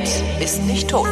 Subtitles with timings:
[0.00, 1.08] Internet ist nicht tot.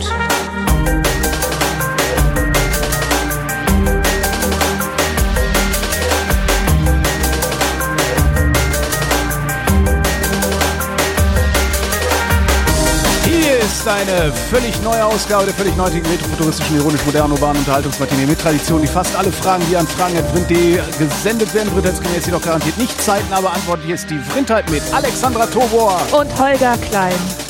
[13.24, 18.80] Hier ist eine völlig neue Ausgabe der völlig neutigen retrofuturistischen, ironisch-modernen, urbanen Unterhaltungsmatinee mit Tradition,
[18.80, 23.52] die fast alle Fragen, die an Fragen.vrind.de gesendet werden, vrindheitsgemäß jedoch garantiert nicht Zeiten, aber
[23.52, 26.00] antwortlich ist die Vrindheit mit Alexandra Tobor.
[26.12, 27.47] Und Holger Klein.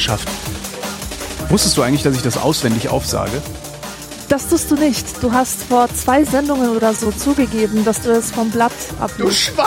[0.00, 0.28] Geschafft.
[1.50, 3.42] Wusstest du eigentlich, dass ich das auswendig aufsage?
[4.30, 5.22] Das tust du nicht.
[5.22, 9.38] Du hast vor zwei Sendungen oder so zugegeben, dass du es vom Blatt abliest.
[9.38, 9.60] Schwein!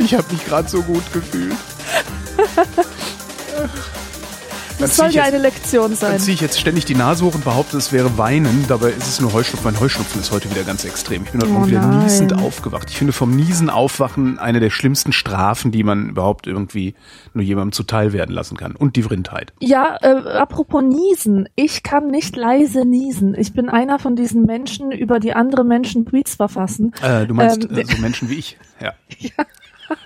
[0.00, 1.56] Ich habe mich gerade so gut gefühlt.
[4.78, 6.12] Das soll ja eine Lektion sein.
[6.12, 8.64] Dann ziehe ich jetzt ständig die Nase hoch und behaupte, es wäre Weinen.
[8.68, 9.72] Dabei ist es nur Heuschnupfen.
[9.72, 11.24] Mein Heuschnupfen ist heute wieder ganz extrem.
[11.24, 12.04] Ich bin heute Oh Morgen wieder nein.
[12.04, 12.88] niesend aufgewacht.
[12.88, 16.94] Ich finde vom Niesen aufwachen eine der schlimmsten Strafen, die man überhaupt irgendwie
[17.34, 18.76] nur jemandem zuteil werden lassen kann.
[18.76, 19.52] Und die Vrindheit.
[19.60, 21.48] Ja, äh, apropos Niesen.
[21.56, 23.34] Ich kann nicht leise niesen.
[23.36, 26.92] Ich bin einer von diesen Menschen, über die andere Menschen Tweets verfassen.
[27.02, 28.56] Äh, du meinst Ähm, äh, so Menschen wie ich.
[28.80, 28.92] Ja.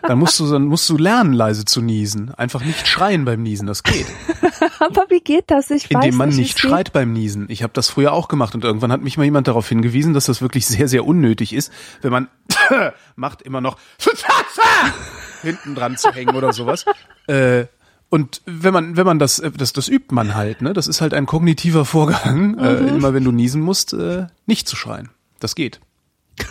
[0.03, 2.35] Dann musst du, dann musst du lernen, leise zu niesen.
[2.35, 3.67] Einfach nicht schreien beim Niesen.
[3.67, 4.07] Das geht.
[4.81, 5.71] Aber wie geht das?
[5.71, 6.71] Ich weiß Indem man nicht, nicht geht.
[6.71, 7.47] schreit beim Niesen.
[7.49, 10.27] Ich habe das früher auch gemacht und irgendwann hat mich mal jemand darauf hingewiesen, dass
[10.27, 12.29] das wirklich sehr, sehr unnötig ist, wenn man
[13.17, 13.77] macht immer noch
[15.43, 16.85] hinten dran zu hängen oder sowas.
[17.27, 17.67] Äh,
[18.09, 20.73] und wenn man, wenn man das, äh, das, das übt man halt, ne?
[20.75, 24.77] Das ist halt ein kognitiver Vorgang, äh, immer wenn du niesen musst, äh, nicht zu
[24.77, 25.09] schreien.
[25.41, 25.81] Das geht.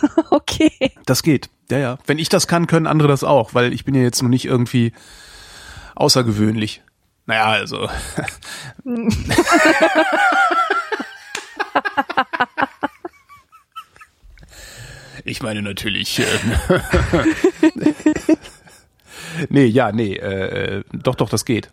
[0.30, 0.92] Okay.
[1.06, 1.48] Das geht.
[1.70, 1.98] Ja, ja.
[2.06, 4.44] Wenn ich das kann, können andere das auch, weil ich bin ja jetzt noch nicht
[4.44, 4.92] irgendwie
[5.94, 6.82] außergewöhnlich.
[7.26, 7.88] Naja, also.
[15.24, 16.20] ich meine natürlich.
[16.20, 16.52] Ähm,
[19.48, 21.70] nee, ja, nee, äh, äh, doch, doch, das geht.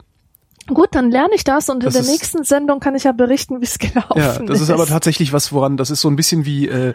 [0.68, 3.12] Gut, dann lerne ich das und Das in der ist- nächsten Sendung kann ich ja
[3.12, 6.16] berichten, wie es gelaufen Ja, das ist aber tatsächlich was, woran, das ist so ein
[6.16, 6.94] bisschen wie äh,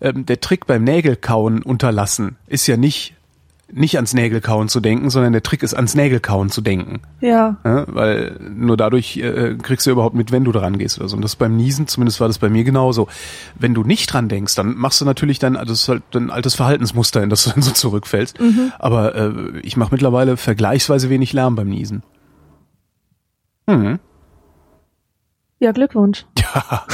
[0.00, 2.36] ähm, der Trick beim Nägelkauen unterlassen.
[2.46, 3.14] Ist ja nicht,
[3.72, 7.00] nicht ans Nägelkauen zu denken, sondern der Trick ist ans Nägelkauen zu denken.
[7.20, 7.56] Ja.
[7.64, 11.16] Ja, weil nur dadurch äh, kriegst du überhaupt mit, wenn du dran gehst oder so.
[11.16, 13.08] Und das beim Niesen, zumindest war das bei mir genauso.
[13.58, 16.54] Wenn du nicht dran denkst, dann machst du natürlich dein, das ist halt dein altes
[16.54, 18.38] Verhaltensmuster, in das du dann so zurückfällst.
[18.78, 22.02] Aber äh, ich mache mittlerweile vergleichsweise wenig Lärm beim Niesen.
[23.66, 23.98] Mhm.
[25.60, 26.26] Ja, Glückwunsch.
[26.54, 26.86] Ja.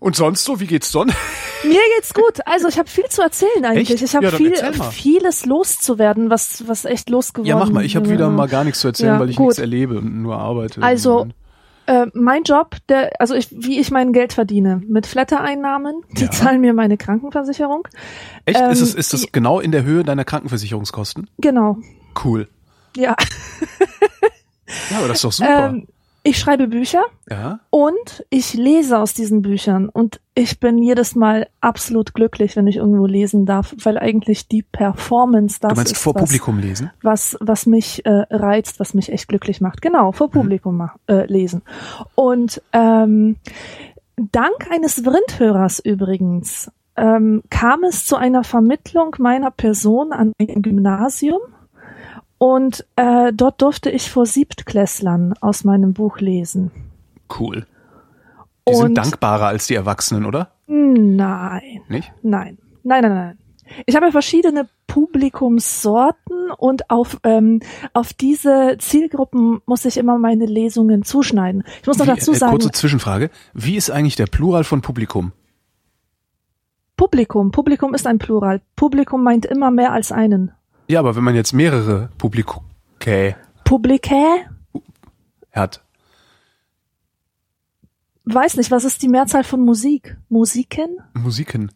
[0.00, 1.14] Und sonst so, wie geht's sonst?
[1.62, 2.40] Mir geht's gut.
[2.46, 3.90] Also ich habe viel zu erzählen eigentlich.
[3.90, 4.02] Echt?
[4.02, 4.54] Ich habe Ja, viel,
[4.90, 7.46] vieles loszuwerden, was was echt losgeworden.
[7.48, 7.84] Ja, mach mal.
[7.84, 9.48] Ich habe wieder mal gar nichts zu erzählen, Ja, weil ich gut.
[9.48, 10.82] nichts erlebe und nur arbeite.
[10.82, 11.28] Also
[11.86, 16.60] äh, mein Job, der, also ich, wie ich mein Geld verdiene, mit Flatter-Einnahmen, die zahlen
[16.62, 17.86] mir meine Krankenversicherung.
[18.46, 18.58] Echt?
[18.58, 21.28] ist, ähm, es, ist das genau in der Höhe deiner Krankenversicherungskosten?
[21.38, 21.76] Genau.
[22.24, 22.48] Cool.
[22.96, 23.16] Ja.
[24.90, 25.68] Ja, aber das ist doch super.
[25.70, 25.86] Ähm,
[26.22, 27.60] ich schreibe Bücher ja?
[27.70, 32.76] und ich lese aus diesen Büchern und ich bin jedes Mal absolut glücklich, wenn ich
[32.76, 36.90] irgendwo lesen darf, weil eigentlich die Performance das Du meinst ist, vor was, Publikum lesen?
[37.02, 39.80] was was mich äh, reizt, was mich echt glücklich macht.
[39.82, 40.12] Genau, Mhm.
[40.14, 41.62] vor Publikum ma- äh, lesen.
[42.14, 43.36] Und ähm,
[44.16, 51.40] dank eines Vrindhörers übrigens ähm, kam es zu einer Vermittlung meiner Person an ein Gymnasium
[52.42, 56.70] und äh, dort durfte ich vor Siebtklässlern aus meinem Buch lesen.
[57.38, 57.66] Cool.
[58.66, 60.50] Die sind Und- dankbarer als die Erwachsenen, oder?
[60.66, 62.10] Nein, Nicht?
[62.22, 63.38] nein, nein, nein, nein.
[63.84, 67.60] Ich habe verschiedene Publikumssorten und auf, ähm,
[67.92, 71.62] auf diese Zielgruppen muss ich immer meine Lesungen zuschneiden.
[71.82, 73.30] Ich muss noch Wie, dazu äh, sagen, kurze Zwischenfrage.
[73.52, 75.32] Wie ist eigentlich der Plural von Publikum?
[76.96, 78.60] Publikum, Publikum ist ein Plural.
[78.76, 80.52] Publikum meint immer mehr als einen.
[80.90, 84.44] Ja, aber wenn man jetzt mehrere Publikukä Publikä?
[85.52, 85.80] hat,
[88.24, 90.16] Weiß nicht, was ist die Mehrzahl von Musik?
[90.28, 90.98] Musiken?
[91.14, 91.70] Musiken.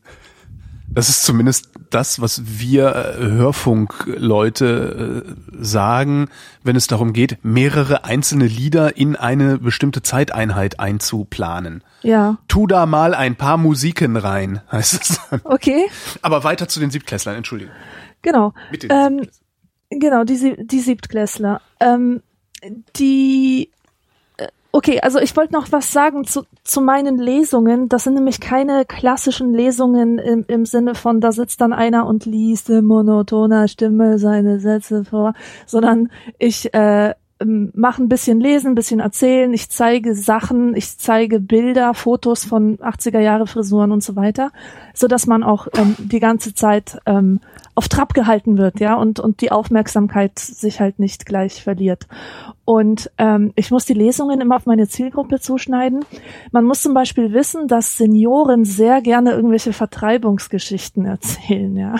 [0.88, 5.32] Das ist zumindest das, was wir äh, Hörfunkleute äh,
[5.64, 6.28] sagen,
[6.64, 11.84] wenn es darum geht, mehrere einzelne Lieder in eine bestimmte Zeiteinheit einzuplanen.
[12.02, 12.38] Ja.
[12.48, 15.40] Tu da mal ein paar Musiken rein, heißt es dann.
[15.44, 15.86] Okay,
[16.20, 17.74] Aber weiter zu den Siebtklässlern, Entschuldigung.
[18.24, 18.52] Genau.
[18.72, 19.28] Mit den Ähm.
[20.00, 21.60] Genau, die, die Siebtklässler.
[21.80, 22.22] Ähm,
[22.96, 23.70] die,
[24.38, 27.88] äh, okay, also ich wollte noch was sagen zu, zu meinen Lesungen.
[27.88, 32.26] Das sind nämlich keine klassischen Lesungen im, im Sinne von, da sitzt dann einer und
[32.26, 35.34] liest in monotoner Stimme seine Sätze vor,
[35.66, 41.40] sondern ich äh, mache ein bisschen lesen, ein bisschen erzählen, ich zeige Sachen, ich zeige
[41.40, 44.50] Bilder, Fotos von 80er Jahre Frisuren und so weiter,
[44.94, 47.40] so dass man auch ähm, die ganze Zeit ähm,
[47.74, 52.06] auf Trab gehalten wird, ja, und, und die Aufmerksamkeit sich halt nicht gleich verliert.
[52.66, 56.04] Und ähm, ich muss die Lesungen immer auf meine Zielgruppe zuschneiden.
[56.50, 61.96] Man muss zum Beispiel wissen, dass Senioren sehr gerne irgendwelche Vertreibungsgeschichten erzählen, ja.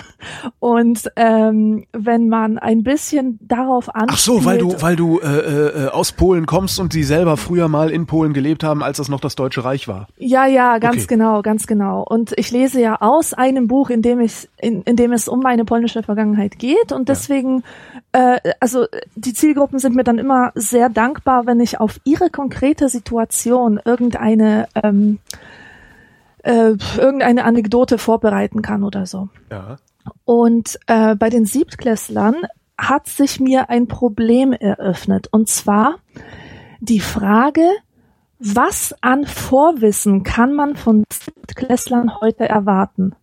[0.59, 5.85] Und ähm, wenn man ein bisschen darauf anspielt, Ach so, weil du, weil du äh,
[5.85, 9.09] äh, aus Polen kommst und die selber früher mal in Polen gelebt haben, als das
[9.09, 10.07] noch das Deutsche Reich war.
[10.17, 11.05] Ja, ja, ganz Okay.
[11.07, 12.03] genau, ganz genau.
[12.03, 15.41] Und ich lese ja aus einem Buch, in dem ich, in, in dem es um
[15.41, 16.91] meine polnische Vergangenheit geht.
[16.91, 17.63] Und deswegen,
[18.11, 18.85] äh, also
[19.15, 24.67] die Zielgruppen sind mir dann immer sehr dankbar, wenn ich auf ihre konkrete Situation irgendeine
[24.81, 25.19] ähm,
[26.43, 29.29] äh, irgendeine Anekdote vorbereiten kann oder so.
[29.51, 29.77] Ja.
[30.23, 32.35] Und äh, bei den Siebtklässlern
[32.77, 35.27] hat sich mir ein Problem eröffnet.
[35.31, 35.95] Und zwar
[36.79, 37.67] die Frage,
[38.37, 43.15] was an Vorwissen kann man von Siebtklässlern heute erwarten?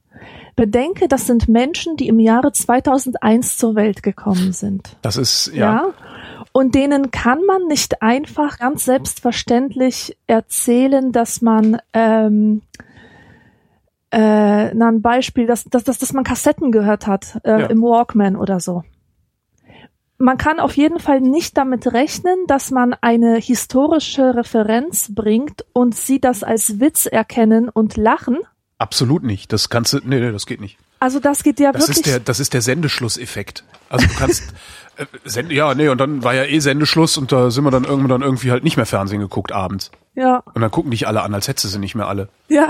[0.56, 4.96] Bedenke, das sind Menschen, die im Jahre 2001 zur Welt gekommen sind.
[5.02, 5.60] Das ist, Ja.
[5.74, 5.94] ja.
[6.52, 12.60] Und denen kann man nicht einfach ganz selbstverständlich erzählen, dass man ähm,
[14.10, 17.66] äh, na, ein Beispiel, dass, dass, dass, dass man Kassetten gehört hat äh, Ja.
[17.68, 18.84] im Walkman oder so.
[20.18, 25.94] Man kann auf jeden Fall nicht damit rechnen, dass man eine historische Referenz bringt und
[25.96, 28.38] sie das als Witz erkennen und lachen.
[28.82, 29.52] Absolut nicht.
[29.52, 30.76] Das kannst du, nee, nee, das geht nicht.
[30.98, 31.98] Also das geht ja Das wirklich.
[31.98, 33.64] ist der, das ist der Sendeschlusseffekt.
[33.88, 34.42] Also du kannst,
[34.96, 37.84] äh, Sende, ja, nee, und dann war ja eh Sendeschluss und da sind wir dann
[37.84, 39.90] irgendwann dann irgendwie halt nicht mehr Fernsehen geguckt abends.
[40.14, 42.28] ja, Und dann gucken dich alle an, als hättest du sie nicht mehr alle.
[42.48, 42.68] ja.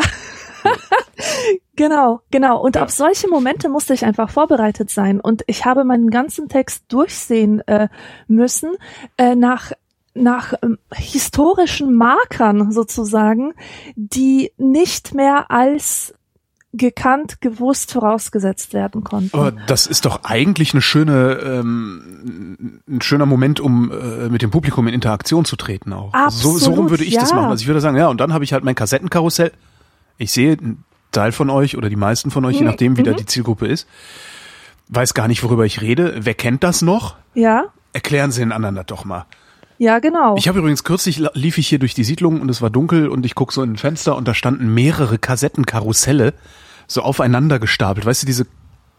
[1.77, 2.61] genau, genau.
[2.61, 2.85] Und Ja.
[2.85, 5.21] auf solche Momente musste ich einfach vorbereitet sein.
[5.21, 7.89] Und ich habe meinen ganzen Text durchsehen äh,
[8.29, 8.73] müssen
[9.17, 9.73] äh, nach
[10.15, 13.55] nach ähm, historischen Markern sozusagen,
[13.97, 16.15] die nicht mehr als
[16.75, 19.37] gekannt, gewusst vorausgesetzt werden konnten.
[19.39, 24.51] Aber das ist doch eigentlich eine schöne, ähm, ein schöner Moment, um äh, mit dem
[24.51, 26.13] Publikum in Interaktion zu treten auch.
[26.31, 27.37] so, so rum Absolut, würde ich das ja.
[27.37, 27.51] machen.
[27.51, 29.53] Also ich würde sagen, ja, und dann habe ich halt mein Kassettenkarussell.
[30.17, 33.03] Ich sehe einen Teil von euch oder die meisten von euch, je Mhm, nachdem, wie
[33.03, 33.17] da mhm.
[33.17, 33.87] die Zielgruppe ist,
[34.89, 36.15] weiß gar nicht, worüber ich rede.
[36.21, 37.17] Wer kennt das noch?
[37.35, 39.27] Ja, Erklären Sie den anderen das doch mal.
[39.83, 40.37] Ja, genau.
[40.37, 43.27] Ich habe übrigens kürzlich lief ich hier durch die Siedlung und es war dunkel und
[43.27, 46.35] ich guck so in ein Fenster und da standen mehrere Kassettenkarusselle
[46.87, 48.07] so aufeinander gestapelt.
[48.07, 48.47] Weißt du, diese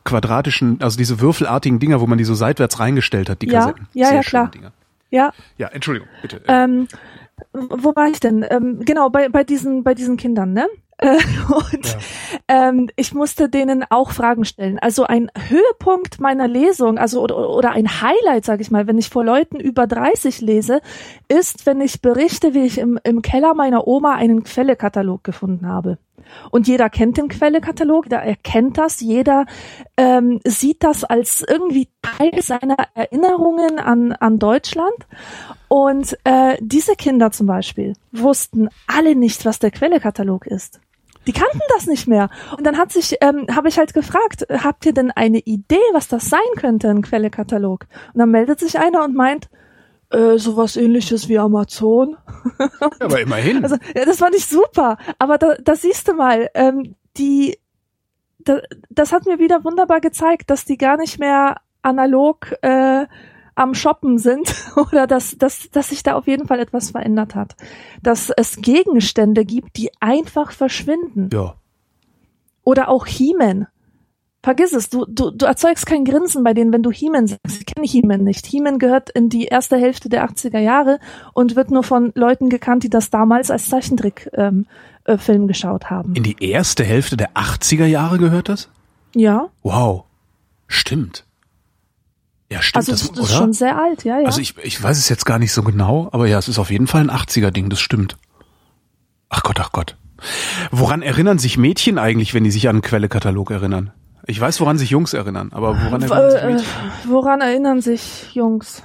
[0.03, 3.88] quadratischen, also diese würfelartigen Dinger, wo man die so seitwärts reingestellt hat, die Ja, Kassetten.
[3.94, 4.51] ja, Sehr ja, klar.
[4.51, 4.71] Dinger.
[5.09, 6.41] ja, Ja, Entschuldigung, bitte.
[6.47, 6.88] Äh, Ähm,
[7.53, 8.45] wo war ich denn?
[8.50, 10.68] Ähm, genau, bei, bei diesen, bei diesen Kindern, ne?
[10.98, 11.18] Äh,
[11.54, 11.98] und
[12.48, 14.80] ähm, ich musste denen auch Fragen stellen.
[14.80, 19.10] Also ein Höhepunkt meiner Lesung, also oder, oder ein Highlight, sage ich mal, wenn ich
[19.10, 20.81] vor Leuten über 30 lese,
[21.28, 25.98] ist, wenn ich berichte, wie ich im, im Keller meiner Oma einen Quellekatalog gefunden habe.
[26.51, 29.45] Und jeder kennt den Quellekatalog, jeder erkennt das, jeder
[29.98, 35.07] ähm, sieht das als irgendwie Teil seiner Erinnerungen an, an Deutschland.
[35.68, 40.80] Und äh, diese Kinder zum Beispiel wussten alle nicht, was der Quellekatalog ist.
[41.25, 42.30] Die kannten das nicht mehr.
[42.57, 46.07] Und dann hat sich, ähm, habe ich halt gefragt, habt ihr denn eine Idee, was
[46.07, 47.88] das sein könnte, ein Quellekatalog?
[48.13, 49.50] Und dann meldet sich einer und meint,
[50.13, 52.18] äh, sowas ähnliches wie Amazon.
[53.00, 53.63] aber immerhin.
[53.63, 54.98] Also ja, das fand ich super.
[55.20, 57.58] Aber da, da siehst du mal, ähm, die,
[58.39, 63.05] da, das hat mir wieder wunderbar gezeigt, dass die gar nicht mehr analog äh,
[63.55, 67.55] am Shoppen sind oder dass, dass, dass sich da auf jeden Fall etwas verändert hat.
[68.01, 71.29] Dass es Gegenstände gibt, die einfach verschwinden.
[71.34, 71.55] ja.
[72.65, 73.67] Oder auch He-Man.
[74.43, 77.62] Vergiss es, du, du, du erzeugst kein Grinsen bei denen, wenn du He-Man sagst.
[77.62, 78.45] Ich kenne He-Man nicht.
[78.45, 81.00] He-Man gehört in die erste Hälfte der 80er Jahre
[81.33, 84.67] und wird nur von Leuten gekannt, die das damals als Zeichentrick-Film
[85.05, 86.13] äh, Film geschaut haben.
[86.15, 88.69] In die erste Hälfte der 80er Jahre gehört das?
[89.15, 90.03] Ja, Wow.
[90.67, 91.25] Stimmt.
[92.51, 93.23] Ja, stimmt also das, das, oder?
[93.23, 94.25] ist schon sehr alt, ja, ja.
[94.25, 96.71] Also ich, ich weiß es jetzt gar nicht so genau, aber ja, es ist auf
[96.71, 98.17] jeden Fall ein 80er-Ding, das stimmt.
[99.29, 99.97] Ach Gott, ach Gott.
[100.71, 103.91] Woran erinnern sich Mädchen eigentlich, wenn die sich an einen Quellekatalog erinnern?
[104.25, 106.68] Ich weiß, woran sich Jungs erinnern, aber woran erinnern sich äh, Mädchen?
[107.08, 108.82] woran erinnern sich Jungs?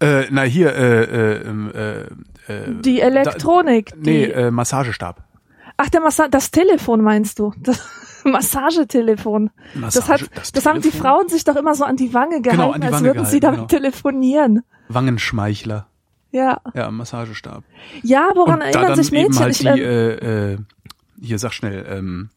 [0.00, 2.00] Äh, na hier, äh, äh, ähm, äh,
[2.52, 3.92] äh, Die Elektronik.
[3.96, 5.22] nee, die, äh, Massagestab.
[5.76, 7.52] ach, der Massa das Telefon meinst du?
[7.58, 7.78] Das
[8.24, 9.50] Massagetelefon.
[9.74, 11.00] das hat, Massage- das das, haben die Telefon?
[11.06, 13.40] Frauen sich doch immer so an die Wange gehalten, Genau, die als Wange würden sie
[13.40, 13.80] gehalten, damit genau.
[13.82, 14.62] telefonieren.
[14.88, 15.86] Wangenschmeichler.
[16.32, 16.60] Ja.
[16.74, 17.64] Ja, Massagestab.
[18.02, 19.32] Ja, woran Und da erinnern dann sich Mädchen?
[19.32, 20.58] eben halt ich, die, ähm, äh, äh,
[21.20, 22.30] hier sag schnell, ähm,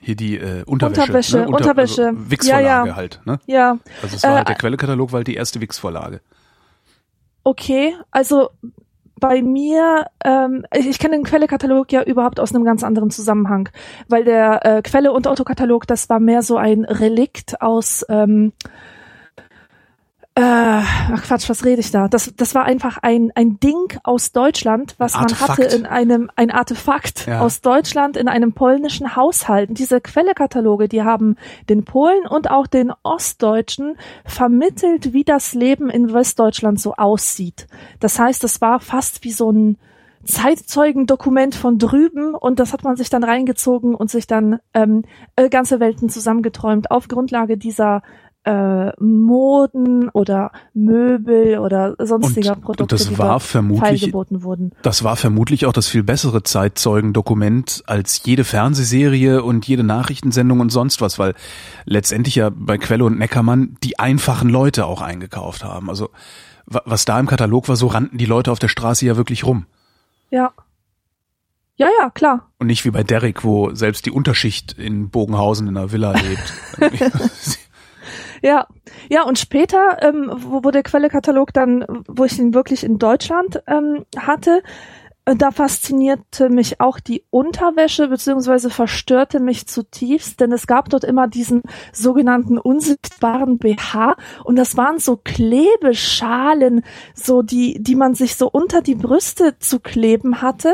[0.00, 1.02] hier die äh, Unterwäsche.
[1.02, 1.48] Unterwäsche, ne?
[1.48, 2.06] Unterwäsche.
[2.08, 2.96] Also Wix-Vorlage Ja, ja.
[2.96, 3.20] halt.
[3.26, 3.38] Ne?
[3.46, 6.20] ja, Also es war Äh, halt der Quellekatalog, war halt die erste Wix-Vorlage.
[7.44, 7.94] okay.
[8.10, 8.50] Also
[9.18, 13.68] bei mir, ähm, ich, ich kenne den Quellekatalog ja überhaupt aus einem ganz anderen Zusammenhang,
[14.08, 18.52] weil der äh, Quelle- und Autokatalog, das war mehr so ein Relikt aus ähm,
[20.36, 22.06] äh, ach Quatsch, was rede ich da?
[22.06, 26.50] Das, das war einfach ein, ein Ding aus Deutschland, was man hatte in einem, ein
[26.50, 27.40] Artefakt ja.
[27.40, 29.70] aus Deutschland in einem polnischen Haushalt.
[29.70, 31.36] Und diese Quellekataloge, die haben
[31.68, 37.66] den Polen und auch den Ostdeutschen vermittelt, wie das Leben in Westdeutschland so aussieht.
[37.98, 39.78] Das heißt, es war fast wie so ein,
[40.22, 45.04] Zeitzeugendokument von drüben und das hat man sich dann reingezogen und sich dann ähm,
[45.36, 48.02] äh, ganze Welten zusammengeträumt auf Grundlage dieser
[48.44, 54.72] äh, Moden oder Möbel oder sonstiger und, Produkte, und das die war vermutlich, wurden.
[54.82, 60.70] Das war vermutlich auch das viel bessere Zeitzeugendokument als jede Fernsehserie und jede Nachrichtensendung und
[60.70, 61.34] sonst was, weil
[61.84, 65.90] letztendlich ja bei Quelle und Neckermann die einfachen Leute auch eingekauft haben.
[65.90, 66.08] Also
[66.66, 69.66] was da im Katalog war, so rannten die Leute auf der Straße ja wirklich rum.
[70.30, 70.52] Ja.
[71.76, 72.50] Ja, ja, klar.
[72.58, 76.52] Und nicht wie bei Derrick, wo selbst die Unterschicht in Bogenhausen in einer Villa lebt.
[78.42, 78.66] Ja,
[79.08, 83.62] ja, und später, ähm, wo, wo der Quellekatalog dann, wo ich ihn wirklich in Deutschland
[83.66, 84.62] ähm, hatte,
[85.30, 91.04] äh, da faszinierte mich auch die Unterwäsche, beziehungsweise verstörte mich zutiefst, denn es gab dort
[91.04, 98.36] immer diesen sogenannten unsichtbaren BH und das waren so Klebeschalen, so die, die man sich
[98.36, 100.72] so unter die Brüste zu kleben hatte.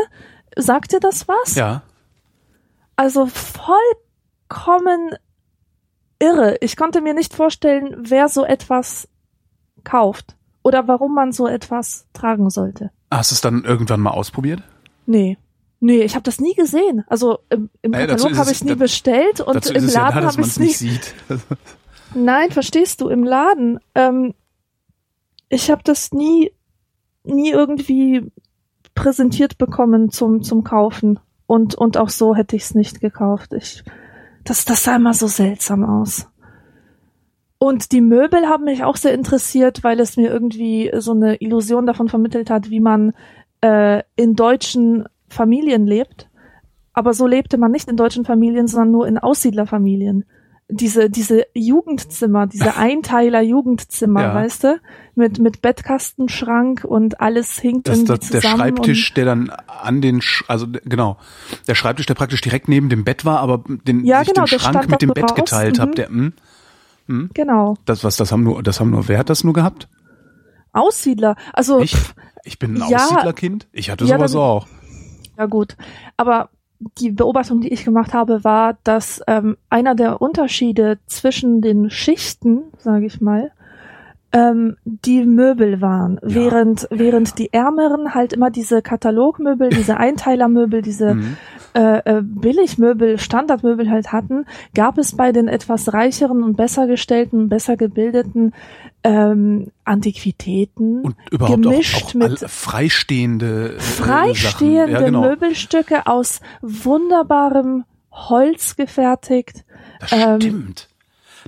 [0.57, 1.55] Sagt ihr das was?
[1.57, 1.83] Ja.
[2.95, 5.17] Also vollkommen
[6.19, 6.57] irre.
[6.61, 9.09] Ich konnte mir nicht vorstellen, wer so etwas
[9.85, 12.91] kauft oder warum man so etwas tragen sollte.
[13.11, 14.63] Hast du es dann irgendwann mal ausprobiert?
[15.07, 15.39] Nee.
[15.79, 17.05] Nee, ich habe das nie gesehen.
[17.07, 20.41] Also im, im naja, Katalog habe ich es nie bestellt und im Laden ja habe
[20.41, 20.71] ich es nie.
[20.71, 21.15] Sieht.
[22.15, 23.09] Nein, verstehst du?
[23.09, 23.79] Im Laden.
[23.95, 24.35] Ähm,
[25.49, 26.53] ich habe das nie,
[27.25, 28.33] nie irgendwie
[28.95, 33.53] präsentiert bekommen zum zum Kaufen und und auch so hätte ich es nicht gekauft.
[33.53, 33.85] Ich
[34.47, 36.29] das, das sah immer so seltsam aus.
[37.59, 41.87] Und die Möbel haben mich auch sehr interessiert, weil es mir irgendwie so eine Illusion
[41.87, 43.13] davon vermittelt hat, wie man
[43.61, 46.29] äh, in deutschen Familien lebt.
[46.93, 50.25] Aber so lebte man nicht in deutschen Familien, sondern nur in Aussiedlerfamilien
[50.69, 54.35] diese, diese Jugendzimmer, diese Einteiler Jugendzimmer, ja.
[54.35, 54.81] weißt du?
[55.15, 60.21] Mit, mit Bettkastenschrank und alles hinkt das, irgendwie das, Der Schreibtisch, der dann an den,
[60.21, 61.17] Sch also genau,
[61.67, 64.91] der Schreibtisch, der praktisch direkt neben dem Bett war, aber den, ja, genau, den Schrank
[64.91, 65.35] mit dem Bett raus.
[65.37, 65.83] geteilt mhm.
[65.83, 66.33] hat, der, hm,
[67.07, 67.31] hm?
[67.33, 67.77] Genau.
[67.87, 69.89] Das, was, das haben nur, das haben nur, wer hat das nur gehabt?
[70.73, 71.81] Aussiedler, also.
[71.81, 71.97] Ich,
[72.45, 73.67] ich bin ein ja, Aussiedlerkind.
[73.73, 74.67] Ich hatte ja, sowas dann, auch.
[75.39, 75.77] Ja gut,
[76.17, 76.51] aber
[76.99, 82.65] die Beobachtung, die ich gemacht habe, war, dass ähm, einer der Unterschiede zwischen den Schichten,
[82.79, 83.53] sage ich mal,
[84.33, 86.35] ähm, die Möbel waren, ja.
[86.35, 91.37] während während die Ärmeren halt immer diese Katalogmöbel, diese Einteilermöbel, diese mhm.
[91.75, 97.49] äh, äh, Billigmöbel, Standardmöbel halt hatten, gab es bei den etwas reicheren und besser gestellten,
[97.49, 98.53] besser gebildeten
[99.07, 105.23] ähm, Antiquitäten und überhaupt gemischt auch, auch mit freistehende äh, freistehende ja, genau.
[105.23, 109.65] Möbelstücke aus wunderbarem Holz gefertigt.
[110.01, 110.89] Das ähm, stimmt.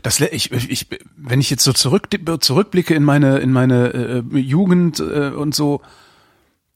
[0.02, 0.86] Das, ich, ich,
[1.16, 2.08] wenn ich jetzt so zurück,
[2.40, 5.80] zurückblicke in meine, in meine äh, Jugend äh, und so,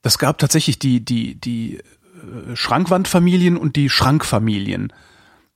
[0.01, 4.91] das gab tatsächlich die, die, die äh, Schrankwandfamilien und die Schrankfamilien.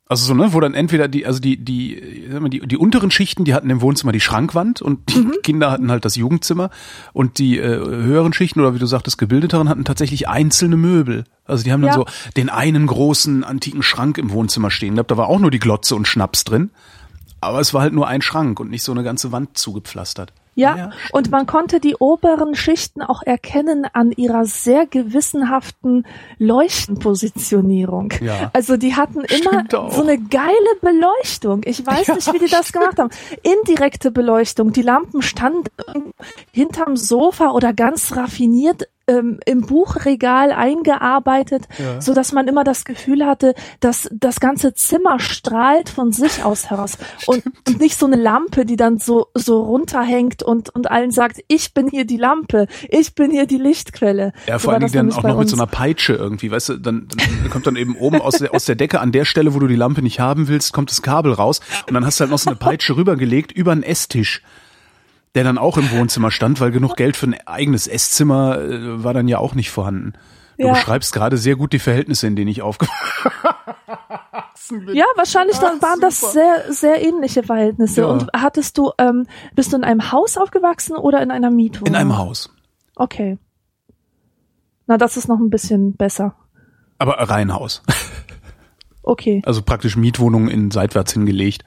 [0.09, 3.53] Also so, ne, wo dann entweder die, also die, die, die, die unteren Schichten, die
[3.53, 5.33] hatten im Wohnzimmer die Schrankwand und die mhm.
[5.43, 6.69] Kinder hatten halt das Jugendzimmer
[7.11, 11.25] und die äh, höheren Schichten oder wie du sagtest, gebildeteren hatten tatsächlich einzelne Möbel.
[11.43, 11.95] Also die haben dann ja.
[11.95, 12.05] so
[12.37, 15.95] den einen großen antiken Schrank im Wohnzimmer stehen gehabt, da war auch nur die Glotze
[15.95, 16.71] und Schnaps drin.
[17.41, 20.31] Aber es war halt nur ein Schrank und nicht so eine ganze Wand zugepflastert.
[20.57, 26.05] Ja, ja und man konnte die oberen Schichten auch erkennen an ihrer sehr gewissenhaften
[26.39, 28.11] Leuchtenpositionierung.
[28.21, 28.49] Ja.
[28.53, 31.61] Also die hatten immer so eine geile Beleuchtung.
[31.65, 33.11] Ich weiß ja, nicht, wie die das gemacht haben.
[33.43, 34.73] Indirekte Beleuchtung.
[34.73, 35.69] Die Lampen standen
[36.51, 42.01] hinterm Sofa oder ganz raffiniert ähm, im Buchregal eingearbeitet, ja.
[42.01, 46.69] so dass man immer das Gefühl hatte, dass das ganze Zimmer strahlt von sich aus
[46.69, 51.11] heraus und, und nicht so eine Lampe, die dann so so runterhängt und und allen
[51.11, 54.33] sagt, ich bin hier die Lampe, ich bin hier die Lichtquelle.
[54.47, 56.77] Ja, vor so allen Dingen dann auch noch mit so einer Peitsche irgendwie, weißt du,
[56.77, 57.07] dann,
[57.41, 59.67] dann kommt dann eben oben aus der aus der Decke an der Stelle, wo du
[59.67, 62.39] die Lampe nicht haben willst, kommt das Kabel raus und dann hast du halt noch
[62.39, 64.41] so eine Peitsche rübergelegt über einen Esstisch
[65.35, 69.13] der dann auch im Wohnzimmer stand, weil genug Geld für ein eigenes Esszimmer äh, war
[69.13, 70.13] dann ja auch nicht vorhanden.
[70.57, 70.73] Du ja.
[70.73, 73.31] beschreibst gerade sehr gut die Verhältnisse, in denen ich aufgewachsen
[74.85, 74.95] bin.
[74.95, 78.01] Ja, wahrscheinlich dann waren das sehr, sehr ähnliche Verhältnisse.
[78.01, 78.07] Ja.
[78.07, 81.93] Und hattest du, ähm, bist du in einem Haus aufgewachsen oder in einer Mietwohnung?
[81.93, 82.49] In einem Haus.
[82.95, 83.37] Okay.
[84.87, 86.35] Na, das ist noch ein bisschen besser.
[86.97, 87.83] Aber Reihenhaus.
[89.03, 89.41] Okay.
[89.45, 91.63] Also praktisch Mietwohnungen in seitwärts hingelegt.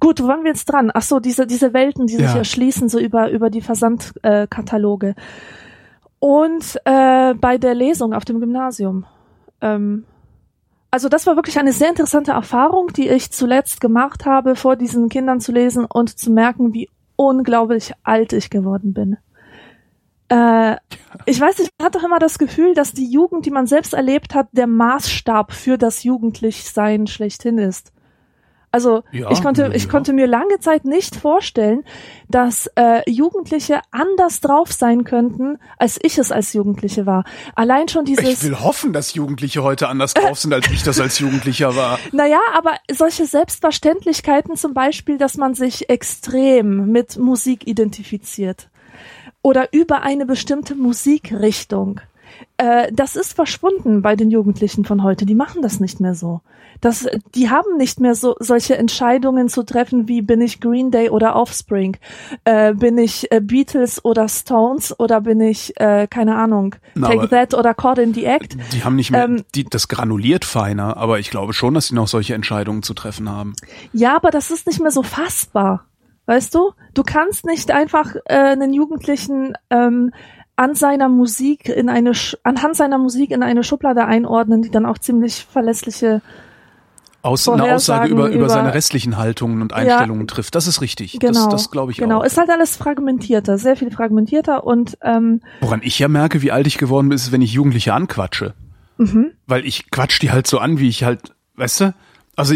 [0.00, 0.90] Gut, wo waren wir jetzt dran?
[0.94, 2.38] Ach so, diese, diese Welten, die sich Ja.
[2.38, 5.08] erschließen, so über, über die Versandkataloge.
[5.10, 5.14] Äh.
[6.20, 9.06] Und äh, bei der Lesung auf dem Gymnasium.
[9.60, 10.04] Ähm,
[10.90, 15.08] also das war wirklich eine sehr interessante Erfahrung, die ich zuletzt gemacht habe, vor diesen
[15.08, 19.16] Kindern zu lesen und zu merken, wie unglaublich alt ich geworden bin.
[20.30, 20.76] Äh,
[21.26, 23.94] ich weiß nicht, man hat doch immer das Gefühl, dass die Jugend, die man selbst
[23.94, 27.92] erlebt hat, der Maßstab für das Jugendlichsein schlechthin ist.
[28.70, 29.90] Also Ja, ich konnte, ja, ich ja.
[29.90, 31.84] konnte mir lange Zeit nicht vorstellen,
[32.28, 37.24] dass äh, Jugendliche anders drauf sein könnten, als ich es als Jugendliche war.
[37.54, 38.24] Allein schon dieses.
[38.24, 41.98] Ich will hoffen, dass Jugendliche heute anders drauf sind, als ich das als Jugendlicher war.
[42.12, 48.68] Naja, aber solche Selbstverständlichkeiten zum Beispiel, dass man sich extrem mit Musik identifiziert
[49.42, 52.00] oder über eine bestimmte Musikrichtung.
[52.56, 55.26] Äh, das ist verschwunden bei den Jugendlichen von heute.
[55.26, 56.40] Die machen das nicht mehr so.
[56.80, 61.10] Das, die haben nicht mehr so solche Entscheidungen zu treffen, wie bin ich Green Day
[61.10, 61.96] oder Offspring,
[62.44, 67.28] äh, bin ich äh, Beatles oder Stones oder bin ich äh, keine Ahnung Na, Take
[67.28, 68.56] That oder Caught in the Act.
[68.72, 71.94] Die haben nicht mehr, Ähm, die, das granuliert feiner, aber ich glaube schon, dass sie
[71.94, 73.54] noch solche Entscheidungen zu treffen haben.
[73.92, 75.84] Ja, aber das ist nicht mehr so fassbar.
[76.26, 76.72] Weißt du?
[76.92, 80.12] Du kannst nicht einfach äh, einen Jugendlichen ähm,
[80.58, 84.86] an seiner Musik in eine Sch anhand seiner Musik in eine Schublade einordnen, die dann
[84.86, 86.20] auch ziemlich verlässliche
[87.22, 90.56] Aus, eine Aussage über, über über- seine restlichen Haltungen und Einstellungen trifft.
[90.56, 91.18] Das ist richtig.
[91.20, 91.44] genau.
[91.44, 92.18] Das, das glaube ich genau.
[92.20, 92.24] auch.
[92.24, 96.66] Ist halt alles fragmentierter, sehr viel fragmentierter und ähm, Woran ich ja merke, wie alt
[96.66, 98.54] ich geworden bin, ist, wenn ich Jugendliche anquatsche.
[98.96, 99.30] Mhm.
[99.46, 101.94] Weil ich quatsch die halt so an, wie ich halt, weißt du?
[102.34, 102.54] Also,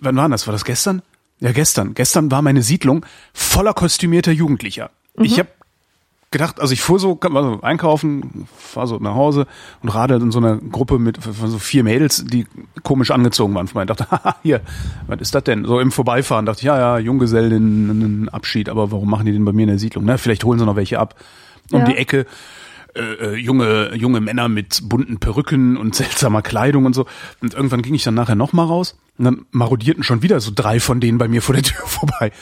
[0.00, 0.46] wann war das?
[0.46, 1.02] War das gestern?
[1.40, 1.94] Ja, gestern.
[1.94, 4.90] Gestern war meine Siedlung voller kostümierter Jugendlicher.
[5.16, 5.24] Mhm.
[5.24, 5.48] Ich habe
[6.32, 9.46] gedacht, also ich fuhr so, war so einkaufen, fahr so nach Hause
[9.82, 12.46] und radelt in so einer Gruppe mit so vier Mädels, die
[12.82, 13.66] komisch angezogen waren.
[13.66, 14.60] Ich dachte, haha, hier,
[15.06, 15.64] was ist das denn?
[15.64, 19.52] So im Vorbeifahren dachte ich, ja, ja, Junggesellen, Abschied, aber warum machen die den bei
[19.52, 20.04] mir in der Siedlung?
[20.04, 21.14] Na, vielleicht holen sie noch welche ab.
[21.70, 21.84] Um Ja.
[21.86, 22.26] die Ecke
[22.94, 27.06] äh, äh, junge junge Männer mit bunten Perücken und seltsamer Kleidung und so.
[27.40, 30.50] Und irgendwann ging ich dann nachher noch mal raus und dann marodierten schon wieder so
[30.54, 32.32] drei von denen bei mir vor der Tür vorbei.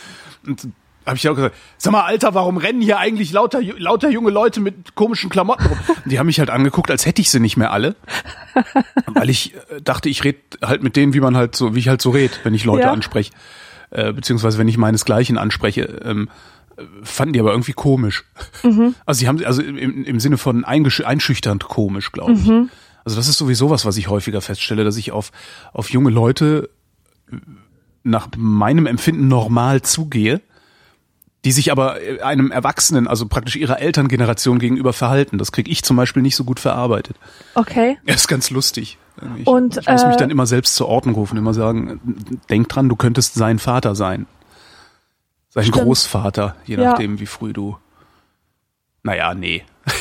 [0.47, 0.69] Und
[1.11, 4.61] habe ich auch gesagt, sag mal, Alter, warum rennen hier eigentlich lauter lauter junge Leute
[4.61, 5.79] mit komischen Klamotten rum?
[5.89, 7.95] Und die haben mich halt angeguckt, als hätte ich sie nicht mehr alle,
[9.07, 11.89] weil ich äh, dachte, ich red halt mit denen, wie man halt so, wie ich
[11.89, 12.93] halt so red, wenn ich Leute Ja.
[12.93, 13.33] anspreche,
[13.91, 15.83] äh, beziehungsweise wenn ich meinesgleichen anspreche.
[16.05, 16.29] Ähm,
[17.03, 18.25] fanden die aber irgendwie komisch.
[19.05, 22.49] Also sie haben also im, im Sinne von einschüchternd komisch, glaube ich.
[23.05, 25.31] Also das ist sowieso was, was ich häufiger feststelle, dass ich auf
[25.75, 26.71] auf junge Leute
[28.03, 30.41] nach meinem Empfinden normal zugehe,
[31.45, 35.39] die sich aber einem Erwachsenen, also praktisch ihrer Elterngeneration gegenüber verhalten.
[35.39, 37.17] Das kriege ich zum Beispiel nicht so gut verarbeitet.
[37.55, 37.99] okay.
[38.07, 38.99] Das ist ganz lustig.
[39.39, 42.01] Ich, Und, ich muss mich äh, dann immer selbst zur Ordnung rufen, immer sagen,
[42.49, 44.27] denk dran, du könntest sein Vater sein.
[45.51, 45.85] Sein Stimmt.
[45.85, 46.91] Großvater, je Ja.
[46.91, 47.77] nachdem, wie früh du.
[49.03, 49.65] Naja, nee.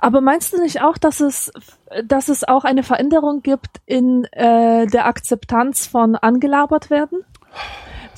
[0.00, 1.50] Aber meinst du nicht auch, dass es,
[2.04, 7.20] dass es auch eine Veränderung gibt in äh, der Akzeptanz von angelabert werden?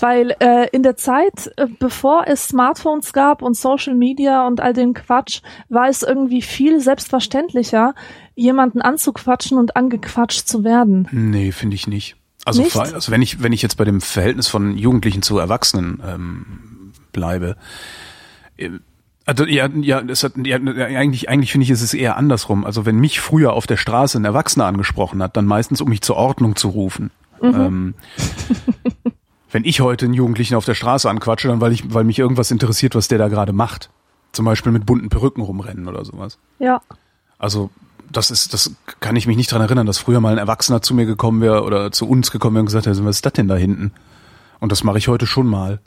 [0.01, 4.73] Weil äh, in der Zeit, äh, bevor es Smartphones gab und Social Media und all
[4.73, 7.95] den Quatsch, war es irgendwie viel selbstverständlicher,
[8.35, 11.09] jemanden anzuquatschen und angequatscht zu werden.
[11.13, 12.17] Nee, finde ich nicht.
[12.45, 12.73] Also, Nicht?
[12.73, 16.93] vor- also wenn ich wenn ich jetzt bei dem Verhältnis von Jugendlichen zu Erwachsenen ähm,
[17.13, 17.57] bleibe,
[18.57, 18.71] äh,
[19.27, 22.65] also ja, ja, es hat, ja eigentlich eigentlich finde ich ist es eher andersrum.
[22.65, 26.01] Also wenn mich früher auf der Straße ein Erwachsener angesprochen hat, dann meistens um mich
[26.01, 27.11] zur Ordnung zu rufen.
[27.43, 27.95] Ähm,
[29.51, 32.51] wenn ich heute einen Jugendlichen auf der Straße anquatsche, dann weil ich weil mich irgendwas
[32.51, 33.91] interessiert, was der da gerade macht.
[34.33, 36.39] Zum Beispiel mit bunten Perücken rumrennen oder sowas.
[36.59, 36.81] Ja.
[37.39, 37.71] Also
[38.13, 40.95] das ist, das kann ich mich nicht dran erinnern, dass früher mal ein Erwachsener zu
[40.95, 43.49] mir gekommen wäre oder zu uns gekommen wäre und gesagt hätte, was ist das denn
[43.49, 43.93] da hinten?
[44.59, 45.81] Und das mache ich heute schon mal.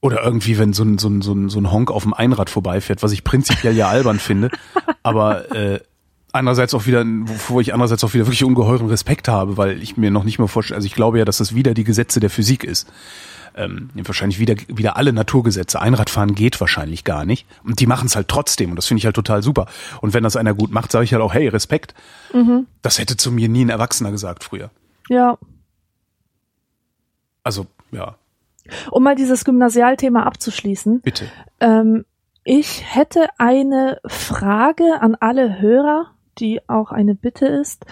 [0.00, 2.48] Oder irgendwie, wenn so ein, so ein, so ein, so ein Honk auf dem Einrad
[2.48, 4.50] vorbeifährt, was ich prinzipiell ja albern finde,
[5.02, 5.80] aber äh,
[6.32, 10.10] andererseits auch wieder, wovor ich andererseits auch wieder wirklich ungeheuren Respekt habe, weil ich mir
[10.10, 12.64] noch nicht mal vorstelle, also ich glaube ja, dass das wieder die Gesetze der Physik
[12.64, 12.90] ist.
[13.56, 15.80] Ähm, wahrscheinlich wieder, wieder alle Naturgesetze.
[15.80, 17.46] Einradfahren geht wahrscheinlich gar nicht.
[17.64, 18.70] Und die machen es halt trotzdem.
[18.70, 19.66] Und das finde ich halt total super.
[20.00, 21.94] Und wenn das einer gut macht, sage ich halt auch, hey, Respekt.
[22.82, 24.70] Das hätte zu mir nie ein Erwachsener gesagt früher.
[25.08, 25.36] Ja.
[27.42, 28.14] Also, ja,
[28.90, 31.00] Um mal dieses Gymnasialthema abzuschließen.
[31.00, 31.26] bitte.
[31.60, 32.04] Ähm,
[32.44, 37.84] ich hätte eine Frage an alle Hörer, die auch eine Bitte ist.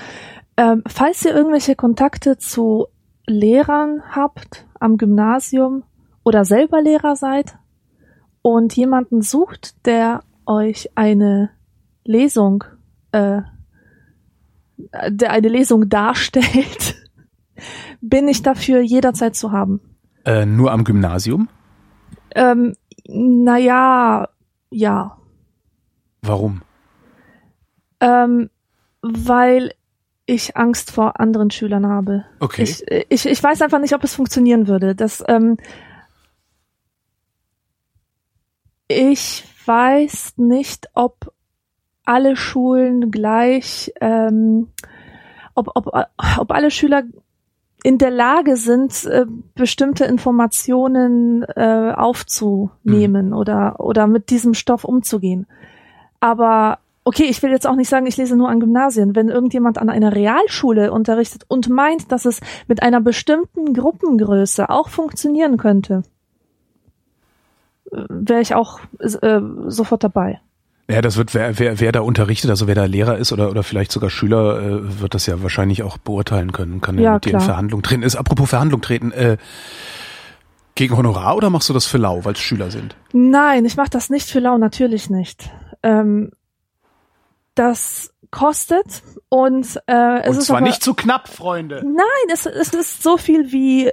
[0.56, 2.86] Ähm, falls ihr irgendwelche Kontakte zu
[3.26, 5.84] Lehrern habt am Gymnasium
[6.24, 7.58] oder selber Lehrer seid
[8.42, 11.50] und jemanden sucht, der euch eine
[12.04, 12.64] Lesung,
[13.12, 13.42] äh,
[15.08, 16.96] der eine Lesung darstellt,
[18.00, 19.80] bin ich dafür jederzeit zu haben.
[20.24, 21.48] Äh, nur am Gymnasium?
[22.34, 22.74] Ähm,
[23.06, 24.28] naja,
[24.70, 25.18] ja.
[26.22, 26.62] Warum?
[28.00, 28.50] Ähm,
[29.02, 29.72] weil
[30.26, 32.24] ich Angst vor anderen Schülern habe.
[32.40, 32.62] Okay.
[32.62, 34.94] Ich, ich, ich weiß einfach nicht, ob es funktionieren würde.
[34.94, 35.56] Das, ähm,
[38.88, 41.32] ich weiß nicht, ob
[42.04, 44.68] alle Schulen gleich, ähm,
[45.54, 45.86] ob, ob,
[46.38, 47.04] ob alle Schüler
[47.82, 53.32] in der Lage sind, äh, bestimmte Informationen äh, aufzunehmen Mhm.
[53.32, 55.46] oder, oder mit diesem Stoff umzugehen.
[56.20, 59.16] Aber okay, ich will jetzt auch nicht sagen, ich lese nur an Gymnasien.
[59.16, 64.90] Wenn irgendjemand an einer Realschule unterrichtet und meint, dass es mit einer bestimmten Gruppengröße auch
[64.90, 66.02] funktionieren könnte,
[67.90, 70.42] wäre ich auch äh, sofort dabei.
[70.90, 73.62] Ja, das wird, wer, wer, wer da unterrichtet, also wer da Lehrer ist oder, oder
[73.62, 77.32] vielleicht sogar Schüler, äh, wird das ja wahrscheinlich auch beurteilen können, kann ja, mit dir
[77.32, 77.40] in.
[77.40, 78.02] Verhandlung treten.
[78.02, 79.38] Ist apropos Verhandlung treten, äh,
[80.74, 82.96] gegen Honorar oder machst du das für lau, weil es Schüler sind?
[83.14, 85.50] Nein, ich mache das nicht für lau, natürlich nicht.
[85.82, 86.32] Ähm,
[87.58, 91.82] das kostet und äh, es Und ist zwar aber, nicht zu knapp, Freunde.
[91.84, 93.90] Nein, es, es ist so viel wie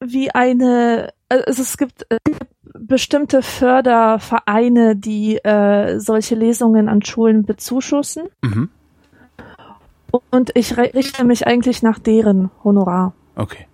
[0.00, 1.12] wie eine.
[1.28, 8.68] Also es gibt, es gibt bestimmte Fördervereine, die äh, solche Lesungen an Schulen bezuschussen Mhm.
[10.30, 13.14] und ich richte mich eigentlich nach deren Honorar.
[13.36, 13.66] Okay.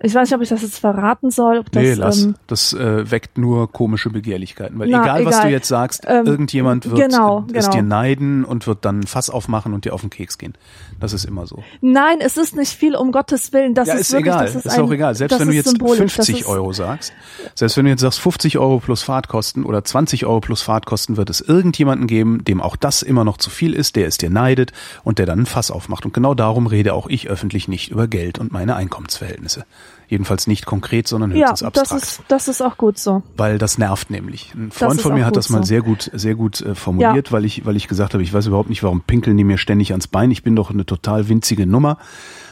[0.00, 1.58] Ich weiß nicht, ob ich das jetzt verraten soll.
[1.58, 2.22] Ob das, nee, lass.
[2.22, 4.78] ähm, das äh, weckt nur komische Begehrlichkeiten.
[4.78, 5.50] Weil Na, egal, was du egal.
[5.50, 7.76] jetzt sagst, Ähm, irgendjemand wird genau, es genau.
[7.76, 10.54] dir neiden und wird dann ein Fass aufmachen und dir auf den Keks gehen.
[11.00, 11.64] Das ist immer so.
[11.80, 13.74] Nein, es ist nicht viel, um Gottes Willen.
[13.74, 14.44] Das ja, ist, ist wirklich, egal.
[14.46, 15.14] Das ist, ist ein, auch egal.
[15.16, 15.98] Selbst wenn du jetzt symbolisch.
[16.14, 17.12] Das 50 ist, Euro sagst,
[17.56, 21.28] selbst wenn du jetzt sagst 50 Euro plus Fahrtkosten oder 20 Euro plus Fahrtkosten, wird
[21.28, 24.72] es irgendjemanden geben, dem auch das immer noch zu viel ist, der es dir neidet
[25.02, 26.04] und der dann ein Fass aufmacht.
[26.04, 29.64] Und genau darum rede auch ich öffentlich nicht über Geld und meine Einkommensverhältnisse.
[30.08, 32.02] Jedenfalls nicht konkret, sondern Ja, höchstens das abstrakt.
[32.02, 33.22] ist, das ist auch gut so.
[33.36, 34.54] weil das nervt nämlich.
[34.54, 35.64] Ein Freund von mir hat das mal so.
[35.64, 38.70] sehr gut, sehr gut äh, formuliert, weil ich, weil ich gesagt habe, ich weiß überhaupt
[38.70, 40.30] nicht, warum pinkeln die mir ständig ans Bein.
[40.30, 41.98] Ich bin doch eine total winzige Nummer.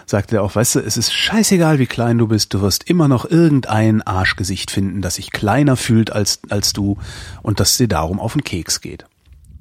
[0.05, 3.09] Sagte er auch, weißt du, es ist scheißegal, wie klein du bist, du wirst immer
[3.09, 6.99] noch irgendein Arschgesicht finden, das sich kleiner fühlt als, als du
[7.43, 9.07] und das dir darum auf den Keks geht.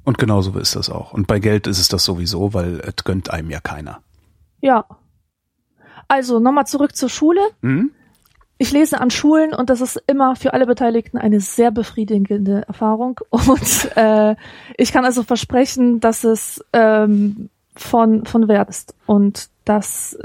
[0.04, 1.12] Und genauso ist das auch.
[1.14, 4.00] Und bei Geld ist es das sowieso, weil es gönnt einem ja keiner.
[4.60, 4.84] Ja.
[6.08, 7.40] Also nochmal zurück zur Schule.
[7.62, 7.90] Hm?
[8.58, 13.20] Ich lese an Schulen und das ist immer für alle Beteiligten eine sehr befriedigende Erfahrung.
[13.30, 14.34] Und äh,
[14.78, 20.16] ich kann also versprechen, dass es ähm, von, von Wert ist und dass,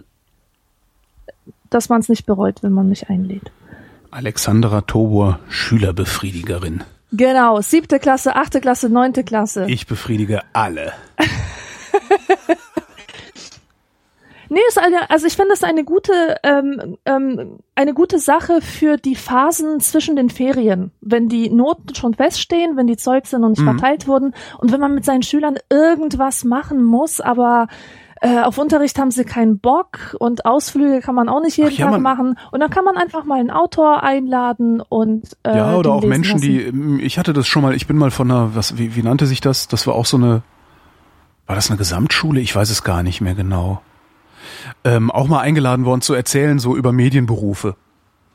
[1.69, 3.51] dass man es nicht bereut, wenn man mich einlädt.
[4.11, 6.83] Alexandra Tobor, Schülerbefriedigerin.
[7.11, 9.65] Genau, siebte Klasse, achte Klasse, neunte Klasse.
[9.67, 10.93] Ich befriedige alle.
[14.53, 16.11] Nee, ist eine, also ich finde es eine gute,
[16.43, 22.13] ähm, ähm, eine gute Sache für die Phasen zwischen den Ferien, wenn die Noten schon
[22.13, 23.77] feststehen, wenn die Zeugs noch nicht Mhm.
[23.79, 27.67] verteilt wurden und wenn man mit seinen Schülern irgendwas machen muss, aber
[28.19, 31.77] äh, auf Unterricht haben sie keinen Bock und Ausflüge kann man auch nicht jeden Ach
[31.77, 35.75] ja, Tag machen und dann kann man einfach mal einen Autor einladen und äh, Ja,
[35.77, 36.97] oder auch Menschen, lassen.
[36.99, 39.27] die, ich hatte das schon mal, ich bin mal von einer, was, wie, wie nannte
[39.27, 39.69] sich das?
[39.69, 40.43] Das war auch so eine,
[41.47, 42.41] war das eine Gesamtschule?
[42.41, 43.81] Ich weiß es gar nicht mehr genau.
[44.83, 47.75] Ähm, auch mal eingeladen worden zu erzählen, so über Medienberufe.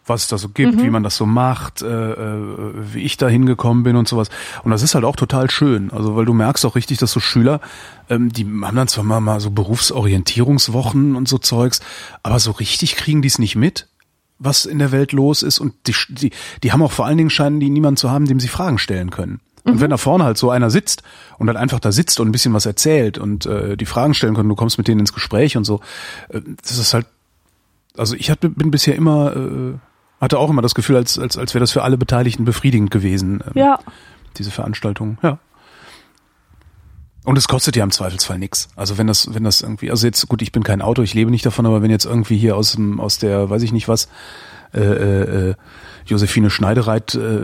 [0.08, 0.82] Was es da so gibt, Mhm.
[0.82, 4.28] wie man das so macht, äh, äh, wie ich da hingekommen bin und sowas.
[4.62, 5.90] Und das ist halt auch total schön.
[5.90, 7.60] Also, weil du merkst auch richtig, dass so Schüler,
[8.08, 11.80] ähm, die haben dann zwar mal, mal so Berufsorientierungswochen und so Zeugs,
[12.22, 13.88] aber so richtig kriegen die es nicht mit
[14.38, 16.30] was in der Welt los ist und die, die,
[16.62, 19.08] die haben auch vor allen Dingen scheinen die niemanden zu haben, dem sie Fragen stellen
[19.08, 19.40] können.
[19.66, 21.02] Und wenn da vorne halt so einer sitzt
[21.38, 24.34] und dann einfach da sitzt und ein bisschen was erzählt und äh, die Fragen stellen
[24.34, 25.80] können, du kommst mit denen ins Gespräch und so,
[26.28, 27.06] äh, das ist halt,
[27.96, 29.74] also ich hatte, bin bisher immer, äh,
[30.20, 33.42] hatte auch immer das Gefühl, als, als, als wäre das für alle Beteiligten befriedigend gewesen,
[33.44, 33.80] ähm, Ja,
[34.38, 35.38] diese Veranstaltung, ja.
[37.24, 38.68] Und es kostet ja im Zweifelsfall nix.
[38.76, 41.32] Also wenn das, wenn das irgendwie, also jetzt gut, ich bin kein Auto, ich lebe
[41.32, 44.08] nicht davon, aber wenn jetzt irgendwie hier aus dem, aus der, weiß ich nicht was,
[44.72, 45.54] äh, äh, äh,
[46.06, 47.40] Josephine Schneidereit äh,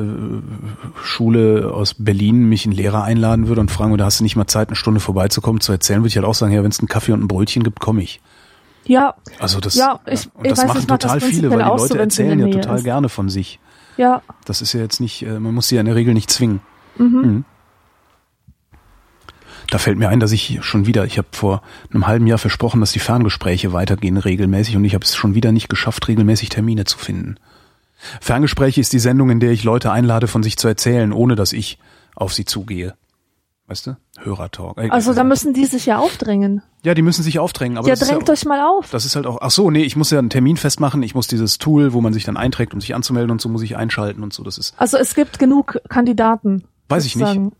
[1.02, 4.46] Schule aus Berlin mich einen Lehrer einladen würde und fragen würde, hast du nicht mal
[4.46, 6.88] Zeit, eine Stunde vorbeizukommen, zu erzählen, würde ich halt auch sagen, ja, wenn es einen
[6.88, 8.20] Kaffee und ein Brötchen gibt, komme ich.
[8.84, 11.58] ja, Also das, Ja, ich- und das weiß, machen ich mach das total viele, weil
[11.58, 12.84] die so, Leute in erzählen ja total ist.
[12.84, 13.58] gerne von sich.
[13.96, 14.22] ja.
[14.44, 16.60] Das ist ja jetzt nicht, äh, man muss sie ja in der Regel nicht zwingen.
[16.98, 17.06] Mhm.
[17.06, 17.44] Mhm.
[19.70, 22.80] Da fällt mir ein, dass ich schon wieder, ich habe vor einem halben Jahr versprochen,
[22.80, 26.84] dass die Ferngespräche weitergehen regelmäßig und ich habe es schon wieder nicht geschafft, regelmäßig Termine
[26.84, 27.36] zu finden.
[28.20, 31.52] Ferngespräche ist die Sendung, in der ich Leute einlade, von sich zu erzählen, ohne dass
[31.52, 31.78] ich
[32.14, 32.94] auf sie zugehe.
[33.68, 33.96] Weißt du?
[34.20, 34.76] Hörertalk.
[34.76, 36.62] Äh, Also da müssen die sich ja aufdrängen.
[36.84, 37.78] ja, die müssen sich aufdrängen.
[37.78, 38.90] Aber ja, ist ja drängt auch- euch mal auf.
[38.90, 41.26] Das ist halt auch, ach so, nee, ich muss ja einen Termin festmachen, ich muss
[41.28, 44.22] dieses Tool, wo man sich dann einträgt, um sich anzumelden und so muss ich einschalten
[44.22, 46.64] und so, das ist, Also es gibt genug Kandidaten.
[46.88, 47.24] Weiß ich nicht.
[47.26, 47.52] sozusagen.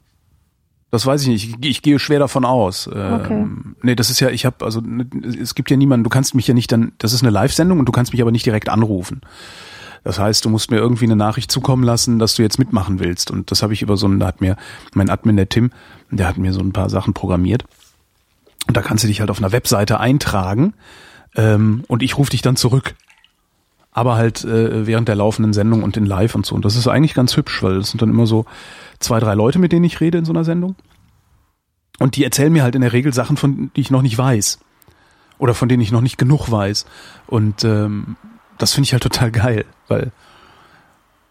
[0.91, 2.89] das weiß ich nicht, ich, ich gehe schwer davon aus.
[2.89, 3.33] Okay.
[3.33, 5.07] Ähm, nee, das ist ja, ich habe, also ne,
[5.41, 7.87] es gibt ja niemanden, du kannst mich ja nicht dann, das ist eine Live-Sendung und
[7.87, 9.23] du kannst mich aber nicht direkt anrufen.
[10.05, 13.31] Das heißt, du musst mir irgendwie eine Nachricht zukommen lassen, dass du jetzt mitmachen willst.
[13.31, 14.57] Und das habe ich über so einen, da hat mir
[14.95, 15.71] mein Admin, der Tim,
[16.11, 17.65] der hat mir so ein paar Sachen programmiert.
[18.67, 20.75] Und da kannst du dich halt auf einer Webseite eintragen
[21.37, 22.95] ähm, und ich rufe dich dann zurück.
[23.93, 26.55] Aber halt äh, während der laufenden Sendung und in Live und so.
[26.55, 28.47] Und das ist eigentlich ganz hübsch, weil das sind dann immer so
[29.01, 30.77] zwei, drei Leute, mit denen ich rede in so einer Sendung.
[31.99, 34.59] Und die erzählen mir halt in der Regel Sachen, von die ich noch nicht weiß.
[35.39, 36.87] Oder von denen ich noch nicht genug weiß.
[37.27, 38.17] Und ähm,
[38.63, 40.13] das finde ich halt total geil, weil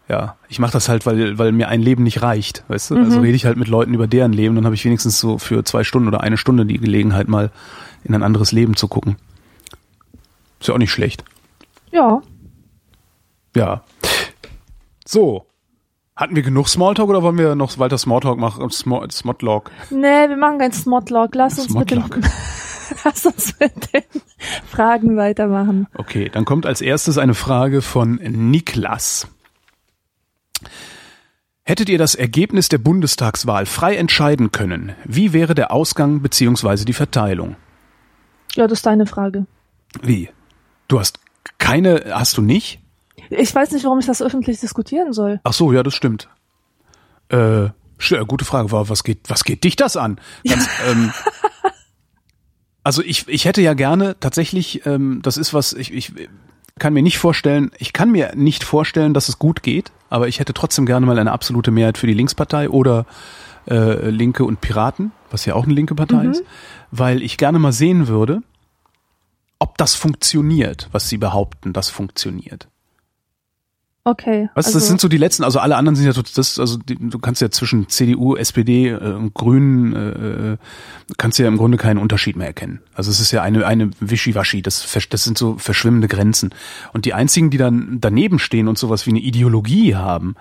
[0.08, 2.96] ja, ich mache das halt, weil, weil mir ein Leben nicht reicht, weißt du?
[2.96, 5.64] Also rede ich halt mit Leuten über deren Leben, dann habe ich wenigstens so für
[5.64, 7.50] zwei Stunden oder eine Stunde die Gelegenheit, mal
[8.04, 9.16] in ein anderes Leben zu gucken.
[10.60, 11.24] Ist ja auch nicht schlecht.
[11.90, 12.20] Ja.
[13.56, 13.82] Ja.
[15.06, 15.46] So.
[16.14, 18.68] Hatten wir genug Smalltalk oder wollen wir noch weiter Smalltalk machen?
[18.70, 19.70] Small, Smalltalk.
[19.90, 21.34] Nee, wir machen keinen Smodlock.
[21.34, 22.04] Lass uns mit dem.
[23.04, 24.02] lass uns mit den
[24.68, 25.86] Fragen weitermachen.
[25.94, 29.26] Okay, dann kommt als erstes eine Frage von Niklas.
[31.64, 36.92] Hättet ihr das Ergebnis der Bundestagswahl frei entscheiden können, wie wäre der Ausgang beziehungsweise die
[36.92, 37.56] Verteilung?
[38.54, 39.46] Ja, das ist deine Frage.
[40.02, 40.28] Wie?
[40.88, 41.20] Du hast
[41.58, 42.80] keine, hast du nicht?
[43.30, 45.40] Ich weiß nicht, warum ich das öffentlich diskutieren soll.
[45.44, 46.28] Ach so, ja, das stimmt.
[47.28, 47.68] Äh,
[48.26, 48.72] gute Frage.
[48.72, 50.18] Wa- Was geht, was geht dich das an?
[50.46, 51.12] Ganz, ähm,
[52.84, 56.12] also ich, ich hätte ja gerne tatsächlich, ähm, das ist was, ich, ich
[56.78, 60.40] kann mir nicht vorstellen, ich kann mir nicht vorstellen, dass es gut geht, aber ich
[60.40, 63.06] hätte trotzdem gerne mal eine absolute Mehrheit für die Linkspartei oder
[63.68, 66.42] äh, Linke und Piraten, was ja auch eine linke Partei ist,
[66.90, 68.42] weil ich gerne mal sehen würde,
[69.58, 72.66] ob das funktioniert, was sie behaupten, das funktioniert.
[74.04, 74.48] Okay.
[74.56, 76.76] Was, also, das sind so die letzten, also alle anderen sind ja, tot- das, also
[76.76, 80.56] die, du kannst ja zwischen CDU, SPD äh, und Grünen, äh,
[81.18, 82.80] kannst ja im Grunde keinen Unterschied mehr erkennen.
[82.94, 86.50] Also es ist ja eine, eine Wischiwaschi, das, das sind so verschwimmende Grenzen.
[86.92, 90.34] Und die einzigen, die dann daneben stehen und sowas wie eine Ideologie haben,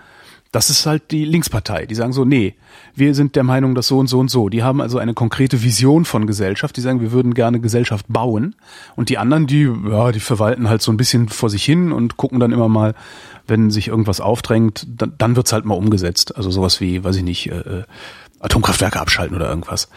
[0.52, 1.86] das ist halt die Linkspartei.
[1.86, 2.56] Die sagen so, nee,
[2.94, 4.50] wir sind der Meinung, dass so und so und so.
[4.50, 6.76] Die haben also eine konkrete Vision von Gesellschaft.
[6.76, 8.56] Die sagen, wir würden gerne Gesellschaft bauen.
[8.98, 12.18] Und die anderen, die, ja, die verwalten halt so ein bisschen vor sich hin und
[12.18, 12.96] gucken dann immer mal,
[13.48, 16.36] wenn sich irgendwas aufdrängt, dann, dann wird's halt mal umgesetzt.
[16.36, 17.84] Also sowas wie, weiß ich nicht, äh, äh,
[18.42, 19.88] Atomkraftwerke abschalten oder irgendwas.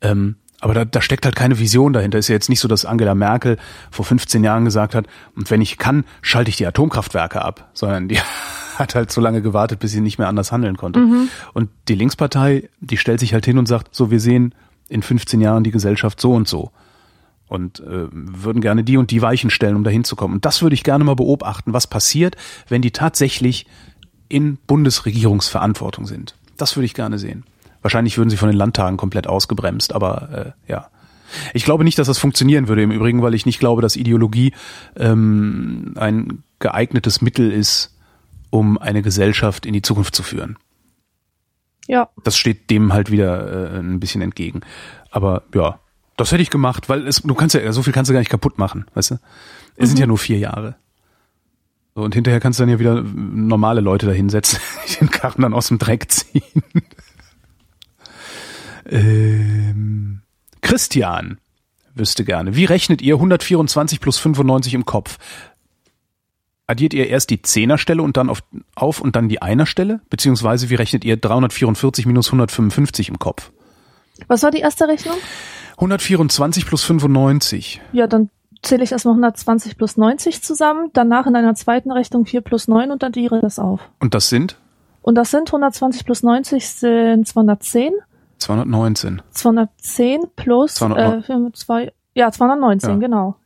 [0.00, 2.18] Ähm, aber da, da steckt halt keine Vision dahinter.
[2.18, 3.58] Ist ja jetzt nicht so, dass Angela Merkel
[3.92, 8.08] vor 15 Jahren gesagt hat, und wenn ich kann, schalte ich die Atomkraftwerke ab, sondern
[8.08, 8.18] die
[8.80, 11.00] hat halt so lange gewartet, bis sie nicht mehr anders handeln konnte.
[11.54, 14.54] Und die Linkspartei, die stellt sich halt hin und sagt, so, wir sehen
[14.88, 16.72] in 15 Jahren die Gesellschaft so und so.
[17.46, 20.34] Und äh, würden gerne die und die Weichen stellen, um dahin zu kommen.
[20.34, 22.36] Und das würde ich gerne mal beobachten, was passiert,
[22.68, 23.66] wenn die tatsächlich
[24.28, 26.36] in Bundesregierungsverantwortung sind.
[26.56, 27.44] Das würde ich gerne sehen.
[27.82, 30.90] Wahrscheinlich würden sie von den Landtagen komplett ausgebremst, aber äh, ja.
[31.54, 34.52] Ich glaube nicht, dass das funktionieren würde im Übrigen, weil ich nicht glaube, dass Ideologie
[34.96, 37.96] ähm, ein geeignetes Mittel ist,
[38.50, 40.58] um eine Gesellschaft in die Zukunft zu führen.
[41.86, 42.08] Ja.
[42.22, 44.60] Das steht dem halt wieder äh, ein bisschen entgegen.
[45.10, 45.80] Aber ja,
[46.16, 48.30] das hätte ich gemacht, weil es, du kannst ja, so viel kannst du gar nicht
[48.30, 49.18] kaputt machen, weißt du?
[49.76, 50.76] Es sind ja nur vier Jahre.
[51.94, 55.42] So, und hinterher kannst du dann ja wieder normale Leute da hinsetzen, die den Karren
[55.42, 56.62] dann aus dem Dreck ziehen.
[58.86, 60.22] ähm,
[60.60, 61.38] Christian
[61.94, 65.18] wüsste gerne, wie rechnet ihr 124 plus 95 im Kopf?
[66.70, 68.42] Addiert ihr erst die Zehnerstelle und dann auf,
[68.76, 70.00] auf und dann die Einerstelle?
[70.08, 73.50] Beziehungsweise wie rechnet ihr 344 minus 155 im Kopf?
[74.28, 75.16] Was war die erste Rechnung?
[75.72, 77.80] 124 plus 95.
[77.92, 78.30] Ja, dann
[78.62, 82.90] zähle ich erstmal 120 plus 90 zusammen, danach in einer zweiten Rechnung 4 plus 9
[82.90, 83.80] und addiere das auf.
[83.98, 84.56] Und das sind
[85.02, 87.92] Und das sind 120 plus 90 sind 210.
[88.38, 89.22] 219.
[89.30, 91.18] 210 plus 209.
[91.18, 92.96] äh, vier- zwei, ja 219, Ja.
[92.96, 93.36] genau.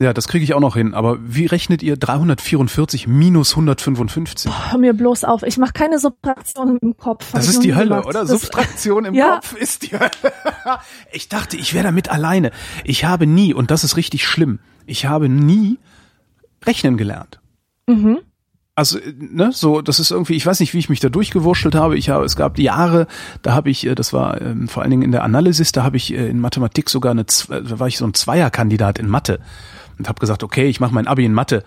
[0.00, 0.92] Ja, das kriege ich auch noch hin.
[0.92, 4.50] Aber wie rechnet ihr 344 minus 155?
[4.70, 7.30] Hör mir bloß auf, ich mache keine Subtraktion im Kopf.
[7.32, 8.06] Das ist die Hölle, gemacht.
[8.06, 8.20] oder?
[8.24, 9.36] Das- Subtraktion im Ja.
[9.36, 10.10] Kopf ist die Hölle.
[11.12, 12.50] Ich dachte, ich wäre damit alleine.
[12.82, 15.78] Ich habe nie, und das ist richtig schlimm, ich habe nie
[16.66, 17.40] rechnen gelernt.
[17.86, 18.18] Mhm.
[18.74, 21.76] Also, äh, ne, so, das ist irgendwie, ich weiß nicht, wie ich mich da durchgewurschtelt
[21.76, 21.96] habe.
[21.96, 23.06] Ich habe, es gab Jahre,
[23.42, 25.96] da habe ich, äh, das war ähm, vor allen Dingen in der Analysis, da habe
[25.96, 29.38] ich äh, in Mathematik sogar eine, äh, da war ich so ein Zweierkandidat in Mathe.
[29.98, 31.64] Und habe gesagt, okay, ich mache mein Abi in Mathe.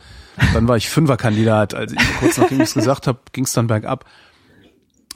[0.53, 1.73] Dann war ich Fünferkandidat.
[1.73, 4.05] Also kurz nachdem ich es gesagt habe, ging es dann bergab.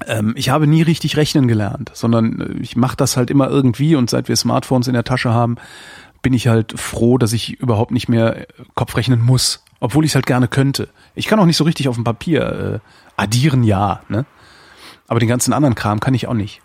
[0.08, 3.96] Ähm, ich habe nie richtig rechnen gelernt, sondern äh, ich mache das halt immer irgendwie
[3.96, 5.58] und seit wir Smartphones in der Tasche haben,
[6.22, 10.12] bin ich halt froh, dass ich überhaupt nicht mehr äh, Kopf rechnen muss, obwohl ich
[10.12, 10.90] es halt gerne könnte.
[11.16, 14.26] Ich kann auch nicht so richtig auf dem Papier äh, addieren, ja, ne?
[15.08, 16.62] Aber den ganzen anderen Kram kann ich auch nicht.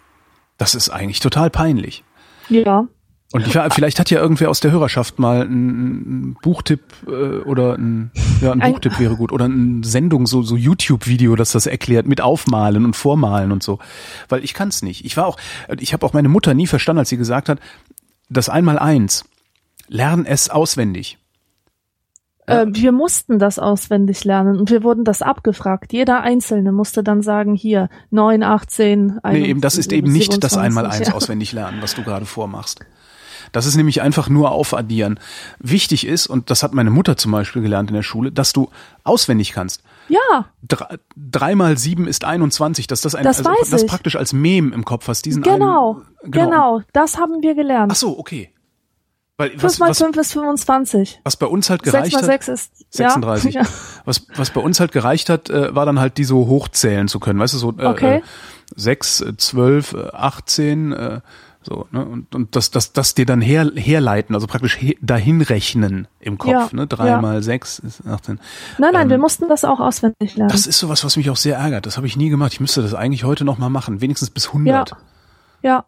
[0.57, 2.05] Das ist eigentlich total peinlich.
[2.49, 2.87] Ja.
[3.33, 8.13] Und ich, vielleicht hat ja irgendwer aus der Hörerschaft mal einen Buchtipp äh, oder ein,
[8.41, 12.07] ja, ein, ein Buchtipp wäre gut oder eine Sendung, so, so YouTube-Video, das das erklärt,
[12.07, 13.81] mit Aufmalen und Vormalen und so.
[14.29, 15.05] Weil ich kann es nicht.
[15.05, 15.39] Ich war auch,
[15.79, 17.59] ich habe auch meine Mutter nie verstanden, als sie gesagt hat,
[18.29, 19.25] das Einmal-Eins,
[19.89, 21.19] lern es auswendig.
[22.47, 25.93] Äh, wir mussten das auswendig lernen und wir wurden das abgefragt.
[25.93, 30.43] Jeder Einzelne musste dann sagen, hier, 9, 18, 1, Nee, eben, das ist eben nicht
[30.45, 31.15] das Einmal-Eins ja.
[31.15, 32.87] auswendig lernen, was du gerade vormachst.
[33.53, 35.21] Das ist nämlich einfach nur aufaddieren.
[35.59, 38.71] Wichtig ist, und das hat meine Mutter zum Beispiel gelernt in der Schule, dass du
[39.05, 39.83] auswendig kannst.
[40.09, 40.47] Ja.
[40.63, 44.33] Drei, drei mal sieben ist 21, dass das ein, das also, weiß das praktisch als
[44.33, 47.93] Mem im Kopf hast, diesen genau, einen, genau, genau, das haben wir gelernt.
[47.93, 48.51] Ach so, okay.
[49.39, 51.21] Weil, 5 was, mal was, 5 ist 25.
[51.23, 52.55] Was bei uns halt gereicht 6 mal 6 hat.
[52.55, 53.55] ist 36.
[53.55, 53.63] Ja.
[54.07, 57.21] Was, was bei uns halt gereicht hat, äh, war dann halt die so hochzählen zu
[57.21, 57.39] können.
[57.39, 58.17] Weißt du, so äh, okay.
[58.17, 58.23] äh,
[58.77, 61.21] 6, 12, 18, äh,
[61.69, 62.05] so, ne?
[62.05, 66.39] Und, und das, das, das dir dann her, herleiten, also praktisch he, dahin rechnen im
[66.39, 66.87] Kopf, Ja, ne?
[66.87, 67.21] Drei ja.
[67.21, 68.39] mal sechs ist 18.
[68.79, 70.51] Nein, nein, Ähm, wir mussten das auch auswendig lernen.
[70.53, 71.85] Das ist sowas, was mich auch sehr ärgert.
[71.87, 72.53] Das habe ich nie gemacht.
[72.53, 74.01] Ich müsste das eigentlich heute noch mal machen.
[74.01, 74.91] Wenigstens bis 100.
[74.91, 74.97] Ja.
[75.63, 75.85] Ja.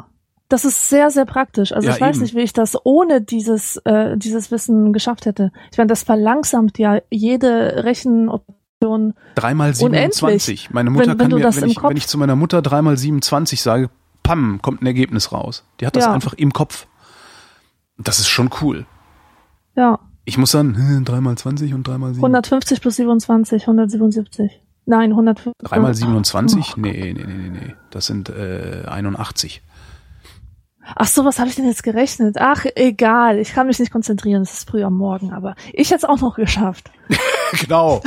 [0.51, 1.73] Das ist sehr, sehr praktisch.
[1.73, 2.23] Also Ja, ich weiß eben.
[2.23, 5.53] nicht, wie ich das ohne dieses, äh, dieses Wissen geschafft hätte.
[5.71, 9.15] Ich meine, das verlangsamt ja jede Rechenoption.
[9.35, 10.15] Dreimal Unendlich.
[10.17, 10.71] 27.
[10.73, 12.97] Meine Mutter Wenn- wenn kann mir, das wenn ich, wenn ich zu meiner Mutter dreimal
[12.97, 13.91] 27 sage,
[14.29, 15.65] pam, kommt ein Ergebnis raus.
[15.81, 16.13] Die hat das Ja.
[16.13, 16.87] einfach im Kopf.
[17.97, 18.85] Das ist schon cool.
[19.75, 19.99] Ja.
[20.27, 22.23] Ich muss dann hm, dreimal 20 und dreimal 7.
[22.23, 24.61] 150 plus 27, 177.
[24.85, 25.53] Nein, 150.
[25.63, 26.77] Dreimal 27?
[26.77, 27.75] Nee, nee, nee, nee, nee.
[27.91, 29.63] Das sind äh, 81.
[30.95, 32.37] Ach so, was habe ich denn jetzt gerechnet?
[32.39, 33.39] Ach, egal.
[33.39, 34.43] Ich kann mich nicht konzentrieren.
[34.43, 36.91] Es ist früh am Morgen, aber ich hätte es auch noch geschafft.
[37.61, 38.03] genau.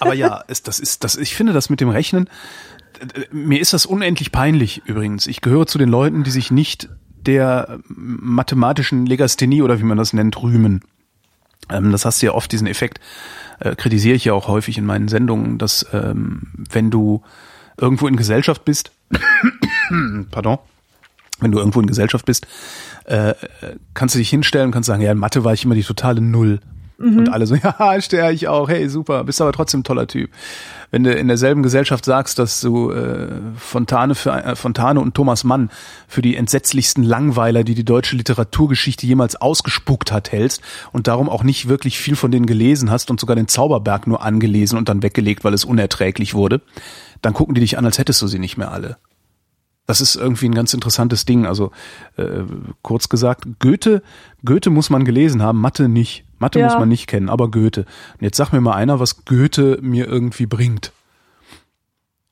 [0.00, 2.28] Aber ja, es, das ist, das, ich finde das mit dem Rechnen,
[3.32, 5.26] mir ist das unendlich peinlich übrigens.
[5.26, 6.88] Ich gehöre zu den Leuten, die sich nicht
[7.26, 10.82] der mathematischen Legasthenie oder wie man das nennt, rühmen.
[11.70, 13.00] Ähm, das hast du ja oft diesen Effekt,
[13.60, 17.22] äh, kritisiere ich ja auch häufig in meinen Sendungen, dass ähm, wenn du
[17.76, 18.92] irgendwo in Gesellschaft bist,
[20.30, 20.58] pardon,
[21.40, 22.46] wenn du irgendwo in Gesellschaft bist,
[23.04, 23.34] äh,
[23.94, 26.20] kannst du dich hinstellen und kannst sagen, ja, in Mathe war ich immer die totale
[26.20, 26.60] Null.
[26.98, 30.30] Und alle so, ja, stehe ich auch, hey, super, bist aber trotzdem ein toller Typ.
[30.90, 35.44] Wenn du in derselben Gesellschaft sagst, dass du äh, Fontane, für, äh, Fontane und Thomas
[35.44, 35.70] Mann
[36.08, 41.42] für die entsetzlichsten Langweiler, die die deutsche Literaturgeschichte jemals ausgespuckt hat, hältst und darum auch
[41.42, 45.02] nicht wirklich viel von denen gelesen hast und sogar den Zauberberg nur angelesen und dann
[45.02, 46.62] weggelegt, weil es unerträglich wurde,
[47.20, 48.96] dann gucken die dich an, als hättest du sie nicht mehr alle.
[49.86, 51.46] Das ist irgendwie ein ganz interessantes Ding.
[51.46, 51.70] Also
[52.16, 52.42] äh,
[52.82, 54.02] kurz gesagt, Goethe,
[54.44, 56.25] Goethe muss man gelesen haben, Mathe nicht.
[56.38, 56.66] Mathe Ja.
[56.66, 57.80] muss man nicht kennen, aber Goethe.
[58.14, 60.92] Und jetzt sag mir mal einer, was Goethe mir irgendwie bringt.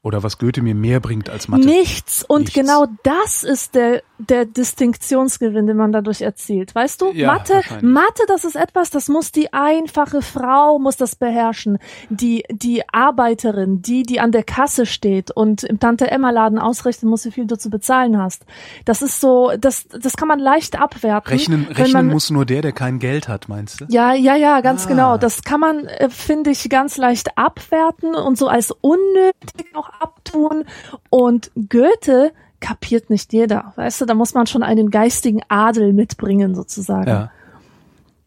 [0.04, 1.66] Oder was Goethe mir mehr bringt als Mathe.
[1.66, 2.24] Nichts.
[2.28, 2.54] Und Nichts.
[2.54, 6.74] genau das ist der, der Distinktionsgewinn, den man dadurch erzielt.
[6.74, 7.10] Weißt du?
[7.12, 7.62] Ja, Mathe.
[7.80, 11.78] Mathe, das ist etwas, das muss die einfache Frau, muss das beherrschen.
[12.10, 17.30] Die, die Arbeiterin, die, die an der Kasse steht und im Tante-Emma-Laden ausrechnen muss, wie
[17.32, 18.44] viel du zu bezahlen hast.
[18.84, 21.30] Das ist so, das, das kann man leicht abwerten.
[21.32, 23.86] Rechnen, rechnen man, muss nur der, der kein Geld hat, meinst du?
[23.88, 24.88] Ja, ja, ja, ganz Ah.
[24.88, 25.16] genau.
[25.16, 30.64] Das kann man, äh, finde ich, ganz leicht abwerten und so als unnötig auch abtun.
[31.10, 33.72] Und Goethe kapiert nicht jeder.
[33.76, 37.08] Weißt du, da muss man schon einen geistigen Adel mitbringen, sozusagen.
[37.08, 37.30] Ja.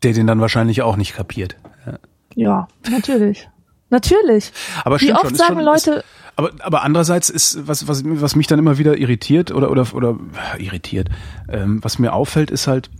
[0.03, 1.55] Der den dann wahrscheinlich auch nicht kapiert.
[1.85, 1.99] Ja.
[2.35, 3.49] Ja, natürlich.
[3.89, 4.51] Natürlich.
[4.83, 8.35] Aber Wie oft schon, sagen schon, Leute, Ist, aber, aber andererseits ist, was, was, was
[8.35, 10.19] mich dann immer wieder irritiert oder, oder, oder
[10.59, 11.09] irritiert,
[11.49, 12.91] ähm, was mir auffällt, ist halt,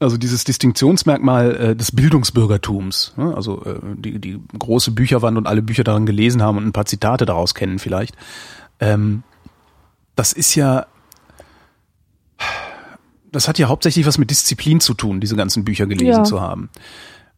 [0.00, 3.34] also dieses Distinktionsmerkmal äh, des Bildungsbürgertums, ne?
[3.34, 6.86] also äh, die, die große Bücherwand und alle Bücher darin gelesen haben und ein paar
[6.86, 8.14] Zitate daraus kennen vielleicht.
[8.80, 9.22] Ähm,
[10.16, 10.86] das ist ja,
[13.32, 16.24] das hat ja hauptsächlich was mit Disziplin zu tun, diese ganzen Bücher gelesen Ja.
[16.24, 16.70] zu haben.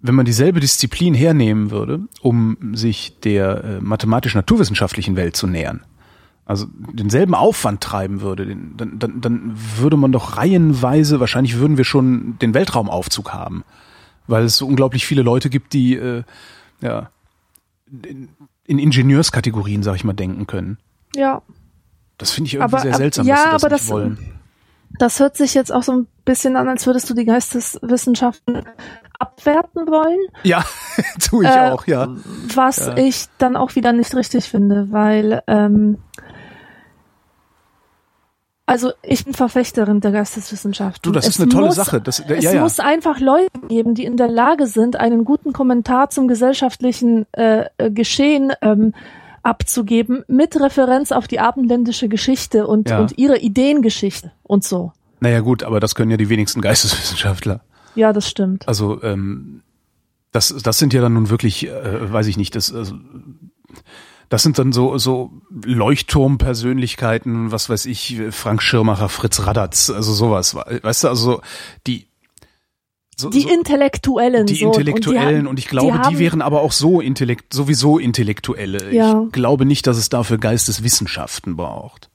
[0.01, 5.83] Wenn man dieselbe Disziplin hernehmen würde, um sich der äh, mathematisch-naturwissenschaftlichen Welt zu nähern,
[6.47, 11.77] also denselben Aufwand treiben würde, den, dann, dann, dann würde man doch reihenweise, wahrscheinlich würden
[11.77, 13.65] wir schon den Weltraumaufzug haben,
[14.29, 16.23] weil es so unglaublich viele Leute gibt, die äh,
[16.81, 17.11] ja
[18.05, 18.29] in,
[18.65, 20.79] in Ingenieurskategorien, sag ich mal, denken können.
[21.15, 21.43] ja,
[22.19, 23.91] Das finde ich irgendwie Aber- sehr ab- seltsam, ja, dass sie das aber nicht das-
[23.91, 24.33] wollen.
[25.01, 28.63] Das hört sich jetzt auch so ein bisschen an, als würdest du die Geisteswissenschaften
[29.19, 30.19] abwerten wollen.
[30.45, 30.65] Ja,
[31.21, 32.09] tue ich Äh, auch, ja.
[32.55, 32.97] Was Ja.
[32.97, 35.99] ich dann auch wieder nicht richtig finde, weil ähm,
[38.67, 41.01] also ich bin Verfechterin der Geisteswissenschaften.
[41.03, 42.01] Du, das Es ist eine tolle muss, Sache.
[42.01, 42.61] Das, Es ja, ja.
[42.62, 47.67] muss einfach Leute geben, die in der Lage sind, einen guten Kommentar zum gesellschaftlichen äh,
[47.79, 48.93] äh, Geschehen ähm,
[49.43, 52.99] abzugeben, mit Referenz auf die abendländische Geschichte und, Ja.
[52.99, 54.93] und ihre Ideengeschichte und so.
[55.21, 57.61] Naja gut, aber das können ja die wenigsten Geisteswissenschaftler.
[57.95, 58.67] Ja, das stimmt.
[58.69, 59.62] Also ähm,
[60.33, 62.97] das, das sind ja dann nun wirklich, äh, weiß ich nicht, das, also,
[64.29, 65.31] das sind dann so, so
[65.64, 71.41] Leuchtturmpersönlichkeiten, was weiß ich, Frank Schirmacher, Fritz Radatz, also sowas, weißt du, also
[71.87, 72.07] die
[73.18, 74.45] so, Die so, Intellektuellen.
[74.47, 77.99] die so, Intellektuellen und, und, ich glaube, die, haben- wären aber auch so intellekt, sowieso
[77.99, 78.93] Intellektuelle.
[78.93, 79.22] Ja.
[79.27, 82.11] Ich glaube nicht, dass es dafür Geisteswissenschaften braucht.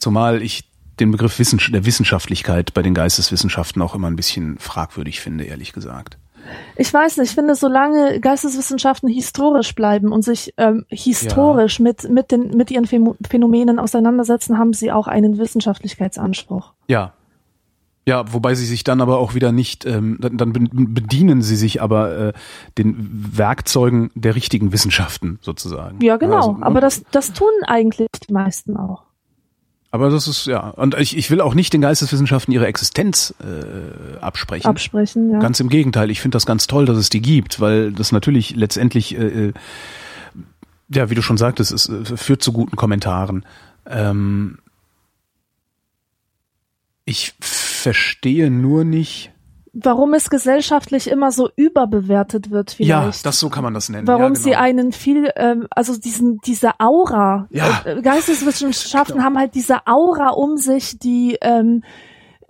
[0.00, 0.64] Zumal ich
[0.98, 5.72] den Begriff Wissens der Wissenschaftlichkeit bei den Geisteswissenschaften auch immer ein bisschen fragwürdig finde, ehrlich
[5.72, 6.18] gesagt.
[6.76, 12.30] Ich weiß nicht, ich finde, solange Geisteswissenschaften historisch bleiben und sich ähm, historisch mit, mit,
[12.30, 16.72] den, mit ihren Phänomenen auseinandersetzen, haben sie auch einen Wissenschaftlichkeitsanspruch.
[16.88, 17.12] Ja.
[18.06, 21.56] Ja, wobei sie sich dann aber auch wieder nicht, ähm, dann, dann be- bedienen sie
[21.56, 22.32] sich aber äh,
[22.78, 22.96] den
[23.36, 26.00] Werkzeugen der richtigen Wissenschaften sozusagen.
[26.00, 26.36] Ja, genau.
[26.36, 26.64] Also, ne?
[26.64, 29.02] Aber das, das tun eigentlich die meisten auch.
[29.90, 34.18] Aber das ist ja, und ich, ich will auch nicht den Geisteswissenschaften ihre Existenz äh,
[34.18, 34.66] absprechen.
[34.66, 35.38] Absprechen, ja.
[35.38, 38.54] Ganz im Gegenteil, ich finde das ganz toll, dass es die gibt, weil das natürlich
[38.54, 39.52] letztendlich, äh, äh,
[40.90, 43.46] ja, wie du schon sagtest, es äh, führt zu guten Kommentaren.
[43.86, 44.58] Ähm,
[47.06, 49.32] ich verstehe nur nicht.
[49.80, 53.24] Warum es gesellschaftlich immer so überbewertet wird Ja, vielleicht.
[53.26, 54.06] das so kann man das nennen.
[54.06, 54.40] Warum ja, genau.
[54.40, 57.82] sie einen viel, ähm, also diesen, diese Aura, Ja.
[57.84, 59.24] äh, Geisteswissenschaften Genau.
[59.26, 61.82] haben halt diese Aura um sich, die, ähm,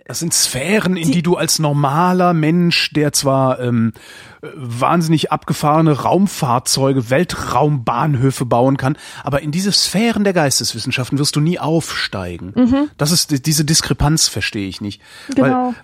[0.07, 3.93] Das sind Sphären, in Die- die, du als normaler Mensch, der zwar ähm,
[4.41, 11.41] äh, wahnsinnig abgefahrene Raumfahrzeuge, Weltraumbahnhöfe bauen kann, aber in diese Sphären der Geisteswissenschaften wirst du
[11.41, 12.89] nie aufsteigen.
[12.97, 14.99] Das ist die- diese Diskrepanz verstehe ich nicht.
[15.29, 15.35] Mhm.
[15.35, 15.47] genau.
[15.67, 15.75] Weil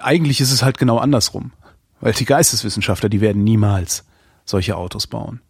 [0.00, 1.52] eigentlich ist es halt genau andersrum.
[2.00, 4.04] Weil die Geisteswissenschaftler, die werden niemals
[4.44, 5.40] solche Autos bauen.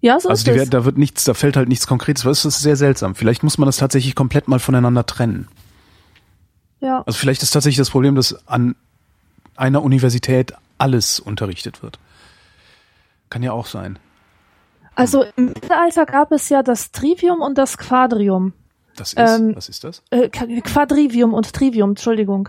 [0.00, 0.56] ja, so Also ist die es.
[0.56, 2.22] werden, da wird nichts, da fällt halt nichts Konkretes.
[2.24, 3.14] Das ist sehr seltsam.
[3.14, 5.48] Vielleicht muss man das tatsächlich komplett mal voneinander trennen.
[6.80, 7.02] ja.
[7.06, 8.74] Also vielleicht ist tatsächlich das Problem, dass an
[9.56, 11.98] einer Universität alles unterrichtet wird.
[13.30, 13.98] Kann ja auch sein.
[14.94, 18.52] Also im Mittelalter gab es ja das Trivium und das Quadrium.
[18.96, 20.02] Das ist, Ähm, was ist das?
[20.10, 22.48] Äh, Qu- Quadrivium und Trivium, Entschuldigung.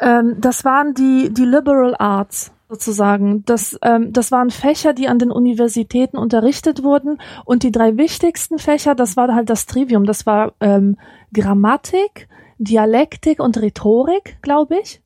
[0.00, 3.44] Ähm, das waren die, die Liberal Arts sozusagen.
[3.46, 7.18] Das, ähm, das waren Fächer, die an den Universitäten unterrichtet wurden.
[7.44, 10.04] Und die drei wichtigsten Fächer, das war halt das Trivium.
[10.04, 10.96] Das war ähm,
[11.32, 12.28] Grammatik,
[12.58, 15.00] Dialektik und Rhetorik, glaube ich.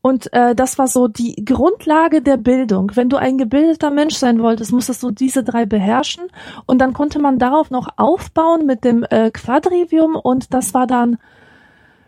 [0.00, 2.92] Und äh, das war so die Grundlage der Bildung.
[2.94, 6.24] Wenn du ein gebildeter Mensch sein wolltest, musstest du diese drei beherrschen.
[6.66, 10.14] Und dann konnte man darauf noch aufbauen mit dem äh, Quadrivium.
[10.14, 11.18] Und das war dann,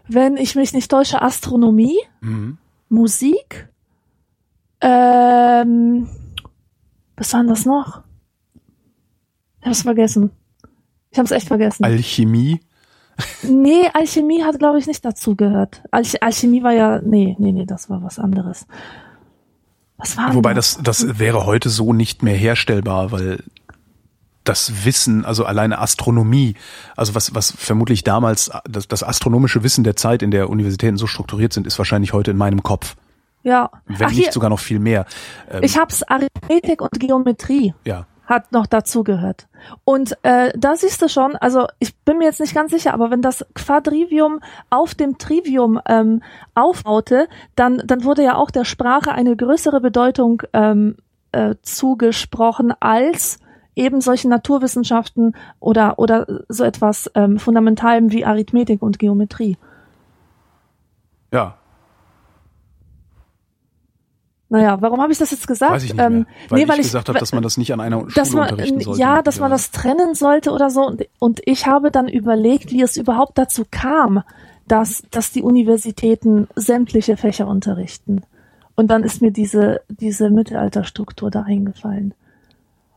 [0.07, 2.59] wenn ich mich nicht täusche, Astronomie, Mhm.
[2.89, 3.69] Musik.
[4.81, 6.09] Ähm,
[7.17, 8.03] was war denn das noch?
[9.61, 10.31] Ich hab's vergessen.
[11.11, 11.85] Ich hab's echt vergessen.
[11.85, 12.61] Alchemie.
[13.43, 15.83] Nee, Alchemie hat, glaube ich, nicht dazu gehört.
[15.91, 18.67] Alch Alchemie war ja, nee, nee, nee, das war was anderes.
[19.97, 20.77] Was war Wobei das?
[20.83, 23.43] das, das wäre heute so nicht mehr herstellbar, weil
[24.45, 26.55] das Wissen, also alleine Astronomie,
[26.97, 31.07] also was, was vermutlich damals, das, das astronomische Wissen der Zeit, in der Universitäten so
[31.07, 32.97] strukturiert sind, ist wahrscheinlich heute in meinem Kopf.
[33.43, 33.71] Ja.
[33.87, 35.07] Wenn Ach, nicht hier, sogar noch viel mehr.
[35.51, 38.07] Ähm, ich hab's Arithmetik und Geometrie ja.
[38.31, 39.49] Hat noch dazu gehört.
[39.85, 43.11] Und äh, da siehst du schon, also ich bin mir jetzt nicht ganz sicher, aber
[43.11, 46.23] wenn das Quadrivium auf dem Trivium ähm,
[46.55, 50.97] aufbaute, dann, dann wurde ja auch der Sprache eine größere Bedeutung ähm,
[51.33, 53.41] äh, zugesprochen als
[53.75, 59.57] eben solche Naturwissenschaften oder, oder so etwas ähm, Fundamentalem wie Arithmetik und Geometrie.
[61.33, 61.57] Ja,
[64.51, 65.73] Naja, warum habe ich das jetzt gesagt?
[65.73, 66.27] weiß ich nicht Ähm.
[66.49, 68.51] Weil nee, ich weil ich gesagt habe, dass man das nicht an einer Schule man,
[68.51, 69.01] unterrichten sollte.
[69.01, 70.85] ja, dass man das trennen sollte oder so.
[70.87, 74.25] Und, und ich habe dann überlegt, wie es überhaupt dazu kam,
[74.67, 78.23] dass, dass die Universitäten sämtliche Fächer unterrichten.
[78.75, 82.15] Und dann ist mir diese, diese Mittelalterstruktur da eingefallen.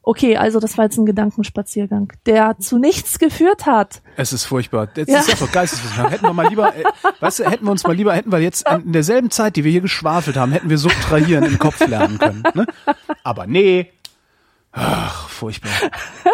[0.05, 4.01] Okay, also das war jetzt ein Gedankenspaziergang, der zu nichts geführt hat.
[4.17, 4.87] Es ist furchtbar.
[4.87, 5.19] Das Ja.
[5.19, 6.11] ist doch Geisteswissenschaft.
[6.11, 6.83] Hätten wir mal lieber, äh,
[7.21, 9.63] weißt du, hätten wir uns mal lieber, hätten wir jetzt an, in derselben Zeit, die
[9.63, 12.43] wir hier geschwafelt haben, hätten wir subtrahieren im Kopf lernen können.
[12.53, 12.65] Ne?
[13.23, 13.91] Aber nee.
[14.73, 15.69] Ach, furchtbar.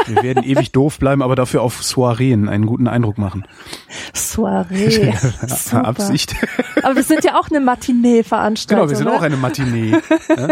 [0.07, 3.45] Wir werden ewig doof bleiben, aber dafür auf Soireen einen guten Eindruck machen.
[4.15, 5.13] Soiree.
[5.47, 5.85] Super.
[5.85, 6.35] Absicht.
[6.81, 8.87] Aber wir sind ja auch eine Matinee-Veranstaltung.
[8.87, 9.13] Genau, wir sind ne?
[9.13, 9.91] auch eine Matinee.
[10.29, 10.47] ja?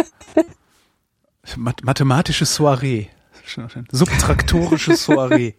[1.55, 3.07] Math mathematische Soiree.
[3.91, 5.53] Subtraktorische Soiree.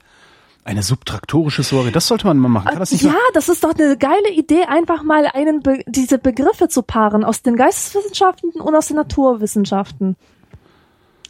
[0.64, 2.66] Eine subtraktorische Soiree, das sollte man mal machen.
[2.68, 6.18] Kann das nicht ja, das ist doch eine geile Idee, einfach mal einen Be diese
[6.18, 10.16] Begriffe zu paaren aus den Geisteswissenschaften und aus den Naturwissenschaften.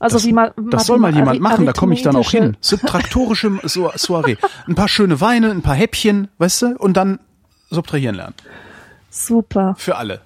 [0.00, 2.56] Also Das- wie man Das soll mal jemand machen, da komme ich dann auch hin.
[2.60, 4.36] Subtraktorische so Soiree.
[4.66, 7.20] Ein paar schöne Weine, ein paar Häppchen, weißt du, und dann
[7.70, 8.34] subtrahieren lernen.
[9.10, 9.74] Super.
[9.78, 10.20] Für alle.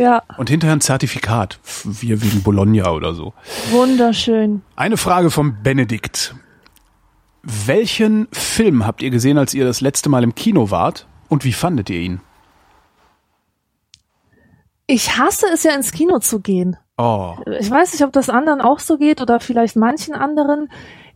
[0.00, 1.60] Ja, Und hinterher ein Zertifikat.
[1.84, 3.34] Wir wegen Bologna oder so.
[3.70, 4.62] wunderschön.
[4.74, 6.34] Eine Frage vom Benedikt.
[7.42, 11.06] Welchen Film habt ihr gesehen, als ihr das letzte Mal im Kino wart?
[11.28, 12.20] Und wie fandet ihr ihn?
[14.86, 16.78] Ich hasse es ja ins Kino zu gehen.
[16.96, 20.70] Oh, Ich weiß nicht, ob das anderen auch so geht oder vielleicht manchen anderen.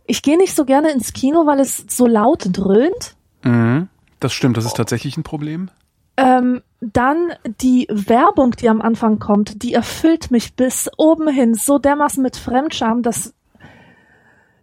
[0.05, 3.15] Ich gehe nicht so gerne ins Kino, weil es so laut dröhnt.
[3.41, 3.89] mhm.
[4.19, 5.71] das stimmt, das ist tatsächlich ein Problem.
[6.17, 11.79] Ähm, dann die Werbung, die am Anfang kommt, die erfüllt mich bis oben hin so
[11.79, 13.33] dermaßen mit Fremdscham, dass,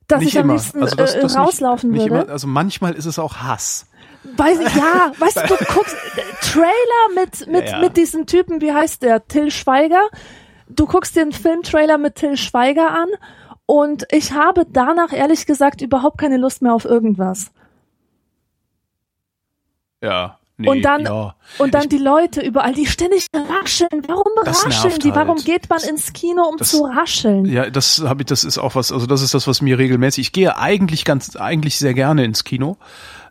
[0.07, 0.55] dass nicht ich am immer.
[0.55, 2.25] liebsten Also das, äh, das rauslaufen nicht, nicht würde.
[2.25, 3.87] Immer, also manchmal ist es auch Hass.
[4.37, 5.97] Weiß ich, ja, weißt du, du guckst
[6.41, 7.79] Trailer mit mit Ja, ja.
[7.81, 10.09] mit diesem Typen, wie heißt der, Till Schweiger.
[10.69, 13.09] Du guckst einen Filmtrailer mit Till Schweiger an
[13.67, 17.51] und ich habe danach ehrlich gesagt überhaupt keine Lust mehr auf irgendwas.
[20.03, 20.39] Ja.
[20.63, 21.35] Nee, und dann ja.
[21.59, 24.03] und dann die Leute überall, die ständig rascheln.
[24.07, 25.15] Warum rascheln die?
[25.15, 25.45] Warum halt.
[25.45, 27.45] geht man ins Kino, um das- zu rascheln?
[27.45, 30.27] Ja, das habe ich, das ist auch was, also das ist das, was mir regelmäßig.
[30.27, 32.77] Ich gehe eigentlich ganz, eigentlich sehr gerne ins Kino,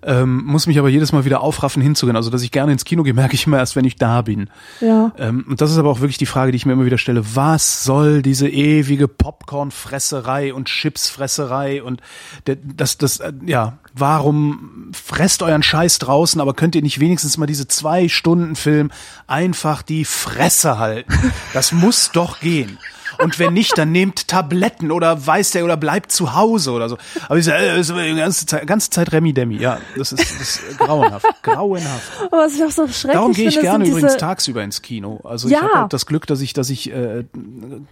[0.04, 2.16] ähm, muss mich aber jedes Mal wieder aufraffen hinzugehen.
[2.16, 4.50] Also, dass ich gerne ins Kino gehe, merke ich immer erst, wenn ich da bin.
[4.80, 5.12] Ja.
[5.18, 7.24] Ähm, und das ist aber auch wirklich die Frage, die ich mir immer wieder stelle.
[7.36, 12.02] Was soll diese ewige Popcornfresserei und Chipsfresserei und
[12.48, 17.38] der, das, das, äh, ja, warum fresst euren Scheiß draußen, aber könnt ihr nicht wenigstens
[17.38, 18.92] mal diese zwei Stunden Film
[19.28, 21.12] einfach die Fresse halten?
[21.54, 22.78] Das muss doch gehen.
[23.24, 26.98] Und wenn nicht, dann nehmt Tabletten oder weiß der oder bleibt zu Hause oder so.
[27.28, 29.58] Aber ich sage, äh, ist die ganze Zeit, ganze Zeit Remi Demi.
[29.58, 31.26] Ja, das ist, das ist grauenhaft.
[31.44, 32.12] Grauenhaft.
[32.26, 35.20] Aber was ich auch so schrecklich Darum gehe ich finde, gerne übrigens tagsüber ins Kino.
[35.24, 35.58] Also Ja.
[35.58, 37.26] ich habe halt das Glück, dass ich, dass ich äh,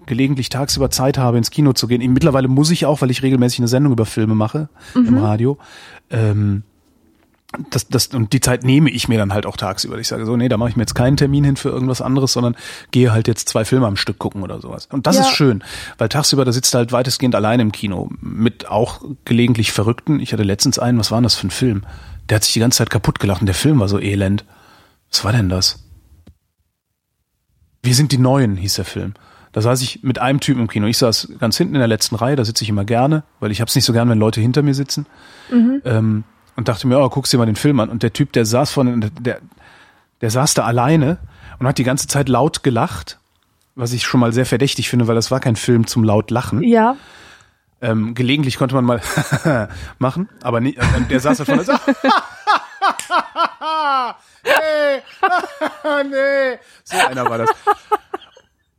[0.06, 2.02] gelegentlich tagsüber Zeit habe, ins Kino zu gehen.
[2.14, 5.18] Mittlerweile muss ich auch, weil ich regelmäßig eine Sendung über Filme mache im Mhm.
[5.20, 5.58] Radio.
[6.12, 6.64] Ähm,
[7.72, 9.98] das, das, und die Zeit nehme ich mir dann halt auch tagsüber.
[9.98, 12.34] Ich sage so, nee, da mache ich mir jetzt keinen Termin hin für irgendwas anderes,
[12.34, 12.56] sondern
[12.92, 14.88] gehe halt jetzt zwei Filme am Stück gucken oder sowas.
[14.92, 15.22] Und das Ja.
[15.24, 15.64] ist schön,
[15.98, 20.20] weil tagsüber, da sitzt du halt weitestgehend allein im Kino mit auch gelegentlich Verrückten.
[20.20, 21.86] Ich hatte letztens einen, was war denn das für ein Film?
[22.30, 24.46] Der hat sich die ganze Zeit kaputt gelacht und der Film war so elend.
[25.10, 25.84] Was war denn das?
[27.82, 29.14] Wir sind die Neuen, hieß der Film.
[29.54, 30.86] Da saß ich mit einem Typen im Kino.
[30.86, 33.62] Ich saß ganz hinten in der letzten Reihe, da sitze ich immer gerne, weil ich
[33.62, 35.08] hab's nicht so gern, wenn Leute hinter mir sitzen.
[35.52, 36.24] Ähm,
[36.60, 37.88] und dachte mir, oh, guckst dir mal den Film an.
[37.90, 39.40] Und der Typ, der saß vorne, der,
[40.20, 41.18] der saß da alleine
[41.58, 43.18] und hat die ganze Zeit laut gelacht,
[43.76, 46.62] was ich schon mal sehr verdächtig finde, weil das war kein Film zum laut Lachen.
[46.62, 46.98] ja,
[47.82, 49.00] Ähm, gelegentlich konnte man mal
[50.00, 51.74] machen, aber nie, äh, der saß da vorne und so,
[54.44, 55.02] nee,
[56.04, 56.60] nee.
[56.84, 57.50] So einer war das.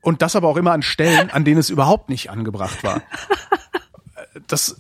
[0.03, 3.01] Und das aber auch immer an Stellen, an denen es überhaupt nicht angebracht war.
[4.49, 4.77] Das,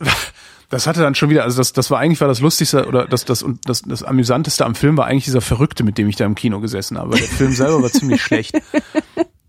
[0.70, 3.24] das hatte dann schon wieder, also das, das war eigentlich war das Lustigste oder das,
[3.24, 6.24] das, und das, das Amüsanteste am Film war eigentlich dieser Verrückte, mit dem ich da
[6.24, 7.16] im Kino gesessen habe.
[7.16, 8.56] Der Film selber war ziemlich schlecht.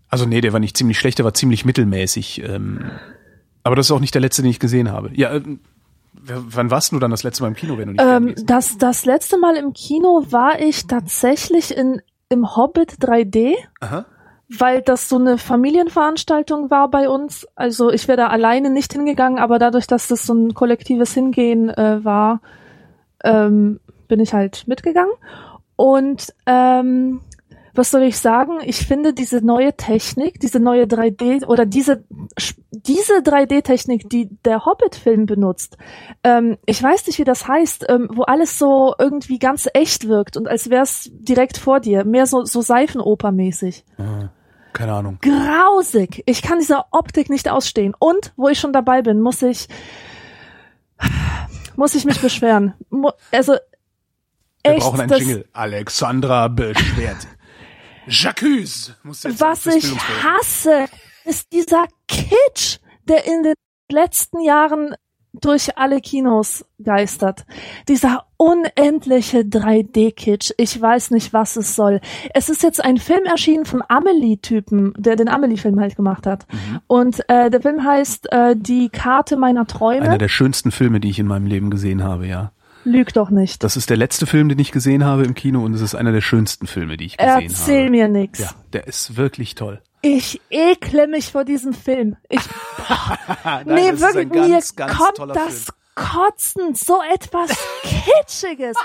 [0.08, 2.42] Also nee, der war nicht ziemlich schlecht, der war ziemlich mittelmäßig.
[2.44, 2.90] Ähm,
[3.62, 5.10] aber das ist auch nicht der letzte, den ich gesehen habe.
[5.14, 5.60] Ja, ähm,
[6.12, 9.06] wann warst du dann das letzte Mal im Kino, wenn du nicht ähm, das das
[9.06, 13.54] letzte Mal im Kino war ich tatsächlich in im Hobbit 3D.
[13.80, 14.06] Aha.
[14.58, 17.46] Weil das so eine Familienveranstaltung war bei uns.
[17.54, 21.70] Also ich wäre da alleine nicht hingegangen, aber dadurch, dass das so ein kollektives Hingehen
[21.70, 22.40] äh, war,
[23.24, 25.12] ähm, bin ich halt mitgegangen.
[25.76, 27.20] Und ähm,
[27.74, 28.58] was soll ich sagen?
[28.64, 32.04] Ich finde diese neue Technik, diese neue 3D oder diese
[32.70, 35.78] diese 3D-Technik, die der Hobbit-Film benutzt,
[36.24, 40.36] ähm, ich weiß nicht, wie das heißt, ähm, wo alles so irgendwie ganz echt wirkt
[40.36, 43.84] und als wäre es direkt vor dir, mehr so, so Seifenoper-mäßig.
[43.98, 44.28] Ah,
[44.72, 45.18] Keine Ahnung.
[45.20, 46.22] Grausig.
[46.26, 47.94] Ich kann dieser Optik nicht ausstehen.
[47.98, 49.68] Und, wo ich schon dabei bin, muss ich,
[51.76, 52.74] muss ich mich beschweren.
[53.30, 55.48] Also, Wir echt, brauchen einen Jingle.
[55.52, 57.26] Alexandra beschwert.
[58.06, 58.94] Jacques.
[59.04, 59.94] Was ich
[60.24, 60.86] hasse,
[61.24, 63.54] ist dieser Kitsch, der in den
[63.90, 64.94] letzten Jahren
[65.32, 67.46] durch alle Kinos geistert.
[67.88, 70.52] Dieser unendliche 3D-Kitsch.
[70.58, 72.00] Ich weiß nicht, was es soll.
[72.34, 76.46] Es ist jetzt ein Film erschienen vom Amelie-Typen, der den Amelie-Film halt gemacht hat.
[76.52, 76.80] Mhm.
[76.86, 80.02] Und äh, der Film heißt äh, Die Karte meiner Träume.
[80.02, 82.52] Einer der schönsten Filme, die ich in meinem Leben gesehen habe, ja.
[82.84, 83.62] Lüg doch nicht.
[83.62, 86.10] Das ist der letzte Film, den ich gesehen habe im Kino und es ist einer
[86.10, 87.90] der schönsten Filme, die ich gesehen Erzähl habe.
[87.90, 88.40] mir nix.
[88.40, 89.80] Ja, der ist wirklich toll.
[90.02, 92.16] Ich ekle mich vor diesem Film.
[92.28, 92.40] Ich,
[93.44, 95.76] Nein, nee, wirklich, mir kommt das Film.
[95.94, 97.50] Kotzen, so etwas
[97.82, 98.76] Kitschiges.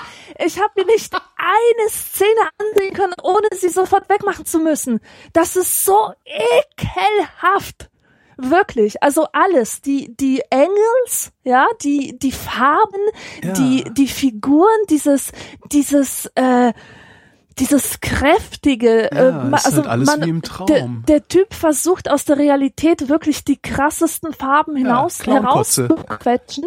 [0.44, 5.00] Ich habe mir nicht eine Szene ansehen können, ohne sie sofort wegmachen zu müssen.
[5.32, 7.88] Das ist so ekelhaft.
[8.36, 13.00] Wirklich, also alles, die die Engels, ja, die die Farben,
[13.42, 13.52] Ja.
[13.52, 15.32] die die Figuren, dieses
[15.72, 16.72] dieses äh,
[17.60, 21.04] dieses kräftige, Ja, äh, ma- ist also halt alles man, Der, Traum.
[21.08, 25.88] der Typ versucht aus der Realität wirklich die krassesten Farben hinaus Clownkotze.
[25.88, 26.64] herauszuquetschen.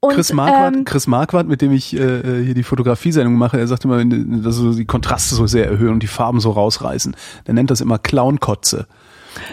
[0.00, 3.66] Und, Chris Marquardt, ähm, Chris Marquardt, mit dem ich äh, hier die Fotografiesendung mache, er
[3.66, 7.16] sagt immer, dass so die Kontraste so sehr erhöhen und die Farben so rausreißen.
[7.46, 8.86] Der nennt das immer Clownkotze.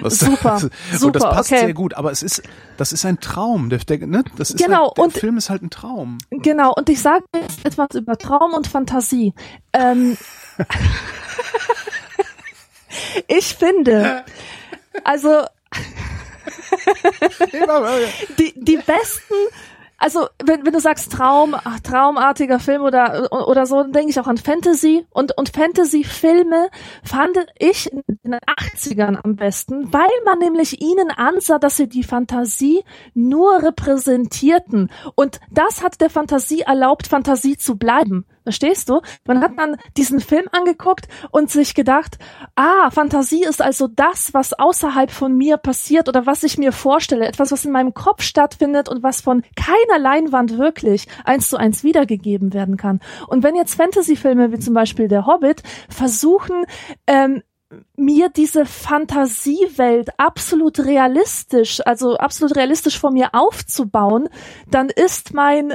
[0.02, 1.60] Was, Super, und das super, passt okay.
[1.66, 2.42] sehr gut, aber es ist,
[2.78, 3.70] das ist ein Traum.
[3.70, 4.24] Der, der, ne?
[4.38, 6.20] das ist Genau, halt, der und- Film ist halt ein Traum.
[6.32, 9.34] Genau, und ich sage jetzt etwas über Traum und Fantasie.
[9.74, 10.16] Ähm,
[13.28, 14.24] ich finde,
[15.04, 15.46] also
[18.38, 19.34] die, die besten,
[19.98, 24.28] also wenn, wenn du sagst Traum, traumartiger Film oder, oder so, dann denke ich auch
[24.28, 26.68] an Fantasy und, und Fantasy-Filme
[27.04, 32.04] fand ich in den 80ern am besten, weil man nämlich ihnen ansah, dass sie die
[32.04, 32.84] Fantasie
[33.14, 38.26] nur repräsentierten und das hat der Fantasie erlaubt, Fantasie zu bleiben.
[38.44, 39.02] Verstehst du?
[39.26, 42.18] Man hat dann diesen Film angeguckt und sich gedacht,
[42.56, 47.26] ah, Fantasie ist also das, was außerhalb von mir passiert oder was ich mir vorstelle,
[47.26, 51.84] etwas, was in meinem Kopf stattfindet und was von keiner Leinwand wirklich eins zu eins
[51.84, 53.00] wiedergegeben werden kann.
[53.28, 56.66] Und wenn jetzt Fantasy-Filme wie zum Beispiel Der Hobbit versuchen,
[57.08, 57.44] ähm,
[57.96, 64.30] mir diese Fantasiewelt absolut realistisch, also absolut realistisch vor mir aufzubauen,
[64.70, 65.74] dann ist mein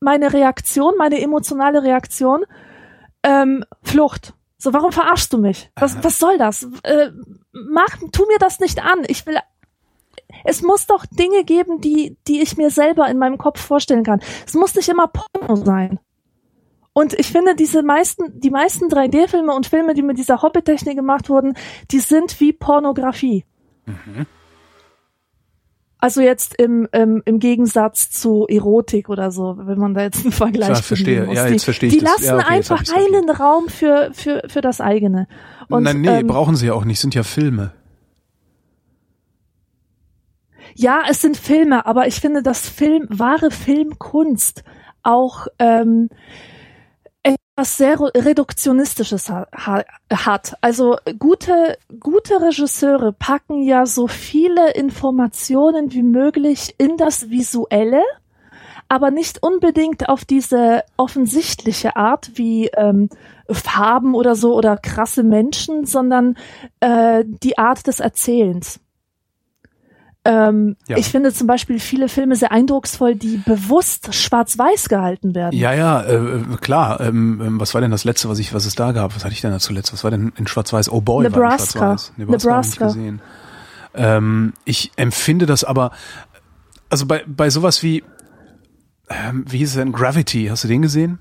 [0.00, 2.44] meine Reaktion, meine emotionale Reaktion,
[3.22, 4.34] ähm, Flucht.
[4.58, 5.70] So, warum verarschst du mich?
[5.76, 6.66] Was, was soll das?
[6.82, 7.10] Äh,
[7.52, 9.04] mach, tu mir das nicht an.
[9.08, 9.36] Ich will.
[10.44, 14.20] Es muss doch Dinge geben, die, die ich mir selber in meinem Kopf vorstellen kann.
[14.46, 15.98] Es muss nicht immer Porno sein.
[16.92, 21.28] Und ich finde, diese meisten, die meisten 3D-Filme und Filme, die mit dieser Hobbit-Technik gemacht
[21.28, 21.54] wurden,
[21.90, 23.44] die sind wie Pornografie.
[26.04, 30.32] Also jetzt im, im, im Gegensatz zu Erotik oder so, wenn man da jetzt einen
[30.32, 31.24] Vergleich Klar, finden verstehe.
[31.24, 31.34] muss.
[31.34, 32.10] Ja, die, jetzt verstehe ich die das.
[32.10, 35.28] lassen Ja, okay, einfach keinen Raum für, für, für das eigene.
[35.70, 37.72] Und, Nein, nee, ähm, brauchen sie ja auch nicht, sind ja Filme.
[40.74, 44.62] Ja, es sind Filme, aber ich finde, dass Film, wahre Filmkunst
[45.02, 46.10] auch ähm,
[47.56, 50.54] etwas sehr Reduktionistisches ha ha hat.
[50.60, 58.02] Also gute, gute Regisseure packen ja so viele Informationen wie möglich in das Visuelle,
[58.88, 63.08] aber nicht unbedingt auf diese offensichtliche Art wie ähm,
[63.48, 66.36] Farben oder so oder krasse Menschen, sondern
[66.80, 68.80] äh, die Art des Erzählens.
[70.24, 70.96] Ähm, Ja.
[70.96, 75.58] Ich finde zum Beispiel viele Filme sehr eindrucksvoll, die bewusst schwarz-weiß gehalten werden.
[75.58, 77.00] Ja, ja, äh, klar.
[77.00, 79.14] Ähm, ähm, was war denn das letzte, was ich, was es da gab?
[79.14, 79.92] Was hatte ich denn da zuletzt?
[79.92, 80.90] Was war denn in Schwarz-Weiß?
[80.90, 81.80] Oh Boy, Nebraska.
[81.80, 82.12] war in Schwarz-Weiß.
[82.16, 82.84] Nebraska, Nebraska.
[82.86, 83.22] Nicht gesehen.
[83.94, 85.92] Ähm, ich empfinde das aber,
[86.88, 88.02] also bei, bei sowas wie,
[89.08, 89.92] ähm, wie hieß es denn?
[89.92, 91.18] Gravity, hast du den gesehen?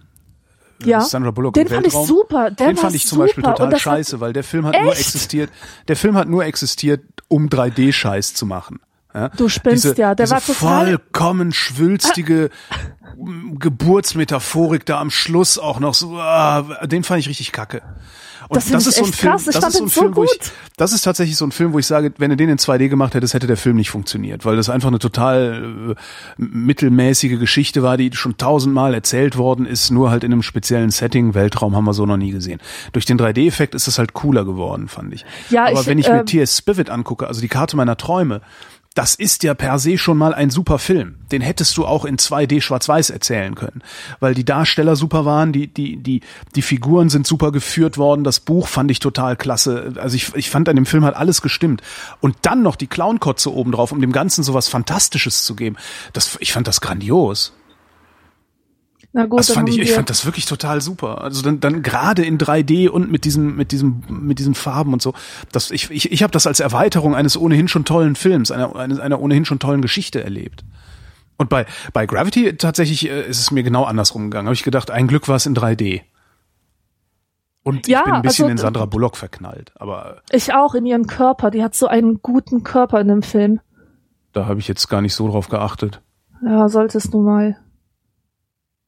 [0.86, 1.02] ja.
[1.02, 2.52] Sandra Bullock Den fand ich super.
[2.52, 3.26] Der den fand ich zum super.
[3.28, 5.02] Beispiel total scheiße, weil der Film hat nur Echt?
[5.02, 5.50] existiert,
[5.88, 8.80] der Film hat nur existiert, um 3D-Scheiß zu machen.
[9.14, 9.30] Ja?
[9.30, 12.50] Du spinnst diese, ja, der war total- vollkommen schwülstige
[13.60, 17.82] Geburtsmetaphorik da am Schluss auch noch so, ah, den fand ich richtig kacke.
[18.50, 19.48] Und Das find ich echt krass.
[19.48, 20.38] Ich das ist so ein so Film, wo ich,
[20.76, 23.14] das ist tatsächlich so ein Film, wo ich sage, wenn du den in 2D gemacht
[23.16, 25.96] hättest, hätte der Film nicht funktioniert, weil das einfach eine total äh,
[26.38, 31.34] mittelmäßige Geschichte war, die schon tausendmal erzählt worden ist, nur halt in einem speziellen Setting.
[31.36, 32.60] Weltraum haben wir so noch nie gesehen.
[32.92, 35.26] Durch den 3D-Effekt ist es halt cooler geworden, fand ich.
[35.50, 36.58] Ja, Aber ich, wenn ich mir äh, T.S.
[36.58, 38.42] Spivet angucke, also die Karte meiner Träume,
[38.96, 41.16] das ist ja per se schon mal ein super Film.
[41.32, 43.82] Den hättest du auch in 2D schwarz-weiß erzählen können,
[44.20, 46.22] weil die Darsteller super waren, die die die
[46.56, 49.94] die Figuren sind super geführt worden, das Buch fand ich total klasse.
[49.98, 51.82] Also ich ich fand an dem Film hat alles gestimmt
[52.22, 55.76] und dann noch die Clownkotze oben drauf, um dem ganzen sowas fantastisches zu geben.
[56.14, 57.54] Das ich fand das grandios.
[59.16, 61.22] Na gut, Das fand ich, ich fand das wirklich total super.
[61.22, 65.02] Also dann, dann gerade in 3D und mit diesem, mit diesem, mit diesen Farben und
[65.04, 65.14] so.
[65.52, 69.20] Das, ich, ich, ich habe das als Erweiterung eines ohnehin schon tollen Films, einer, einer
[69.20, 70.66] ohnehin schon tollen Geschichte erlebt.
[71.38, 74.48] Und bei, bei Gravity tatsächlich äh, ist es mir genau andersrum gegangen.
[74.48, 76.02] Habe ich gedacht, ein Glück war es in 3D.
[77.64, 79.72] Und Ja, ich bin ein bisschen also- in Sandra Bullock verknallt.
[79.76, 81.52] Aber Ich auch in ihren Körper.
[81.52, 83.60] Die hat so einen guten Körper in dem Film.
[84.34, 86.02] da habe ich jetzt gar nicht so drauf geachtet.
[86.44, 87.58] Ja, solltest du mal.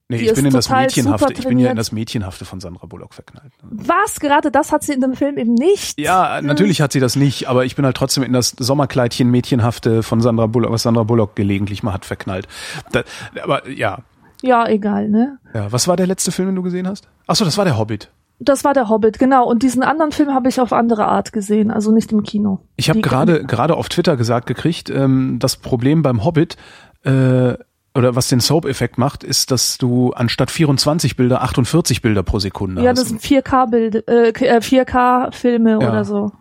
[0.07, 2.85] Nee, Die ich bin in das Mädchenhafte, ich bin ja in das Mädchenhafte von Sandra
[2.85, 3.51] Bullock verknallt.
[3.63, 4.19] Was?
[4.19, 5.99] Gerade das hat sie in dem Film eben nicht.
[5.99, 10.03] Ja, natürlich hat sie das nicht, aber ich bin halt trotzdem in das Sommerkleidchen Mädchenhafte
[10.03, 12.47] von Sandra Bullock, was Sandra Bullock gelegentlich mal hat verknallt.
[12.91, 13.01] Da,
[13.41, 14.03] aber ja,
[14.43, 15.39] Ja, egal, ne?
[15.55, 17.07] ja, was war der letzte Film, den du gesehen hast?
[17.25, 18.11] Ach so, das war der Hobbit.
[18.37, 19.47] Das war der Hobbit, genau.
[19.49, 22.59] Und diesen anderen Film habe ich auf andere Art gesehen, also nicht im Kino.
[22.75, 26.57] Ich habe gerade gerade auf Twitter gesagt gekriegt, ähm, das Problem beim Hobbit
[27.05, 27.55] äh,
[27.95, 32.83] oder was den Soap-Effekt macht, ist, dass du anstatt 24 Bilder 48 Bilder pro Sekunde
[32.83, 32.99] Ja, hast.
[32.99, 35.77] das sind 4K-Bild, äh, 4K-Filme Ja.
[35.77, 36.31] oder so.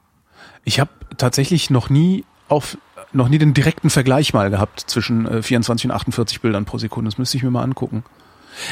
[0.64, 2.76] Ich habe tatsächlich noch nie auf
[3.12, 7.08] noch nie den direkten Vergleich mal gehabt zwischen äh, 24 und 48 Bildern pro Sekunde.
[7.08, 8.02] Das müsste ich mir mal angucken.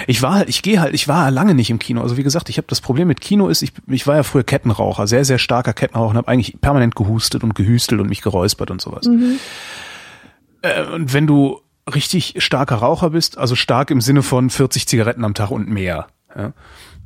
[0.09, 2.03] Ich war halt, ich gehe halt, ich war lange nicht im Kino.
[2.03, 4.43] Also wie gesagt, ich habe das Problem mit Kino ist, ich, ich war ja früher
[4.45, 8.71] Kettenraucher, sehr sehr starker Kettenraucher und habe eigentlich permanent gehustet und gehüstelt und mich geräuspert
[8.73, 9.09] und sowas.
[10.63, 11.61] Äh, und wenn du
[11.93, 16.07] richtig starker Raucher bist, also stark im Sinne von 40 Zigaretten am Tag und mehr.
[16.37, 16.53] Ja?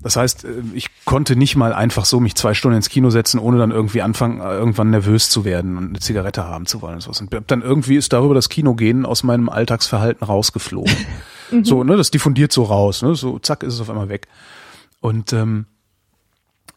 [0.03, 3.39] Das heißt, äh, ich konnte nicht mal einfach so mich zwei Stunden ins Kino setzen,
[3.39, 6.97] ohne dann irgendwie anfangen, äh, irgendwann nervös zu werden und eine Zigarette haben zu wollen.
[6.97, 7.21] Und, sowas.
[7.21, 10.95] und dann irgendwie ist darüber das Kinogehen aus meinem Alltagsverhalten rausgeflogen.
[11.63, 14.27] So, ne, das diffundiert so raus, ne, so zack ist es auf einmal weg.
[14.99, 15.67] Und ähm,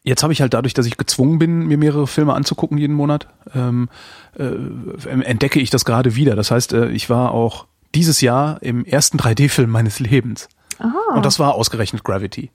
[0.03, 3.27] jetzt habe ich halt dadurch, dass ich gezwungen bin, mir mehrere Filme anzugucken jeden Monat,
[3.55, 3.89] ähm,
[4.37, 4.45] äh,
[5.07, 6.35] entdecke ich das gerade wieder.
[6.35, 7.65] Das heißt, äh, ich war auch
[7.95, 10.47] dieses Jahr im ersten 3D-Film meines Lebens.
[10.79, 12.51] Aha, Und das war ausgerechnet Gravity.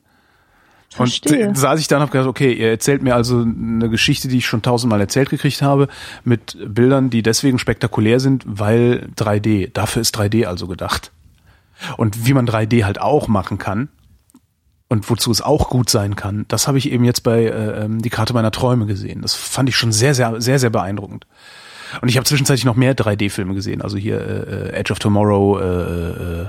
[0.90, 1.48] verstehe.
[1.48, 4.28] Und äh, saß ich dann und hab gedacht, okay, ihr erzählt mir also eine Geschichte,
[4.28, 5.88] die ich schon tausendmal erzählt gekriegt habe,
[6.24, 9.70] mit Bildern, die deswegen spektakulär sind, weil 3D.
[9.72, 11.12] Dafür ist 3D also gedacht.
[11.96, 13.88] Und wie man 3D halt auch machen kann
[14.88, 18.00] und wozu es auch gut sein kann, das habe ich eben jetzt bei äh, ähm,
[18.00, 19.22] Die Karte meiner Träume gesehen.
[19.22, 21.26] Das fand ich schon sehr, sehr, sehr, sehr beeindruckend.
[22.00, 23.82] Und ich habe zwischenzeitlich noch mehr 3D-Filme gesehen.
[23.82, 26.42] Also hier äh, äh, Edge of Tomorrow, äh,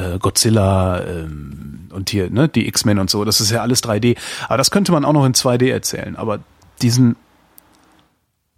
[0.00, 3.24] äh, äh, Godzilla ähm, und hier ne die X-Men und so.
[3.24, 4.16] Das ist ja alles 3D.
[4.48, 6.16] Aber das könnte man auch noch in 2D erzählen.
[6.16, 6.40] Aber
[6.80, 7.16] diesen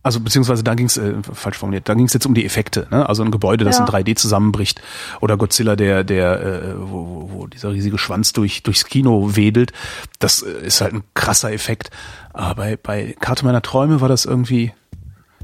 [0.04, 2.86] also beziehungsweise da ging es äh, falsch formuliert, da ging es jetzt um die Effekte,
[2.90, 3.08] ne?
[3.08, 3.84] Also ein Gebäude, das Ja.
[3.86, 4.82] in 3D zusammenbricht
[5.22, 9.72] oder Godzilla, der der äh, wo, wo, wo dieser riesige Schwanz durch durchs Kino wedelt,
[10.18, 11.90] das äh, ist halt ein krasser Effekt.
[12.34, 14.74] Aber bei bei Karte meiner Träume war das irgendwie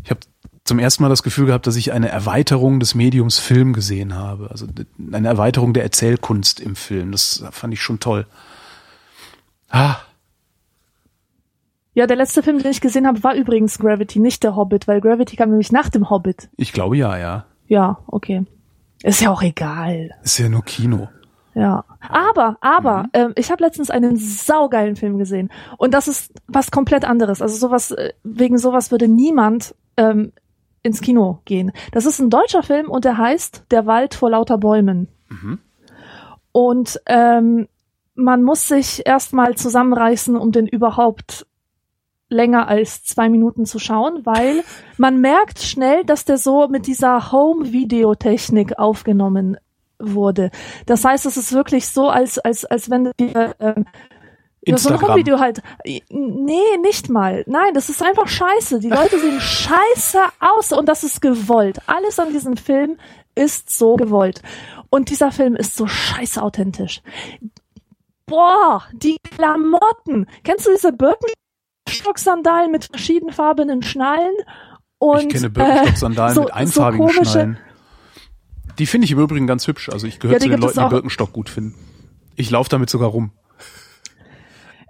[0.05, 0.21] ich habe
[0.71, 4.53] zum ersten Mal das Gefühl gehabt, dass ich eine Erweiterung des Mediums Film gesehen habe,
[4.53, 4.69] also
[5.13, 7.11] eine Erweiterung der Erzählkunst im Film.
[7.11, 8.25] Das fand ich schon toll.
[9.69, 9.97] Ah,
[11.93, 15.01] Ja, der letzte Film, den ich gesehen habe, war übrigens Gravity, nicht der Hobbit, weil
[15.01, 16.49] Gravity kam nämlich nach dem Hobbit.
[16.57, 17.47] ich glaube ja, ja.
[17.67, 18.45] Ja, okay.
[19.03, 20.11] Ist ja auch egal.
[20.23, 21.09] Ist ja nur Kino.
[21.57, 21.85] Ja.
[22.09, 25.51] Aber, aber, ähm, ich habe letztens einen saugeilen Film gesehen.
[25.79, 27.43] Und das ist was komplett anderes.
[27.43, 30.31] Also sowas, äh, wegen sowas würde niemand ähm,
[30.83, 31.73] ins Kino gehen.
[31.93, 35.09] Das ist ein deutscher Film und der heißt Der Wald vor lauter Bäumen.
[36.53, 37.69] Und ähm,
[38.15, 41.47] man muss sich erstmal zusammenreißen, um den überhaupt
[42.29, 44.63] länger als zwei Minuten zu schauen, weil
[44.97, 49.57] man merkt schnell, dass der so mit dieser Home-Videotechnik aufgenommen
[49.99, 50.51] wurde.
[50.87, 53.55] Das heißt, es ist wirklich so, als, als, als wenn dir
[54.67, 55.09] ähm, ja, so ein Instagram.
[55.15, 55.63] Home-Video halt.
[55.85, 57.45] Nee, nicht mal.
[57.47, 58.81] Nein, das ist einfach scheiße.
[58.81, 61.79] Die Leute sehen scheiße aus und das ist gewollt.
[61.87, 62.97] Alles an diesem Film
[63.35, 64.43] ist so gewollt.
[64.91, 67.01] Und dieser Film ist so scheiße authentisch.
[68.27, 70.27] Boah, die Klamotten.
[70.45, 74.35] Kennst du diese Birkenstock-Sandalen mit verschiedenfarbenen Schnallen?
[74.99, 77.59] Und, ich kenne Birkenstock-Sandalen äh, so- mit einfarbigen so komische, Schnallen.
[78.79, 79.89] Die finde ich im Übrigen ganz hübsch.
[79.91, 80.89] Also ich gehöre Ja, zu den Leuten, die.
[80.89, 81.75] Birkenstock gut finden.
[82.37, 83.33] Ich laufe damit sogar rum.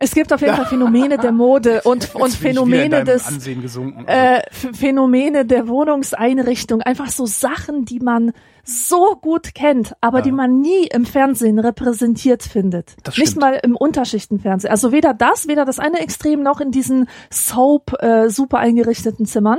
[0.03, 3.61] Es gibt auf jeden Fall Phänomene der Mode und, und Jetzt in Phänomene des, Ansehen
[3.61, 4.05] gesunken.
[4.09, 8.33] äh, Ph- Phänomene der Wohnungseinrichtung, einfach so Sachen, die man
[8.65, 10.25] so gut kennt, aber Ja.
[10.25, 12.97] die man nie im Fernsehen repräsentiert findet.
[13.03, 14.71] Das Nicht mal im Unterschichtenfernsehen.
[14.71, 19.59] Also weder das, weder das eine Extrem noch in diesen Soap äh, super eingerichteten Zimmern.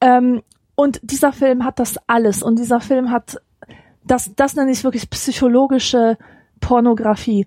[0.00, 0.42] Ähm,
[0.74, 2.42] und dieser Film hat das alles.
[2.42, 3.36] Und dieser Film hat
[4.04, 6.16] das, das nenne ich wirklich psychologische
[6.60, 7.46] Pornografie.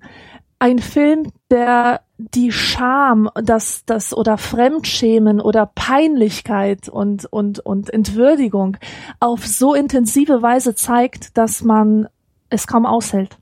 [0.59, 8.75] Ein Film, der die Scham, das, das oder Fremdschämen oder Peinlichkeit und, und, und Entwürdigung
[9.21, 12.07] auf so intensive Weise zeigt, dass man
[12.49, 13.37] es kaum aushält.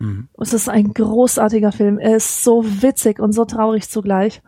[0.00, 0.28] Mhm.
[0.40, 1.98] Es ist ein großartiger Film.
[1.98, 4.42] Er ist so witzig und so traurig zugleich.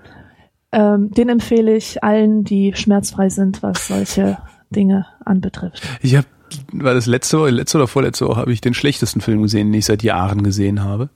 [0.73, 4.39] Ähm, den empfehle ich allen, die schmerzfrei sind, was solche
[4.71, 5.83] Dinge anbetrifft.
[6.03, 6.27] Ich habe,
[6.73, 9.87] war das letzte letzte oder vorletzte Woche, habe ich den schlechtesten Film gesehen, den ich
[9.87, 11.11] seit Jahren gesehen habe.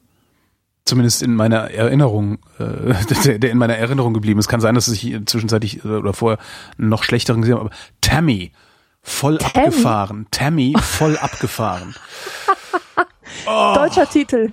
[0.85, 4.49] Zumindest in meiner Erinnerung, äh, der, der in meiner Erinnerung geblieben ist.
[4.49, 6.39] Kann sein, dass ich zwischenzeitlich äh, oder vorher
[6.79, 7.67] einen noch schlechteren gesehen habe.
[7.67, 8.53] Aber Tammy,
[9.03, 9.67] voll Tammy?
[9.67, 10.27] abgefahren.
[10.31, 11.95] Tammy, voll abgefahren.
[13.75, 14.51] Deutscher Titel.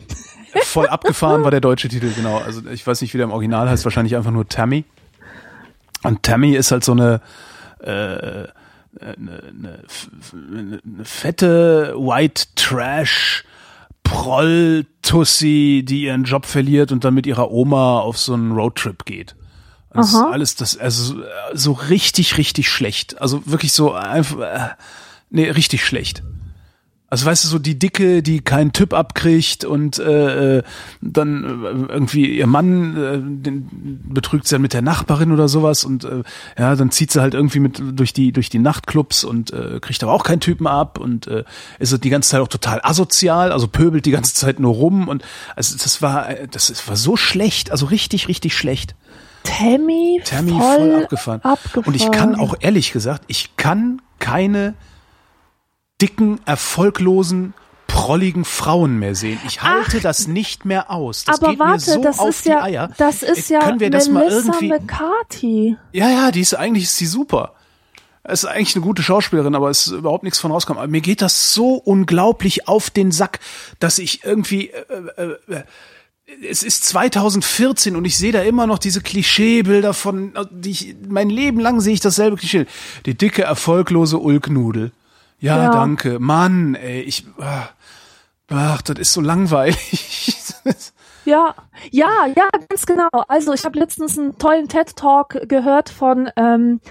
[0.64, 2.38] voll abgefahren war der deutsche Titel, genau.
[2.38, 4.86] Also ich weiß nicht, wie der im Original heißt, wahrscheinlich einfach nur Tammy.
[6.04, 7.22] Und Tammy ist halt so eine,
[7.80, 8.52] äh, eine,
[9.02, 9.84] eine,
[10.34, 13.44] eine fette White Trash
[14.04, 19.36] Proll-Tussi, die ihren Job verliert und dann mit ihrer Oma auf so einen Roadtrip geht.
[19.92, 21.24] Das ist alles das, also
[21.54, 23.22] so richtig, richtig schlecht.
[23.22, 24.70] Also wirklich so einfach, äh,
[25.30, 26.22] nee, richtig schlecht.
[27.10, 30.64] Also weißt du, so die Dicke, die keinen Typ abkriegt und äh, äh
[31.02, 33.68] dann äh, irgendwie ihr Mann äh, den
[34.04, 36.24] betrügt sie dann mit der Nachbarin oder sowas und äh,
[36.58, 40.04] ja, dann zieht sie halt irgendwie mit durch die durch die Nachtclubs und äh, kriegt
[40.04, 41.44] aber auch keinen Typen ab und äh,
[41.80, 45.24] ist die ganze Zeit auch total asozial, also pöbelt die ganze Zeit nur rum und
[45.56, 48.96] also das war das war so schlecht, also richtig richtig schlecht.
[49.44, 51.42] Tammy, Tammy voll, voll abgefahren.
[51.42, 51.86] abgefahren.
[51.86, 54.76] Und ich kann auch ehrlich gesagt, ich kann keine
[56.02, 57.54] dicken, erfolglosen,
[57.88, 59.40] prolligen Frauen mehr sehen.
[59.46, 61.26] Ich halte Ach, das nicht mehr aus.
[61.26, 62.92] Das aber geht warte, mir so das auf ist die ja, Eier.
[62.98, 65.78] Das ist ja Können wir Melissa das mal irgendwie McCarthy.
[65.92, 67.54] Ja, ja, die ist eigentlich ist die super.
[68.24, 70.78] Es ist eigentlich eine gute Schauspielerin, aber es ist überhaupt nichts von rauskommt.
[70.80, 73.40] Aber mir geht das so unglaublich auf den Sack,
[73.80, 74.84] dass ich irgendwie äh,
[75.18, 75.64] äh, äh,
[76.48, 81.30] es ist 2014 und ich sehe da immer noch diese Klischeebilder von, die ich, mein
[81.32, 82.68] Leben lang sehe ich dasselbe Klischee.
[83.08, 84.92] Die dicke, erfolglose Ulknudel.
[85.40, 86.20] Ja, ja, danke.
[86.20, 87.74] Mann, ey, ich, ach,
[88.50, 90.36] ach das ist so langweilig.
[91.26, 91.56] ja,
[91.92, 93.10] ja, ja, ganz genau.
[93.28, 96.82] Also ich habe letztens einen tollen TED-Talk gehört von, ähm,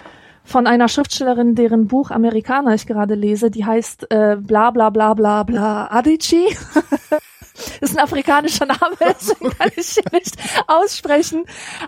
[0.44, 5.14] von einer Schriftstellerin, deren Buch Amerikaner ich gerade lese, die heißt äh, bla bla bla
[5.14, 6.48] bla bla Adichie.
[7.80, 10.36] ist ein afrikanischer Name, deswegen kann ich ihn nicht
[10.66, 11.44] aussprechen.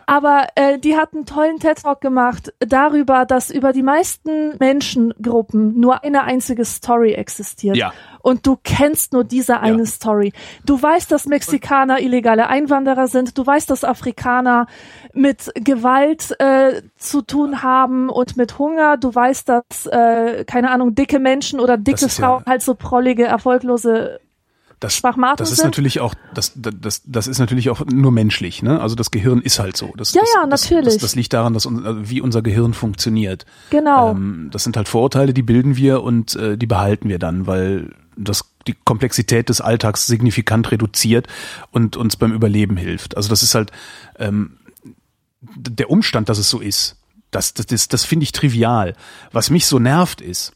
[0.06, 6.04] Aber äh, die hat einen tollen TED-Talk gemacht darüber, dass über die meisten Menschengruppen nur
[6.04, 7.76] eine einzige Story existiert.
[7.76, 7.92] Ja.
[8.22, 9.86] Und du kennst nur diese eine ja.
[9.86, 10.32] Story.
[10.66, 13.38] Du weißt, dass Mexikaner illegale Einwanderer sind.
[13.38, 14.66] Du weißt, dass Afrikaner
[15.14, 18.98] mit Gewalt äh, zu tun haben und mit Hunger.
[18.98, 23.24] Du weißt, dass, äh, keine Ahnung, dicke Menschen oder dicke Frauen ja halt so prollige,
[23.24, 24.20] erfolglose
[24.80, 25.02] das,
[25.36, 28.80] das ist natürlich auch, das, das, das ist natürlich auch nur menschlich, ne?
[28.80, 29.92] Also das Gehirn ist halt so.
[29.94, 30.94] Das, ja, das, ja, natürlich.
[30.94, 33.44] Das, das, liegt daran, dass un, also wie unser Gehirn funktioniert.
[33.68, 34.12] Genau.
[34.12, 37.94] Ähm, das sind halt Vorurteile, die bilden wir und äh, die behalten wir dann, weil
[38.16, 41.26] das die Komplexität des Alltags signifikant reduziert
[41.70, 43.18] und uns beim Überleben hilft.
[43.18, 43.70] Also das ist halt
[44.18, 44.58] ähm,
[45.42, 46.96] der Umstand, dass es so ist.
[47.30, 48.94] Das, das, das, das finde ich trivial.
[49.30, 50.52] Was mich so nervt ist,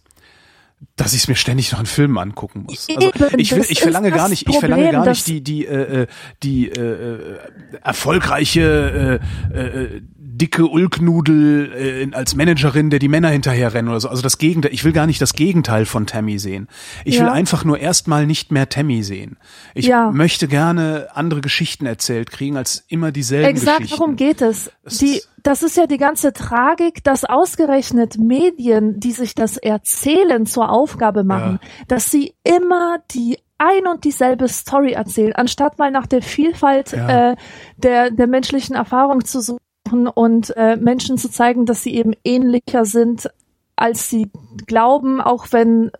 [0.96, 2.88] dass ich es mir ständig noch in Filmen angucken muss.
[2.94, 6.06] Also ich will, ich verlange gar nicht, ich verlange gar nicht die die äh, äh,
[6.42, 7.38] die äh, äh,
[7.82, 9.20] erfolgreiche
[9.52, 10.02] äh, äh,
[10.36, 14.08] dicke Ulknudel äh, als Managerin, der die Männer hinterherrennen oder so.
[14.08, 14.72] Also das Gegenteil.
[14.72, 16.68] Ich will gar nicht das Gegenteil von Tammy sehen.
[17.04, 17.22] Ich ja.
[17.22, 19.36] will einfach nur erstmal nicht mehr Tammy sehen.
[19.74, 20.10] Ich ja.
[20.10, 24.00] möchte gerne andere Geschichten erzählt kriegen als immer dieselben Exakt, Geschichten.
[24.00, 24.70] worum geht es?
[25.00, 30.70] Die, das ist ja die ganze Tragik, dass ausgerechnet Medien, die sich das Erzählen zur
[30.70, 31.68] Aufgabe machen, ja.
[31.88, 37.32] dass sie immer die ein und dieselbe Story erzählen, anstatt mal nach der Vielfalt ja.
[37.32, 37.36] äh,
[37.76, 42.84] der, der menschlichen Erfahrung zu suchen und äh, Menschen zu zeigen, dass sie eben ähnlicher
[42.84, 43.30] sind,
[43.76, 44.30] als sie
[44.66, 45.90] glauben, auch wenn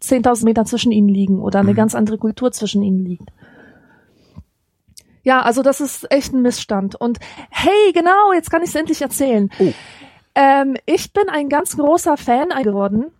[0.00, 1.76] 10.000 Meter zwischen ihnen liegen oder eine mhm.
[1.76, 3.30] ganz andere Kultur zwischen ihnen liegt.
[5.22, 6.96] Ja, also das ist echt ein Missstand.
[6.96, 7.18] Und
[7.50, 9.50] hey, genau, jetzt kann ich es endlich erzählen.
[9.60, 9.72] Oh.
[10.34, 13.12] Ähm, ich bin ein ganz großer Fan geworden,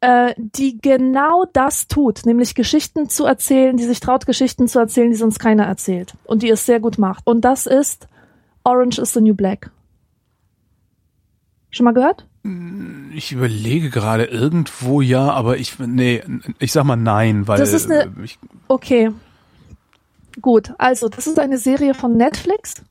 [0.00, 5.10] äh, die genau das tut, nämlich Geschichten zu erzählen, die sich traut, Geschichten zu erzählen,
[5.10, 7.26] die sonst keiner erzählt und die es sehr gut macht.
[7.26, 8.08] Und das ist
[8.66, 9.70] Orange is the New Black.
[11.70, 12.26] Schon mal gehört?
[13.14, 16.22] Ich überlege gerade irgendwo ja, aber ich nee,
[16.58, 18.38] ich sag mal nein, weil das ist eine, ich,
[18.68, 19.10] okay.
[20.40, 22.82] Gut, also das ist eine Serie von Netflix.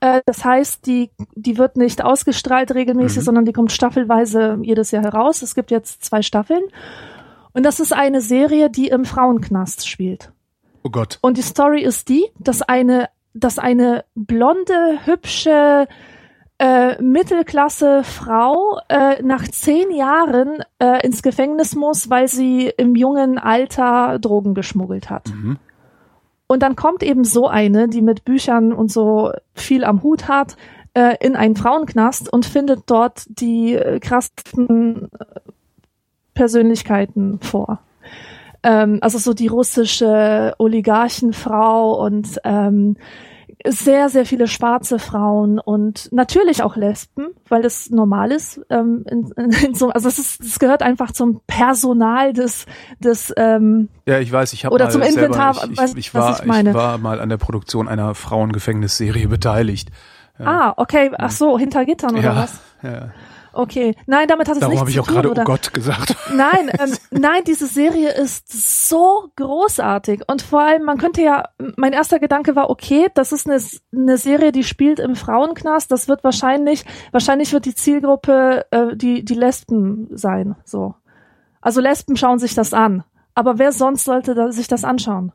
[0.00, 3.24] Äh, das heißt, die die wird nicht ausgestrahlt regelmäßig, mhm.
[3.24, 5.42] sondern die kommt staffelweise jedes Jahr heraus.
[5.42, 6.62] Es gibt jetzt zwei Staffeln
[7.52, 10.32] und das ist eine Serie, die im Frauenknast spielt.
[10.82, 11.18] Oh Gott.
[11.22, 15.86] Und die Story ist die, dass eine dass eine blonde, hübsche
[16.58, 23.38] äh, Mittelklasse Frau äh, nach zehn Jahren äh, ins Gefängnis muss, weil sie im jungen
[23.38, 25.28] Alter Drogen geschmuggelt hat.
[25.28, 25.58] Mhm.
[26.46, 30.56] Und dann kommt eben so eine, die mit Büchern und so viel am Hut hat,
[30.94, 35.10] äh, in einen Frauenknast und findet dort die äh, krassesten
[36.34, 37.80] Persönlichkeiten vor.
[38.66, 42.96] Ähm, also so die russische Oligarchenfrau und ähm,
[43.64, 48.60] sehr, sehr viele schwarze Frauen und natürlich auch Lesben, weil das normal ist.
[48.70, 52.66] Ähm, in, in, so, also es ist, es gehört einfach zum Personal des,
[52.98, 56.24] des ähm, Ja, ich weiß, ich habe Oder zum Inventar, selber, ich, ich, ich, was
[56.24, 56.74] war, ich meine.
[56.74, 59.90] war mal an der Produktion einer Frauengefängnisserie beteiligt.
[60.38, 62.60] Ah, okay, ach so, hinter Gittern oder ja, was?
[62.82, 63.10] ja.
[63.56, 65.42] Okay, nein, damit hat es Darum nichts habe ich zu auch tun, gerade oder?
[65.42, 66.14] oh Gott gesagt.
[66.34, 71.94] Nein, ähm, nein, diese Serie ist so großartig und vor allem, man könnte ja, mein
[71.94, 73.58] erster Gedanke war, okay, das ist eine,
[73.92, 79.24] eine Serie, die spielt im Frauenknast, das wird wahrscheinlich, wahrscheinlich wird die Zielgruppe äh, die
[79.24, 80.94] die Lesben sein, so.
[81.62, 83.04] Also Lesben schauen sich das an,
[83.34, 85.32] aber wer sonst sollte da, sich das anschauen?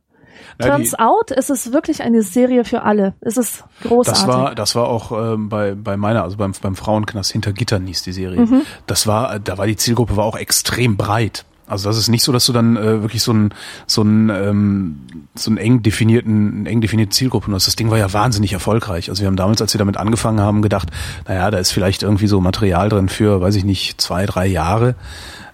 [0.59, 3.13] Turns out, es ist wirklich eine Serie für alle.
[3.21, 4.23] Es ist großartig.
[4.23, 7.85] Das war, das war auch ähm, bei, bei meiner, also beim, beim Frauenknast hinter Gittern
[7.87, 8.41] hieß die Serie.
[8.41, 8.61] Mhm.
[8.87, 11.45] Das war, da war die Zielgruppe war auch extrem breit.
[11.71, 13.53] Also das ist nicht so, dass du dann äh, wirklich so ein
[13.87, 14.99] so ein ähm,
[15.35, 17.65] so einen eng definierten, eng definierte Zielgruppe hast.
[17.65, 19.09] Das Ding war ja wahnsinnig erfolgreich.
[19.09, 20.89] Also wir haben damals, als wir damit angefangen haben, gedacht,
[21.29, 24.95] naja, da ist vielleicht irgendwie so Material drin für, weiß ich nicht, zwei, drei Jahre.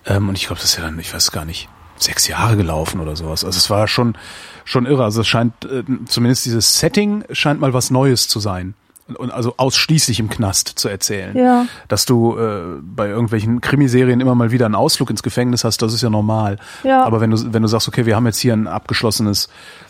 [0.07, 2.99] Ähm, und ich glaube, das ist ja dann, ich weiß gar nicht, sechs Jahre gelaufen
[2.99, 3.45] oder sowas.
[3.45, 4.15] Also es war schon
[4.67, 5.03] schon irre.
[5.03, 8.75] Also es scheint äh, zumindest dieses Setting scheint mal was Neues zu sein.
[9.17, 11.33] Und, also ausschließlich im Knast zu erzählen.
[11.37, 11.65] Ja.
[11.87, 15.93] Dass du äh, bei irgendwelchen Krimiserien immer mal wieder einen Ausflug ins Gefängnis hast, das
[15.93, 16.57] ist ja normal.
[16.83, 17.05] Ja.
[17.05, 19.47] Aber wenn du wenn du sagst, okay, wir haben jetzt hier ein abgeschlossenes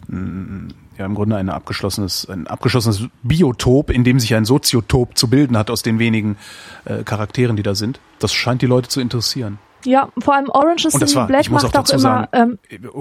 [0.07, 5.28] mh, ja im Grunde ein abgeschlossenes ein abgeschlossenes Biotop, in dem sich ein Soziotop zu
[5.28, 6.38] bilden hat aus den wenigen
[6.86, 7.99] äh, Charakteren, die da sind.
[8.19, 9.57] Das scheint die Leute zu interessieren.
[9.88, 12.28] Ja, vor allem Orange is the das New Black auch macht auch dazu immer, sagen,
[12.34, 12.60] ähm,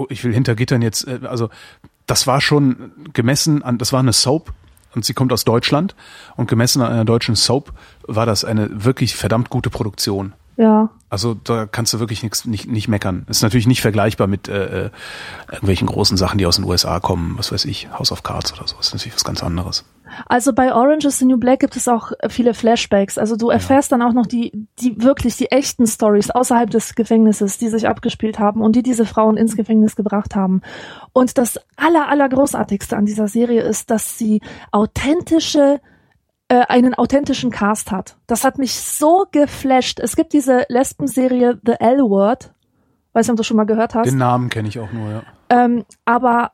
[0.09, 1.49] ich will hinter Gittern jetzt, äh, also
[2.05, 4.53] das war schon gemessen an, das war eine Soap
[4.95, 5.95] und sie kommt aus Deutschland
[6.37, 7.73] und gemessen an einer deutschen Soap
[8.03, 10.33] war das eine wirklich verdammt gute Produktion.
[10.55, 10.89] ja.
[11.09, 13.25] Also da kannst du wirklich nix, nicht, nicht meckern.
[13.29, 14.89] Ist natürlich nicht vergleichbar mit äh, äh,
[15.49, 18.67] irgendwelchen großen Sachen, die aus den USA kommen, was weiß ich, House of Cards oder
[18.67, 18.75] so.
[18.77, 19.85] ist natürlich was ganz anderes.
[20.25, 23.17] Also bei Orange is the New Black gibt es auch äh, viele Flashbacks.
[23.17, 27.57] Also du erfährst dann auch noch die, die wirklich die echten Stories außerhalb des Gefängnisses,
[27.57, 30.61] die sich abgespielt haben und die diese Frauen ins Gefängnis gebracht haben.
[31.13, 34.41] Und das aller, aller großartigste an dieser Serie ist, dass sie
[34.71, 35.79] authentische
[36.49, 38.17] äh, einen authentischen Cast hat.
[38.25, 39.99] Das hat mich so geflasht.
[39.99, 42.53] Es gibt diese Lesben-Serie The L-Word.
[43.13, 44.05] Weiß nicht, ob du schon mal gehört hast.
[44.05, 45.23] Den Namen kenne ich auch nur, ja.
[45.49, 46.51] Ähm, aber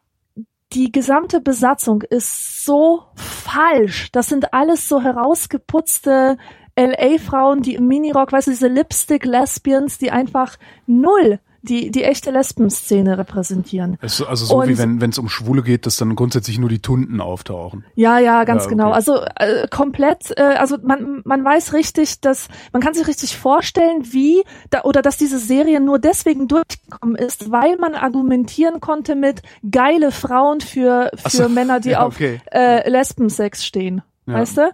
[0.74, 4.12] die gesamte Besatzung ist so falsch.
[4.12, 6.38] Das sind alles so herausgeputzte
[6.76, 10.58] LA-Frauen, die im Minirock, weißt du, diese Lipstick-Lesbians, die einfach
[10.88, 13.98] null die, die echte Lesben-Szene repräsentieren.
[14.02, 16.70] Ist also so Und- wie wenn wenn es um Schwule geht, dass dann grundsätzlich nur
[16.70, 17.86] die Tunden auftauchen.
[17.96, 18.86] Ja, ja, ganz Ja, genau.
[18.88, 18.94] okay.
[18.96, 24.04] Also äh, komplett, äh, also man, man weiß richtig, dass man kann sich richtig vorstellen,
[24.12, 29.42] wie da, oder dass diese Serie nur deswegen durchgekommen ist, weil man argumentieren konnte mit
[29.70, 32.42] geile Frauen für für so, Männer, die ja, auf okay.
[32.52, 34.34] äh, Lesbensex stehen, Ja.
[34.36, 34.72] weißt du?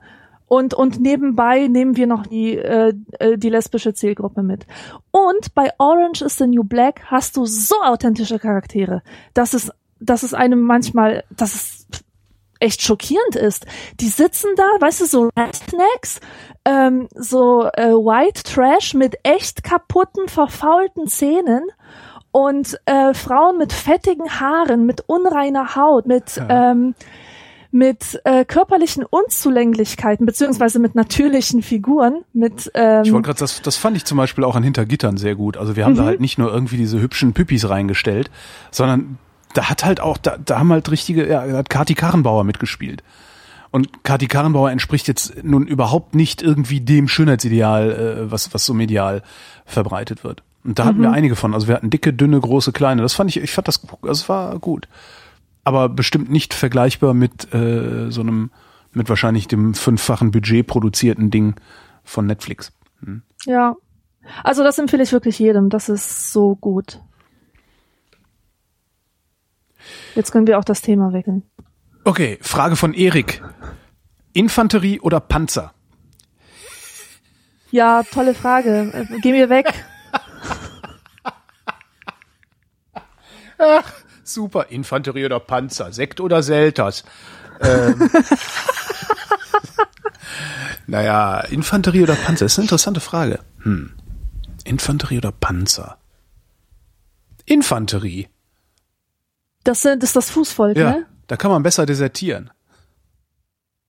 [0.50, 4.66] Und, und nebenbei nehmen wir noch die, äh, äh, die lesbische Zielgruppe mit.
[5.12, 9.04] Und bei Orange is the New Black hast du so authentische Charaktere,
[9.36, 11.88] dass es, dass es einem manchmal, dass es
[12.60, 13.68] echt schockierend ist.
[14.00, 16.20] Die sitzen da, weißt du, so Rednecks,
[16.66, 21.62] ähm, so äh, White Trash mit echt kaputten, verfaulten Zähnen
[22.32, 26.96] und äh, Frauen mit fettigen Haaren, mit unreiner Haut, mit ähm,
[27.72, 33.76] mit äh, körperlichen Unzulänglichkeiten beziehungsweise mit natürlichen Figuren, mit ähm, Ich wollte gerade, das, das
[33.78, 35.56] fand ich zum Beispiel auch an Hintergittern sehr gut.
[35.58, 35.98] Also wir haben Mhm.
[35.98, 38.32] da halt nicht nur irgendwie diese hübschen Püppis reingestellt,
[38.72, 39.18] sondern
[39.54, 43.04] da hat halt auch, da, da haben halt richtige, ja, da hat Kati Karrenbauer mitgespielt.
[43.72, 47.92] Und Kati Karrenbauer entspricht jetzt nun überhaupt nicht irgendwie dem Schönheitsideal,
[48.28, 49.22] äh, was, was so medial
[49.66, 50.42] verbreitet wird.
[50.64, 51.04] Und da hatten Mhm.
[51.04, 51.54] wir einige von.
[51.54, 53.02] Also wir hatten dicke, dünne, große, kleine.
[53.04, 54.88] Das fand ich, ich fand das, es war gut.
[55.64, 58.52] Aber bestimmt nicht vergleichbar mit äh, so einem,
[58.92, 61.56] mit wahrscheinlich dem fünffachen Budget produzierten Ding
[62.04, 62.72] von Netflix.
[63.46, 63.76] ja.
[64.44, 65.70] Also das empfehle ich wirklich jedem.
[65.70, 67.02] Das ist so gut.
[70.14, 71.44] Jetzt können wir auch das Thema wechseln.
[72.04, 73.42] Okay, Frage von Erik.
[74.34, 75.74] Infanterie oder Panzer?
[77.72, 78.92] Ja, tolle Frage.
[78.94, 79.68] Äh, Geh mir weg.
[84.34, 87.04] Super, Infanterie oder Panzer, Sekt oder Selters?
[87.62, 88.10] Ähm,
[90.88, 93.40] naja, Infanterie oder Panzer, ist eine interessante Frage.
[93.64, 93.92] Hm.
[94.64, 95.98] Infanterie oder Panzer?
[97.46, 98.28] Infanterie.
[99.64, 101.06] Das, sind, das ist das Fußvolk, Ja, ne?
[101.28, 102.50] da kann man besser desertieren.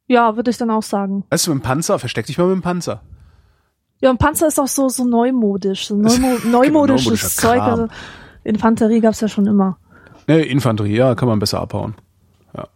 [0.07, 1.24] Ja, würde ich dann auch sagen.
[1.30, 3.03] Weißt du, mit dem Panzer, versteck dich mal mit dem Panzer.
[4.01, 5.86] Ja, und Panzer ist auch so, so neumodisch.
[5.86, 7.61] So neumo neumodisches neumodischer Zeug.
[7.61, 7.88] Also
[8.43, 9.78] Infanterie gab's ja schon immer.
[10.27, 11.95] Ne, Infanterie, ja, kann man besser abhauen.
[12.57, 12.68] Ja.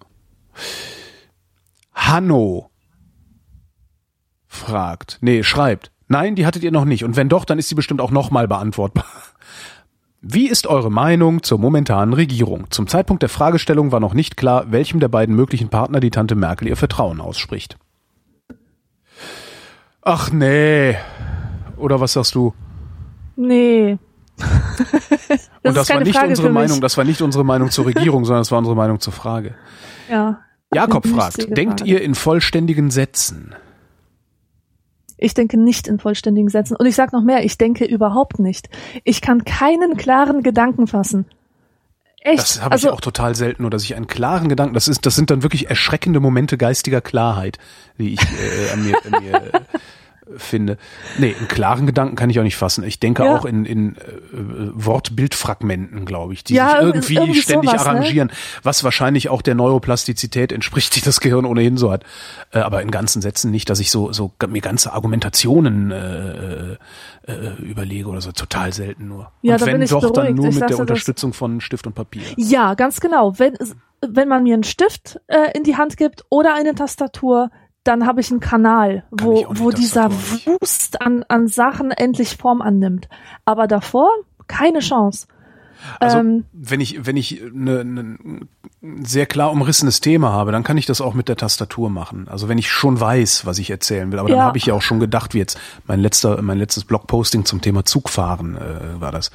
[1.94, 2.70] Hanno
[4.46, 7.04] fragt, nee, schreibt, nein, die hattet ihr noch nicht.
[7.04, 9.06] Und wenn doch, dann ist sie bestimmt auch nochmal beantwortbar.
[10.26, 12.70] Wie ist eure Meinung zur momentanen Regierung?
[12.70, 16.34] Zum Zeitpunkt der Fragestellung war noch nicht klar, welchem der beiden möglichen Partner die Tante
[16.34, 17.76] Merkel ihr Vertrauen ausspricht.
[20.00, 20.96] Ach nee.
[21.76, 22.54] Oder was sagst du?
[23.36, 23.98] Nee.
[25.64, 28.50] Und das war nicht unsere Meinung, das war nicht unsere Meinung zur Regierung, sondern das
[28.50, 29.54] war unsere Meinung zur Frage.
[30.10, 30.40] Ja.
[30.74, 33.54] Jakob fragt, denkt ihr in vollständigen Sätzen?
[35.16, 36.76] Ich denke nicht in vollständigen Sätzen.
[36.76, 38.68] Und ich sage noch mehr, ich denke überhaupt nicht.
[39.04, 41.26] Ich kann keinen klaren Gedanken fassen.
[42.20, 42.38] Echt?
[42.38, 45.06] Das habe also, ich auch total selten, nur dass ich einen klaren Gedanken, das ist,
[45.06, 47.58] das sind dann wirklich erschreckende Momente geistiger Klarheit,
[47.98, 49.52] die ich äh, an mir, an mir
[50.36, 50.78] finde.
[51.18, 52.84] Nee, einen klaren Gedanken kann ich auch nicht fassen.
[52.84, 53.36] Ich denke ja.
[53.36, 54.00] auch in, in äh,
[54.72, 57.90] Wortbildfragmenten, glaube ich, die ja, sich irgendwie, irgendwie ständig sowas, ne?
[57.90, 58.34] arrangieren, ne?
[58.62, 62.04] was wahrscheinlich auch der Neuroplastizität entspricht, die das Gehirn ohnehin so hat.
[62.52, 66.76] Äh, aber in ganzen Sätzen nicht, dass ich so, so mir ganze Argumentationen äh,
[67.26, 69.30] äh, überlege oder so, total selten nur.
[69.42, 70.16] Ja, und wenn doch, beruhigt.
[70.16, 72.22] dann nur ich mit der Unterstützung von Stift und Papier.
[72.36, 73.38] Ja, ganz genau.
[73.38, 73.56] Wenn,
[74.00, 77.50] wenn man mir einen Stift äh, in die Hand gibt oder eine Tastatur,
[77.84, 83.08] dann habe ich einen Kanal, wo, wo dieser Wust an, an Sachen endlich Form annimmt.
[83.44, 84.10] Aber davor
[84.46, 85.26] keine Chance.
[86.00, 88.16] Also ähm, wenn ich wenn ich ne, ne,
[89.02, 92.26] sehr klar umrissenes Thema habe, dann kann ich das auch mit der Tastatur machen.
[92.28, 94.44] Also wenn ich schon weiß, was ich erzählen will, aber dann ja.
[94.44, 97.84] habe ich ja auch schon gedacht, wie jetzt mein letzter mein letztes Blogposting zum Thema
[97.84, 99.30] Zugfahren äh, war das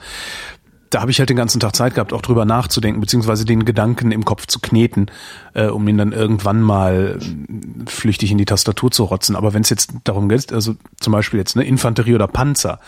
[0.89, 4.11] da habe ich halt den ganzen Tag Zeit gehabt, auch drüber nachzudenken, beziehungsweise den Gedanken
[4.11, 5.11] im Kopf zu kneten,
[5.53, 9.35] äh, um ihn dann irgendwann mal äh, flüchtig in die Tastatur zu rotzen.
[9.35, 12.79] Aber wenn es jetzt darum geht, also zum Beispiel jetzt eine Infanterie oder Panzer,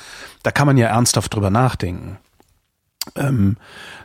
[0.43, 2.17] da kann man ja ernsthaft drüber nachdenken.
[3.15, 3.57] Ähm,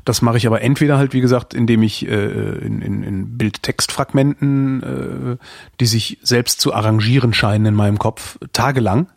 [0.04, 4.82] das mache ich aber entweder halt, wie gesagt, indem ich äh, in, in, in Bild-Text-Fragmenten,
[4.82, 5.36] äh,
[5.80, 9.08] die sich selbst zu arrangieren scheinen in meinem Kopf, tagelang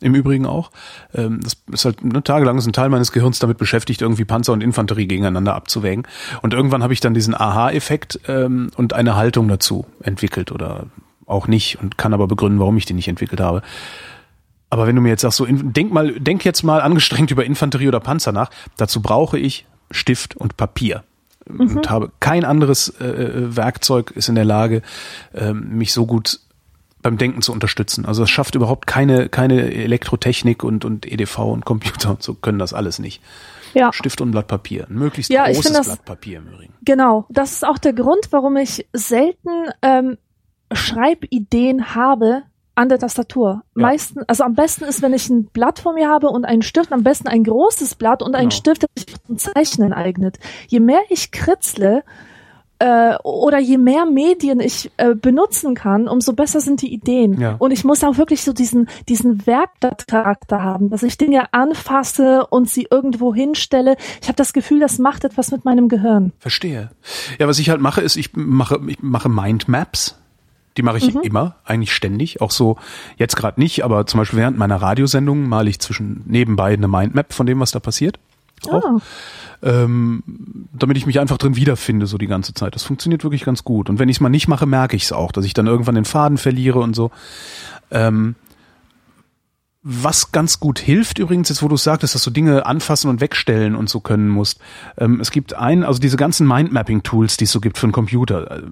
[0.00, 0.70] im Übrigen auch.
[1.14, 4.52] Ähm, das ist halt ne, tagelang ist ein Teil meines Gehirns damit beschäftigt, irgendwie Panzer
[4.52, 6.06] und Infanterie gegeneinander abzuwägen.
[6.42, 10.86] Und irgendwann habe ich dann diesen Aha-Effekt ähm, und eine Haltung dazu entwickelt oder
[11.26, 13.62] auch nicht und kann aber begründen, warum ich die nicht entwickelt habe.
[14.70, 17.88] Aber wenn du mir jetzt sagst, so denk mal, denk jetzt mal angestrengt über Infanterie
[17.88, 21.04] oder Panzer nach, dazu brauche ich Stift und Papier.
[21.46, 21.60] Mhm.
[21.60, 24.82] Und habe kein anderes äh, äh Werkzeug ist in der Lage,
[25.32, 26.40] äh, mich so gut
[27.02, 28.06] beim Denken zu unterstützen.
[28.06, 32.58] Also es schafft überhaupt keine, keine Elektrotechnik und, und EDV und Computer und so können
[32.58, 33.22] das alles nicht.
[33.74, 33.92] Ja.
[33.92, 34.86] Stift und Blatt Papier.
[34.88, 36.74] Ein möglichst ja, großes das, Blatt Papier im Übrigen.
[36.84, 37.26] Genau.
[37.28, 39.50] Das ist auch der Grund, warum ich selten
[39.82, 40.16] ähm,
[40.72, 42.42] Schreibideen habe
[42.74, 43.62] an der Tastatur.
[43.74, 43.82] Ja.
[43.82, 46.92] Meisten, also am besten ist, wenn ich ein Blatt vor mir habe und einen Stift,
[46.92, 48.58] am besten ein großes Blatt und einen genau.
[48.58, 50.38] Stift, der sich zum Zeichnen eignet.
[50.68, 52.04] Je mehr ich kritzle,
[52.78, 57.40] äh, oder je mehr Medien ich äh, benutzen kann, umso besser sind die Ideen.
[57.40, 57.56] Ja.
[57.58, 62.68] Und ich muss auch wirklich so diesen, diesen Werkcharakter haben, dass ich Dinge anfasse und
[62.68, 63.96] sie irgendwo hinstelle.
[64.22, 66.32] Ich habe das Gefühl, das macht etwas mit meinem Gehirn.
[66.38, 66.90] Verstehe.
[67.38, 70.16] Ja, was ich halt mache, ist, ich mache, ich mache Mindmaps.
[70.76, 71.22] Die mache ich mhm.
[71.22, 72.40] immer, eigentlich ständig.
[72.40, 72.76] Auch so,
[73.16, 77.32] jetzt gerade nicht, aber zum Beispiel während meiner Radiosendung male ich zwischen nebenbei eine Mindmap
[77.32, 78.20] von dem, was da passiert.
[78.68, 78.84] Auch.
[78.84, 79.00] Oh
[79.62, 80.22] ähm,
[80.72, 82.74] damit ich mich einfach drin wiederfinde so die ganze Zeit.
[82.74, 83.90] Das funktioniert wirklich ganz gut.
[83.90, 85.94] Und wenn ich es mal nicht mache, merke ich es auch, dass ich dann irgendwann
[85.94, 87.10] den Faden verliere und so.
[87.90, 88.36] Ähm,
[89.90, 93.74] was ganz gut hilft übrigens, jetzt wo du sagtest, dass du Dinge anfassen und wegstellen
[93.74, 94.60] und so können musst.
[94.98, 98.58] Ähm, es gibt ein, also diese ganzen Mindmapping-Tools, die es so gibt für einen Computer.
[98.58, 98.62] Äh,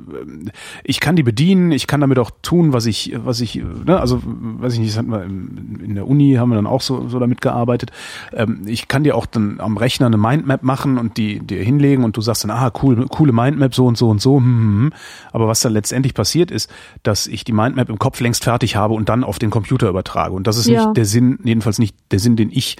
[0.85, 4.21] ich kann die bedienen, ich kann damit auch tun, was ich, was ich, ne, also
[4.25, 7.19] weiß ich nicht, das hatten wir in der Uni haben wir dann auch so, so
[7.19, 7.93] damit gearbeitet.
[8.35, 12.05] Ähm, ich kann dir auch dann am Rechner eine Mindmap machen und die dir hinlegen
[12.05, 14.37] und du sagst dann, ah, cool, coole Mindmap, so und so und so.
[14.37, 14.93] Hm, hm, hm.
[15.33, 16.71] Aber was dann letztendlich passiert ist,
[17.03, 20.35] dass ich die Mindmap im Kopf längst fertig habe und dann auf den Computer übertrage.
[20.35, 20.85] Und das ist ja.
[20.85, 22.77] nicht der Sinn, jedenfalls nicht der Sinn, den ich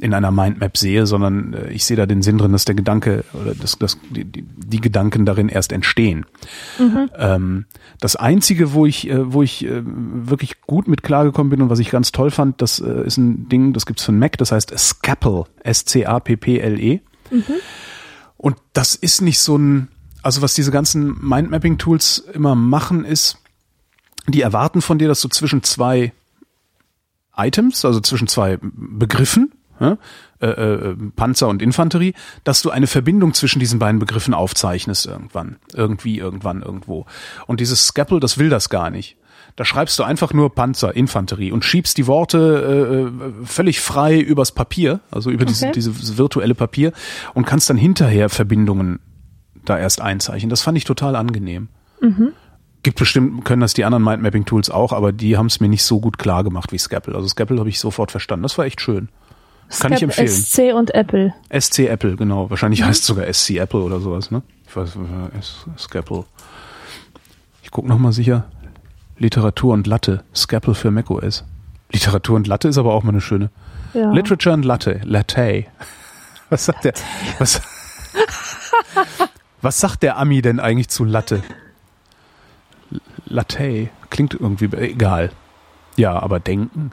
[0.00, 3.24] in einer Mindmap sehe, sondern äh, ich sehe da den Sinn drin, dass der Gedanke
[3.32, 6.24] oder dass, dass die, die, Gedanken darin erst entstehen.
[6.78, 7.10] Mhm.
[7.16, 7.64] Ähm,
[8.00, 11.80] das einzige, wo ich, äh, wo ich äh, wirklich gut mit klargekommen bin und was
[11.80, 14.72] ich ganz toll fand, das ist ein Ding, das gibt's für einen Mac, das heißt
[14.78, 17.00] Scapple, S-C-A-P-P-L-E.
[17.30, 17.42] Mhm.
[18.36, 19.88] Und das ist nicht so ein,
[20.22, 23.38] also was diese ganzen Mindmapping-Tools immer machen, ist,
[24.28, 26.12] die erwarten von dir, dass du zwischen zwei
[27.38, 29.96] Items, also zwischen zwei Begriffen, äh,
[30.46, 36.18] äh, Panzer und Infanterie, dass du eine Verbindung zwischen diesen beiden Begriffen aufzeichnest irgendwann, irgendwie,
[36.18, 37.06] irgendwann, irgendwo.
[37.46, 39.16] Und dieses Scapple, das will das gar nicht.
[39.56, 43.10] Da schreibst du einfach nur Panzer, Infanterie und schiebst die Worte
[43.42, 45.52] äh, völlig frei übers Papier, also über okay.
[45.52, 46.92] diese, dieses virtuelle Papier
[47.34, 49.00] und kannst dann hinterher Verbindungen
[49.64, 50.50] da erst einzeichnen.
[50.50, 51.68] Das fand ich total angenehm.
[52.00, 52.32] Mhm.
[52.82, 56.00] Gibt bestimmt, können das die anderen Mindmapping-Tools auch, aber die haben es mir nicht so
[56.00, 57.14] gut klar gemacht wie Scapple.
[57.14, 58.44] Also Scapple habe ich sofort verstanden.
[58.44, 59.08] Das war echt schön.
[59.80, 60.28] Kann ich empfehlen.
[60.28, 61.34] SC und Apple.
[61.50, 62.48] SC Apple, genau.
[62.50, 64.42] Wahrscheinlich heißt es sogar SC Apple oder sowas, ne?
[64.66, 66.24] Ich weiß, äh, Scapple.
[67.62, 68.46] Ich guck noch mal sicher.
[69.18, 70.24] Literatur und Latte.
[70.34, 71.44] Scapple für macOS.
[71.92, 73.50] Literatur und Latte ist aber auch mal eine schöne.
[73.92, 74.10] Ja.
[74.10, 75.00] Literature und Latte.
[75.04, 75.64] Latte.
[76.50, 76.94] Was sagt der?
[77.38, 77.60] Was,
[79.60, 81.42] was sagt der Ami denn eigentlich zu Latte?
[83.28, 83.90] Latte.
[84.10, 85.30] Klingt irgendwie, egal.
[85.96, 86.90] Ja, aber denken.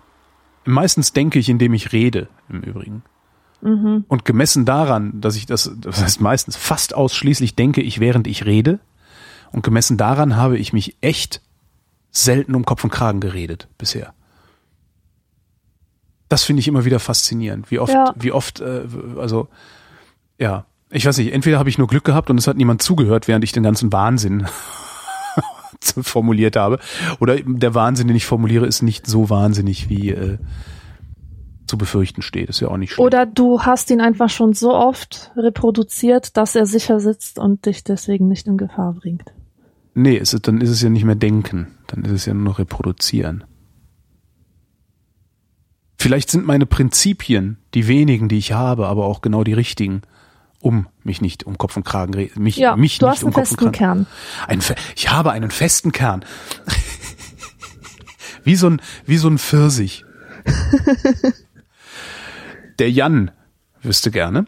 [0.65, 3.03] Meistens denke ich, indem ich rede, im Übrigen.
[3.61, 8.45] Und gemessen daran, dass ich das, das heißt meistens fast ausschließlich denke ich, während ich
[8.45, 8.79] rede,
[9.51, 11.41] und gemessen daran habe ich mich echt
[12.11, 14.13] selten um Kopf und Kragen geredet bisher.
[16.29, 18.13] Das finde ich immer wieder faszinierend, wie oft, Ja.
[18.15, 18.83] wie oft, äh,
[19.17, 19.47] also
[20.37, 23.27] ja, ich weiß nicht, entweder habe ich nur Glück gehabt und es hat niemand zugehört,
[23.27, 24.47] während ich den ganzen Wahnsinn
[26.01, 26.79] formuliert habe,
[27.19, 30.37] oder der Wahnsinn, den ich formuliere, ist nicht so wahnsinnig, wie äh,
[31.67, 32.49] zu befürchten steht.
[32.49, 33.05] Ist ja auch nicht schlecht.
[33.05, 37.83] Oder du hast ihn einfach schon so oft reproduziert, dass er sicher sitzt und dich
[37.83, 39.33] deswegen nicht in Gefahr bringt.
[39.93, 42.43] Nee, es ist, dann ist es ja nicht mehr denken, dann ist es ja nur
[42.43, 43.45] noch reproduzieren.
[45.97, 50.01] Vielleicht sind meine Prinzipien, die wenigen, die ich habe, aber auch genau die richtigen,
[50.59, 53.33] um mich nicht um Kopf und Kragen mich Ja, mich du nicht hast um einen
[53.33, 54.07] Kopf und festen Kragen.
[54.07, 54.07] Kern.
[54.47, 56.25] Ein, ich habe einen festen Kern.
[58.43, 60.05] wie so ein wie so ein Pfirsich.
[62.79, 63.31] Der Jan
[63.81, 64.45] wüsste gerne,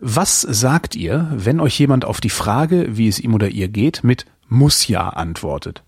[0.00, 4.04] was sagt ihr, wenn euch jemand auf die Frage, wie es ihm oder ihr geht,
[4.04, 5.82] mit muss ja antwortet?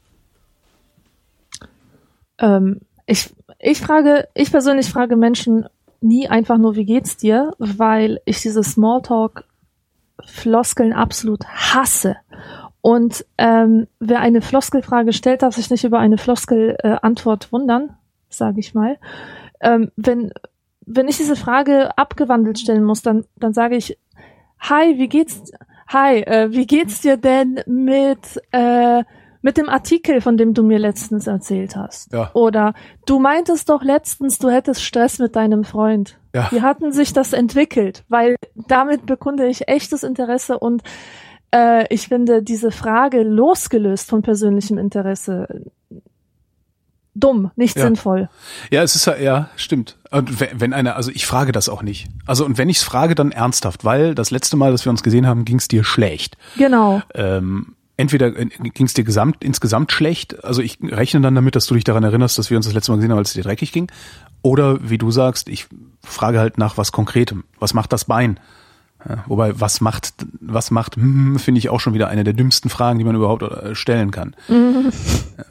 [2.39, 5.67] Ähm, ich, ich frage, ich persönlich frage Menschen
[6.01, 8.63] nie einfach nur, wie geht's dir, weil ich diese
[10.27, 12.17] Smalltalk-Floskeln absolut hasse.
[12.81, 17.97] Und ähm, wer eine Floskelfrage stellt, darf sich nicht über eine Floskel-Antwort wundern,
[18.29, 18.99] sage ich mal.
[19.61, 20.33] Ähm, wenn,
[20.87, 23.99] wenn ich diese Frage abgewandelt stellen muss, dann, dann sage ich,
[24.61, 25.51] hi, wie geht's,
[25.89, 29.03] hi, äh, wie geht's dir denn mit, äh,
[29.43, 32.13] mit dem Artikel, von dem du mir letztens erzählt hast?
[32.13, 32.31] Ja.
[32.35, 32.75] Oder
[33.07, 36.19] du meintest doch letztens, du hättest Stress mit deinem Freund.
[36.43, 36.49] Ja.
[36.51, 38.05] Wie hatten sich das entwickelt?
[38.09, 40.83] Weil damit bekunde ich echtes Interesse und
[41.51, 45.47] äh, ich finde diese Frage losgelöst von persönlichem Interesse
[47.15, 47.85] dumm, nicht Ja.
[47.85, 48.29] sinnvoll.
[48.71, 49.97] Ja, es ist ja, ja, stimmt.
[50.11, 52.07] Und we- wenn einer, also ich frage das auch nicht.
[52.27, 55.03] Also und wenn ich es frage, dann ernsthaft, weil das letzte Mal, dass wir uns
[55.03, 56.37] gesehen haben, ging es dir schlecht.
[56.57, 57.03] Genau.
[57.15, 61.75] Ähm, entweder ging es dir gesamt, insgesamt schlecht, also ich rechne dann damit, dass du
[61.75, 63.73] dich daran erinnerst, dass wir uns das letzte Mal gesehen haben, als es dir dreckig
[63.73, 63.91] ging.
[64.41, 65.67] Oder wie du sagst, ich
[66.03, 67.45] frage halt nach was Konkretem.
[67.59, 68.41] Was macht das Bein?
[69.09, 72.69] Ja, wobei, was macht, was macht, hm, finde ich auch schon wieder eine der dümmsten
[72.71, 74.35] Fragen, die man überhaupt äh, stellen kann.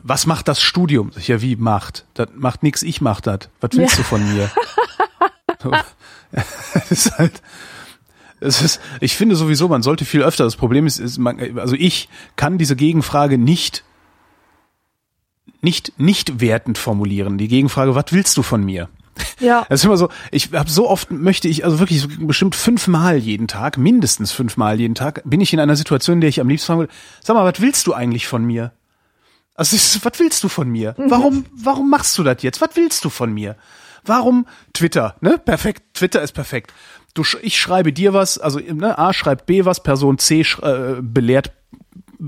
[0.03, 1.11] Was macht das Studium?
[1.26, 2.06] Ja, wie macht?
[2.14, 3.49] Das macht nix, ich mach das.
[3.61, 3.98] Was willst Ja.
[3.98, 4.49] du von mir?
[5.64, 5.72] So.
[6.76, 7.41] Es ist halt,
[8.39, 10.43] es ist, ich finde sowieso, man sollte viel öfter.
[10.43, 13.84] Das Problem ist, ist man, also ich kann diese Gegenfrage nicht,
[15.61, 17.38] nicht, nicht wertend formulieren.
[17.38, 18.89] Die Gegenfrage, was willst du von mir?
[19.39, 19.65] Ja.
[19.69, 23.47] Das ist immer so, ich habe so oft möchte ich, also wirklich bestimmt fünfmal jeden
[23.47, 26.68] Tag, mindestens fünfmal jeden Tag, bin ich in einer Situation, in der ich am liebsten
[26.68, 26.89] fragen will,
[27.23, 28.72] sag mal, was willst du eigentlich von mir?
[29.55, 30.93] Also, was willst du von mir?
[30.97, 32.61] Warum, warum machst du das jetzt?
[32.61, 33.55] Was willst du von mir?
[34.05, 35.39] Warum Twitter, ne?
[35.39, 36.73] Perfekt, Twitter ist perfekt.
[37.14, 41.52] Du, ich schreibe dir was, also ne, A schreibt B was, Person C äh, belehrt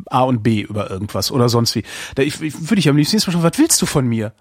[0.09, 1.83] A und B über irgendwas oder sonst wie.
[2.15, 4.33] Da ich, ich, würde ich am liebsten mal fragen, was willst du von mir?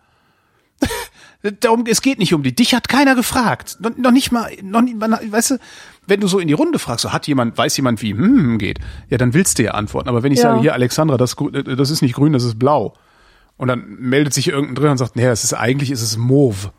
[1.60, 2.54] Darum, es geht nicht um die.
[2.54, 3.76] Dich hat keiner gefragt.
[3.80, 5.58] Noch, noch nicht mal, noch nicht, man, weißt du,
[6.06, 8.80] wenn du so in die Runde fragst, so hat jemand, weiß jemand, wie hm geht,
[9.08, 10.08] ja, dann willst du ja antworten.
[10.08, 10.50] Aber wenn ich Ja.
[10.50, 12.94] sage, hier, Alexandra, das, äh, das ist nicht grün, das ist blau.
[13.56, 16.72] Und dann meldet sich irgendein drin und sagt, nee, es ist eigentlich, ist es Mauve.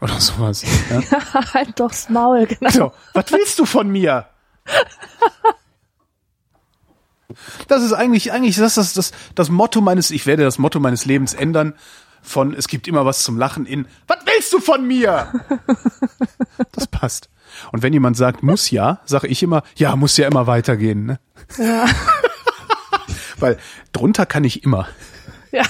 [0.00, 0.64] Oder sowas.
[0.90, 1.54] Ja?
[1.54, 2.70] halt doch's Maul, genau.
[2.70, 4.26] So, was willst du von mir?
[7.68, 11.04] Das ist eigentlich, eigentlich das, das, das, das Motto meines, ich werde das Motto meines
[11.04, 11.74] Lebens ändern
[12.22, 15.32] von, es gibt immer was zum Lachen in, was willst du von mir?
[16.72, 17.30] Das passt.
[17.72, 21.06] Und wenn jemand sagt, muss ja, sage ich immer, ja, muss ja immer weitergehen.
[21.06, 21.20] Ne?
[21.58, 21.86] Ja.
[23.38, 23.58] Weil
[23.92, 24.88] drunter kann ich immer.
[25.52, 25.64] Ja.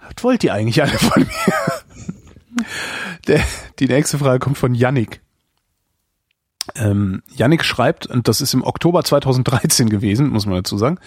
[0.00, 2.64] Was wollt ihr eigentlich alle von mir?
[3.26, 3.42] Der,
[3.78, 5.20] die nächste Frage kommt von Yannick.
[6.76, 10.98] Ähm, Yannick schreibt, und das ist im Oktober 2013 gewesen, muss man dazu sagen,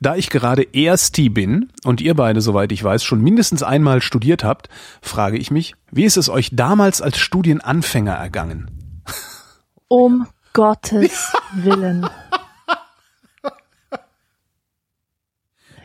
[0.00, 4.42] da ich gerade Ersti bin und ihr beide, soweit ich weiß, schon mindestens einmal studiert
[4.42, 4.68] habt,
[5.02, 8.70] frage ich mich, wie ist es euch damals als Studienanfänger ergangen?
[9.88, 12.08] Um Gottes Willen.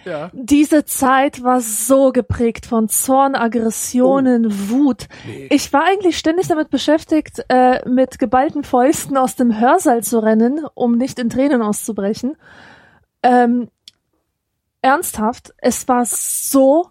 [0.05, 0.29] Ja.
[0.33, 4.49] Diese Zeit war so geprägt von Zorn, Aggressionen, Oh.
[4.69, 5.07] Wut.
[5.49, 10.65] Ich war eigentlich ständig damit beschäftigt, äh, mit geballten Fäusten aus dem Hörsaal zu rennen,
[10.73, 12.35] um nicht in Tränen auszubrechen.
[13.23, 13.69] Ähm,
[14.81, 16.89] ernsthaft, es war so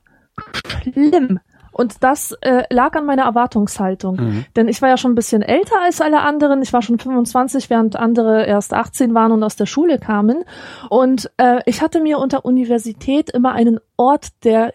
[0.82, 1.40] schlimm.
[1.72, 4.16] Und das äh, lag an meiner Erwartungshaltung.
[4.16, 4.44] Mhm.
[4.56, 6.62] Denn ich war ja schon ein bisschen älter als alle anderen.
[6.62, 10.44] Ich war schon 25, während andere erst 18 waren und aus der Schule kamen.
[10.88, 14.72] Und äh, ich hatte mir unter Universität immer einen Ort der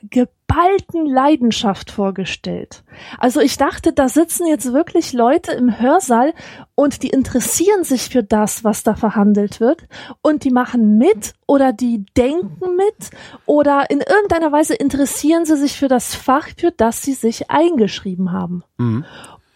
[0.55, 2.83] geballten Leidenschaft vorgestellt.
[3.17, 6.33] Also ich dachte, da sitzen jetzt wirklich Leute im Hörsaal
[6.75, 9.87] und die interessieren sich für das, was da verhandelt wird
[10.21, 13.09] und die machen mit oder die denken mit
[13.45, 18.31] oder in irgendeiner Weise interessieren sie sich für das Fach, für das sie sich eingeschrieben
[18.31, 18.63] haben.
[18.77, 19.05] Mhm.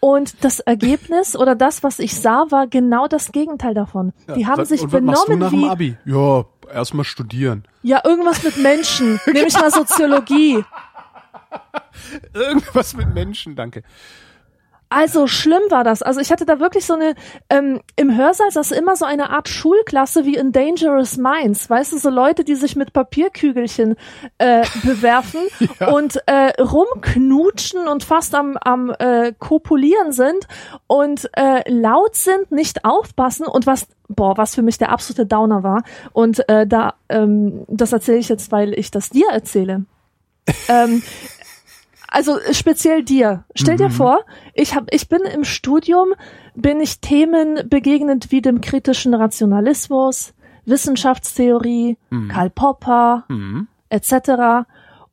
[0.00, 4.14] Und das Ergebnis oder das, was ich sah, war genau das Gegenteil davon.
[4.34, 5.96] die haben sich benommen nach dem wie Abi?
[6.06, 7.64] Ja, erstmal studieren.
[7.82, 10.64] ja irgendwas mit Menschen, nämlich mal Soziologie.
[12.34, 13.82] Irgendwas mit Menschen, danke.
[14.92, 16.02] Also schlimm war das.
[16.02, 17.14] Also ich hatte da wirklich so eine,
[17.48, 21.70] ähm, im Hörsaal saß immer so eine Art Schulklasse wie in Dangerous Minds.
[21.70, 23.94] Weißt du, so Leute, die sich mit Papierkügelchen
[24.38, 25.42] äh, bewerfen
[25.78, 25.92] Ja.
[25.92, 30.48] und äh, rumknutschen und fast am, am äh, kopulieren sind
[30.88, 35.62] und äh, laut sind, nicht aufpassen und was boah, was für mich der absolute Downer
[35.62, 35.84] war.
[36.12, 39.84] Und äh, da, ähm, das erzähle ich jetzt, weil ich das dir erzähle.
[40.68, 41.00] ähm,
[42.10, 43.44] also speziell dir.
[43.54, 44.20] Stell dir vor,
[44.54, 46.08] ich hab, ich bin im Studium,
[46.54, 50.34] bin ich Themen begegnend wie dem kritischen Rationalismus,
[50.66, 51.96] Wissenschaftstheorie,
[52.28, 53.68] Karl Popper, Mhm.
[53.88, 54.66] etc.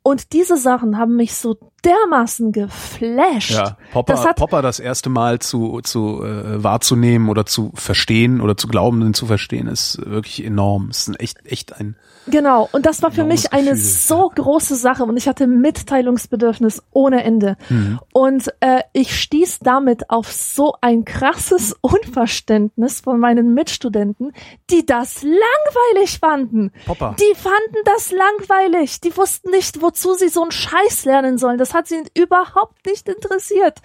[0.04, 3.52] Und diese Sachen haben mich so dermaßen geflasht.
[3.52, 8.58] Ja, Popper, Das Popper das erste Mal zu, zu äh, wahrzunehmen oder zu verstehen oder
[8.58, 10.90] zu glauben, zu verstehen, ist wirklich enorm.
[10.90, 11.96] Es ist echt, echt ein
[12.30, 16.84] Genau, und das war für Enormes mich eine so große Sache und ich hatte Mitteilungsbedürfnis
[16.92, 17.58] ohne Ende.
[17.70, 18.00] Mhm.
[18.14, 24.34] Und äh, ich stieß damit auf so ein krasses Unverständnis von meinen Mitstudenten,
[24.70, 26.72] die das langweilig fanden.
[26.86, 27.16] Popper.
[27.20, 29.02] Die fanden das langweilig.
[29.02, 31.58] Die wussten nicht, wozu sie so einen Scheiß lernen sollen.
[31.58, 33.80] Das hat sie überhaupt nicht interessiert.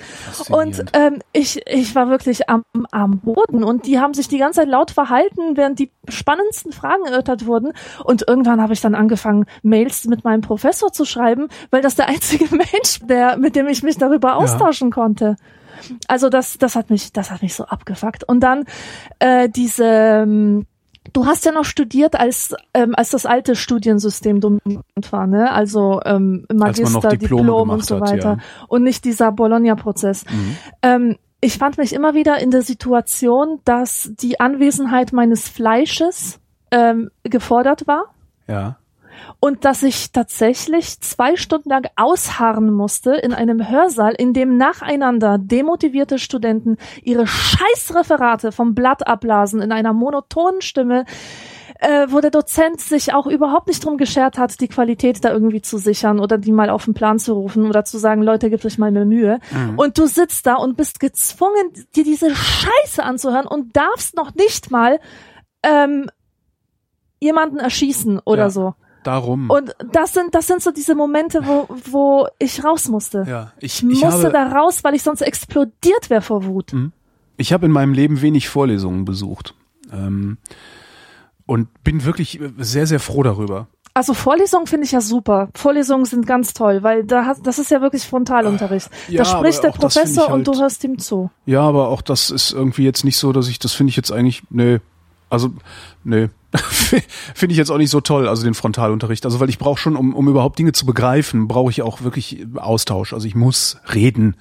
[0.48, 4.60] Und ähm, ich, ich war wirklich am, am Boden und die haben sich die ganze
[4.60, 7.72] Zeit laut verhalten, während die spannendsten Fragen erörtert wurden.
[8.04, 12.08] Und irgendwann habe ich dann angefangen, Mails mit meinem Professor zu schreiben, weil das der
[12.08, 15.36] einzige Mensch, der, mit dem ich mich darüber austauschen konnte.
[16.08, 18.24] Also das, das hat mich, das hat mich so abgefuckt.
[18.24, 18.64] Und dann
[19.18, 20.66] äh, diese, ähm,
[21.12, 25.52] du hast ja noch studiert, als ähm, als das alte Studiensystem dominant war, ne?
[25.52, 28.34] Also ähm, Magister, noch Diplome Diplom und so hat, weiter ja.
[28.36, 28.40] Mhm.
[28.68, 30.24] und nicht dieser Bologna-Prozess.
[30.82, 36.38] Ähm, ich fand mich immer wieder in der Situation, dass die Anwesenheit meines Fleisches
[36.70, 38.14] ähm, gefordert war
[38.48, 38.76] Ja.
[39.40, 45.38] und dass ich tatsächlich zwei Stunden lang ausharren musste in einem Hörsaal, in dem nacheinander
[45.38, 51.04] demotivierte Studenten ihre Scheißreferate vom Blatt abblasen in einer monotonen Stimme,
[51.82, 55.62] äh, wo der Dozent sich auch überhaupt nicht drum geschert hat, die Qualität da irgendwie
[55.62, 58.64] zu sichern oder die mal auf den Plan zu rufen oder zu sagen, Leute, gebt
[58.64, 59.40] euch mal mehr Mühe.
[59.76, 64.70] Und du sitzt da und bist gezwungen, dir diese Scheiße anzuhören und darfst noch nicht
[64.70, 65.00] mal
[65.64, 66.08] ähm,
[67.22, 68.50] jemanden erschießen oder Ja.
[68.50, 68.74] so.
[69.04, 69.50] Darum.
[69.50, 73.24] Und das sind, das sind so diese Momente, wo, wo ich raus musste.
[73.28, 76.72] ja, ich, Ich musste habe, da raus, weil ich sonst explodiert wäre vor Wut.
[77.36, 79.54] Ich habe in meinem Leben wenig Vorlesungen besucht.
[79.92, 80.38] Ähm,
[81.46, 83.66] und bin wirklich sehr, sehr froh darüber.
[83.94, 85.48] Also Vorlesungen finde ich ja super.
[85.54, 88.88] Vorlesungen sind ganz toll, weil da hat, das ist ja wirklich Frontalunterricht.
[89.08, 91.30] Ja, da spricht der Professor ich und du halt- hörst ihm zu.
[91.44, 94.12] Ja, aber auch das ist irgendwie jetzt nicht so, dass ich, das finde ich jetzt
[94.12, 94.78] eigentlich, nee,
[95.28, 95.50] also,
[96.04, 96.28] nee,
[97.34, 99.24] finde ich jetzt auch nicht so toll, also den Frontalunterricht.
[99.24, 102.46] Also, weil ich brauche schon, um, um überhaupt Dinge zu begreifen, brauche ich auch wirklich
[102.56, 103.12] Austausch.
[103.12, 104.36] Also ich muss reden.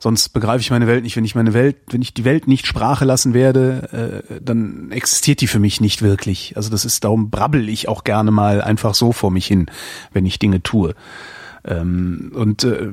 [0.00, 1.16] Sonst begreife ich meine Welt nicht.
[1.16, 5.40] Wenn ich meine Welt, wenn ich die Welt nicht Sprache lassen werde, äh, dann existiert
[5.40, 6.56] die für mich nicht wirklich.
[6.56, 9.66] Also das ist, darum brabbel ich auch gerne mal einfach so vor mich hin,
[10.12, 10.94] wenn ich Dinge tue.
[11.64, 12.92] Ähm, und äh,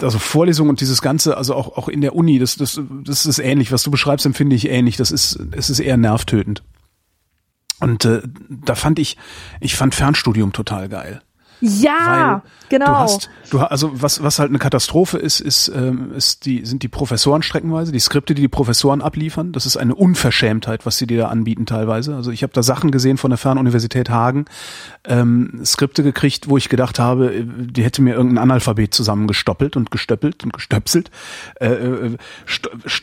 [0.00, 3.38] also Vorlesung und dieses Ganze, also auch auch in der Uni, das das das ist
[3.38, 3.72] ähnlich.
[3.72, 4.96] Was du beschreibst, empfinde ich ähnlich.
[4.96, 6.62] Das ist es ist eher nervtötend.
[7.80, 9.16] Und äh, da fand ich,
[9.60, 11.22] ich fand Fernstudium total geil.
[11.66, 12.86] Ja, Weil genau.
[12.86, 16.82] Du hast, du also was was halt eine Katastrophe ist, ist ähm, ist die sind
[16.82, 19.52] die Professoren streckenweise, die Skripte, die die Professoren abliefern.
[19.52, 22.16] Das ist eine Unverschämtheit, was sie dir da anbieten teilweise.
[22.16, 24.44] Also ich habe da Sachen gesehen von der Fernuniversität Hagen,
[25.04, 29.90] ähm, Skripte gekriegt, wo ich gedacht habe, äh, die hätte mir irgendein Analphabet zusammengestoppelt und
[29.90, 31.10] gestöppelt und gestöpselt.
[31.60, 32.16] Äh, äh,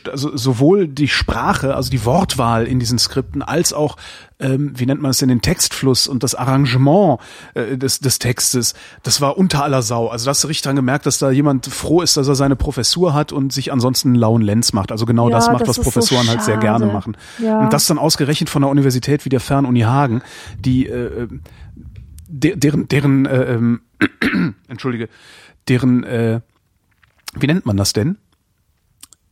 [0.08, 3.96] also sowohl die Sprache, also die Wortwahl in diesen Skripten, als auch
[4.42, 7.20] ähm, wie nennt man es denn, den Textfluss und das Arrangement
[7.54, 8.51] äh, des, des Textes,
[9.02, 10.08] das war unter aller Sau.
[10.08, 12.56] Also da hast du richtig dran gemerkt, dass da jemand froh ist, dass er seine
[12.56, 14.92] Professur hat und sich ansonsten einen lauen Lenz macht.
[14.92, 17.16] Also genau Ja, das macht, das was ist so Professoren halt sehr gerne machen.
[17.38, 17.60] Ja.
[17.60, 20.22] Und das dann ausgerechnet von einer Universität wie der Fernuni Hagen,
[20.58, 21.28] die äh,
[22.28, 23.80] de deren, deren äh, ähm,
[24.68, 25.08] entschuldige,
[25.68, 26.40] deren äh,
[27.34, 28.18] wie nennt man das denn?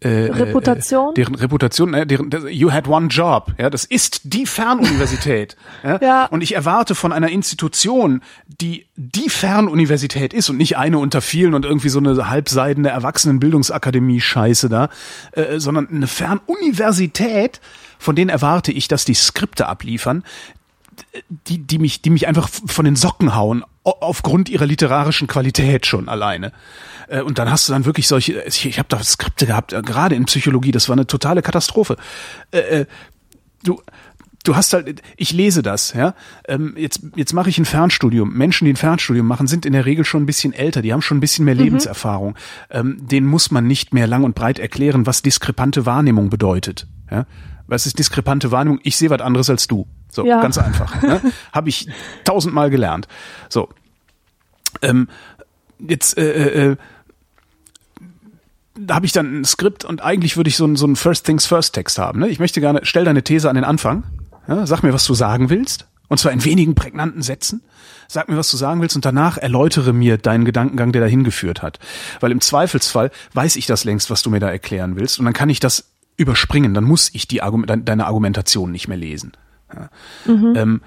[0.02, 1.10] Äh, Reputation?
[1.10, 5.56] Äh, deren Reputation, äh, deren, der- you had one job, ja, das ist die Fernuniversität.
[5.85, 5.98] ja?
[6.01, 6.24] Ja.
[6.27, 11.52] Und ich erwarte von einer Institution, die die Fernuniversität ist und nicht eine unter vielen
[11.55, 14.89] und irgendwie so eine halbseidene Erwachsenenbildungsakademie-Scheiße da,
[15.32, 17.60] äh, sondern eine Fernuniversität,
[17.98, 20.24] von denen erwarte ich, dass die Skripte abliefern,
[21.47, 26.09] die, die mich, die mich einfach von den Socken hauen, aufgrund ihrer literarischen Qualität schon
[26.09, 26.52] alleine.
[27.09, 29.82] Äh, Und dann hast du dann wirklich solche, ich, ich habe da Skripte gehabt, äh,
[29.82, 31.97] gerade in Psychologie, das war eine totale Katastrophe.
[32.51, 32.86] Äh, äh,
[33.62, 33.82] Du,
[34.44, 36.14] du hast halt, ich lese das, ja.
[36.48, 38.32] Ähm, Jetzt, jetzt mache ich ein Fernstudium.
[38.32, 41.02] Menschen, die ein Fernstudium machen, sind in der Regel schon ein bisschen älter, die haben
[41.02, 42.36] schon ein bisschen mehr Lebenserfahrung.
[42.70, 46.86] Ähm, denen muss man nicht mehr lang und breit erklären, was diskrepante Wahrnehmung bedeutet.
[47.10, 47.27] Ja?
[47.66, 48.81] Was ist diskrepante Wahrnehmung?
[48.82, 49.86] Ich sehe was anderes als du.
[50.10, 50.40] So, Ja.
[50.42, 51.00] ganz einfach.
[51.02, 51.20] Ne?
[51.52, 51.88] Habe ich
[52.24, 53.06] tausendmal gelernt.
[53.48, 53.68] So.
[54.82, 55.08] Ähm,
[55.78, 56.76] jetzt äh, äh,
[58.78, 61.26] da habe ich dann ein Skript und eigentlich würde ich so einen so einen First
[61.26, 62.20] Things First Text haben.
[62.20, 62.28] Ne?
[62.28, 64.04] Ich möchte gerne, stell deine These an den Anfang.
[64.48, 64.66] Ja?
[64.66, 65.86] Sag mir, was du sagen willst.
[66.08, 67.62] Und zwar in wenigen prägnanten Sätzen.
[68.08, 71.62] Sag mir, was du sagen willst und danach erläutere mir deinen Gedankengang, der dahin geführt
[71.62, 71.78] hat.
[72.20, 75.18] Weil im Zweifelsfall weiß ich das längst, was du mir da erklären willst.
[75.20, 76.74] Und dann kann ich das überspringen.
[76.74, 79.32] Dann muss ich die Argument, dein- deine Argumentation nicht mehr lesen.
[79.74, 79.90] Ja?
[80.26, 80.80] Ähm,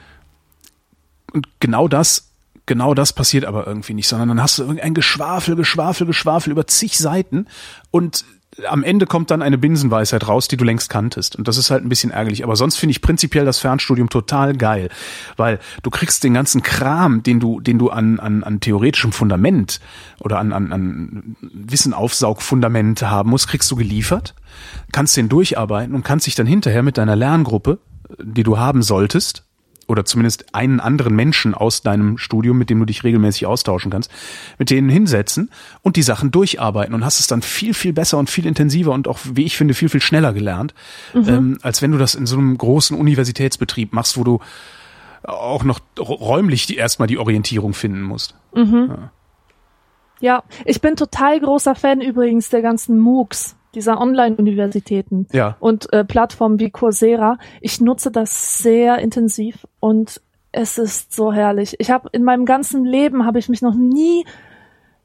[1.32, 2.32] und genau das,
[2.66, 6.68] genau das passiert aber irgendwie nicht, sondern dann hast du irgendein Geschwafel, Geschwafel, Geschwafel über
[6.68, 7.48] zig Seiten
[7.92, 8.26] und
[8.68, 11.36] am Ende kommt dann eine Binsenweisheit raus, die du längst kanntest.
[11.36, 12.44] Und das ist halt ein bisschen ärgerlich.
[12.44, 14.90] Aber sonst finde ich prinzipiell das Fernstudium total geil.
[15.38, 19.80] Weil du kriegst den ganzen Kram, den du, den du an, an, an theoretischem Fundament
[20.20, 24.36] oder an, an, an Wissenaufsaugfundament haben musst, kriegst du geliefert,
[24.92, 27.80] kannst den durcharbeiten und kannst dich dann hinterher mit deiner Lerngruppe,
[28.20, 29.44] die du haben solltest,
[29.88, 34.12] oder zumindest einen anderen Menschen aus deinem Studium, mit dem du dich regelmäßig austauschen kannst,
[34.58, 35.50] mit denen hinsetzen
[35.82, 36.94] und die Sachen durcharbeiten.
[36.94, 39.74] Und hast es dann viel, viel besser und viel intensiver und auch, wie ich finde,
[39.74, 40.74] viel, viel schneller gelernt,
[41.28, 44.40] ähm, als wenn du das in so einem großen Universitätsbetrieb machst, wo du
[45.24, 48.36] auch noch räumlich die, erstmal die Orientierung finden musst.
[50.20, 55.58] Ja, ich bin total großer Fan übrigens der ganzen MOOCs, dieser Online-Universitäten Ja.
[55.60, 57.38] und äh, Plattformen wie Coursera.
[57.62, 60.22] Ich nutze das sehr intensiv und
[60.52, 61.76] es ist so herrlich.
[61.80, 64.26] Ich habe in meinem ganzen Leben habe ich mich noch nie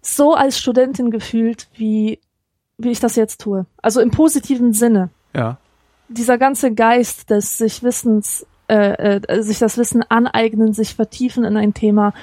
[0.03, 2.21] so als Studentin gefühlt, wie
[2.81, 3.67] wie ich das jetzt tue.
[3.83, 5.11] Also im positiven Sinne.
[5.35, 5.59] Ja.
[6.09, 11.57] Dieser ganze Geist des sich Wissens, äh, äh, sich das Wissen aneignen, sich vertiefen in
[11.57, 12.15] ein Thema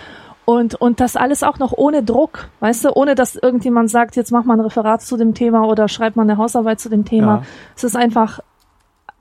[0.45, 4.31] und, und das alles auch noch ohne Druck, weißt du, ohne dass irgendjemand sagt, jetzt
[4.31, 7.37] mach mal ein Referat zu dem Thema oder schreib mal eine Hausarbeit zu dem Thema.
[7.37, 7.43] Ja.
[7.75, 8.39] Es ist einfach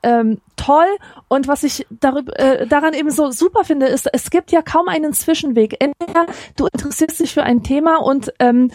[0.03, 0.85] ähm, toll
[1.27, 4.87] und was ich darüber, äh, daran eben so super finde, ist, es gibt ja kaum
[4.87, 5.77] einen Zwischenweg.
[5.79, 8.69] Entweder du interessierst dich für ein Thema und ähm,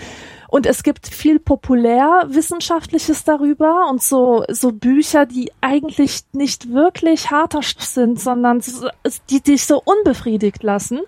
[0.48, 7.60] und es gibt viel populärwissenschaftliches darüber und so so Bücher, die eigentlich nicht wirklich harter
[7.62, 8.89] sind, sondern so-
[9.31, 11.01] die dich so unbefriedigt lassen.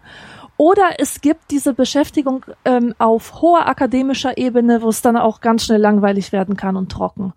[0.63, 5.65] Oder es gibt diese Beschäftigung ähm, auf hoher akademischer Ebene, wo es dann auch ganz
[5.65, 7.33] schnell langweilig werden kann und trocken.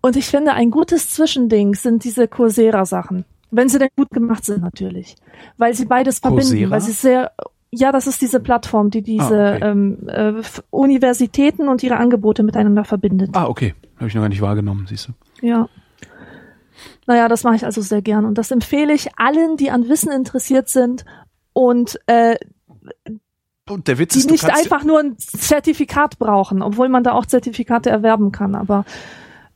[0.00, 3.24] Und ich finde, ein gutes Zwischending sind diese Coursera-Sachen.
[3.50, 5.16] Wenn sie denn gut gemacht sind, natürlich.
[5.56, 6.70] Weil sie beides verbinden, Coursera?
[6.70, 7.32] weil sie sehr,
[7.72, 9.70] ja, das ist diese Plattform, die diese Ah, okay.
[9.70, 13.30] ähm, äh, Universitäten und ihre Angebote miteinander verbindet.
[13.32, 13.74] Ah, okay.
[13.96, 15.44] Habe ich noch gar nicht wahrgenommen, siehst du.
[15.44, 15.68] Ja.
[17.08, 18.24] Naja, das mache ich also sehr gern.
[18.24, 21.04] Und das empfehle ich allen, die an Wissen interessiert sind
[21.52, 22.36] und äh,
[23.68, 27.26] Und der Witz die ist, nicht einfach nur ein Zertifikat brauchen, obwohl man da auch
[27.26, 28.54] Zertifikate erwerben kann.
[28.54, 28.84] Aber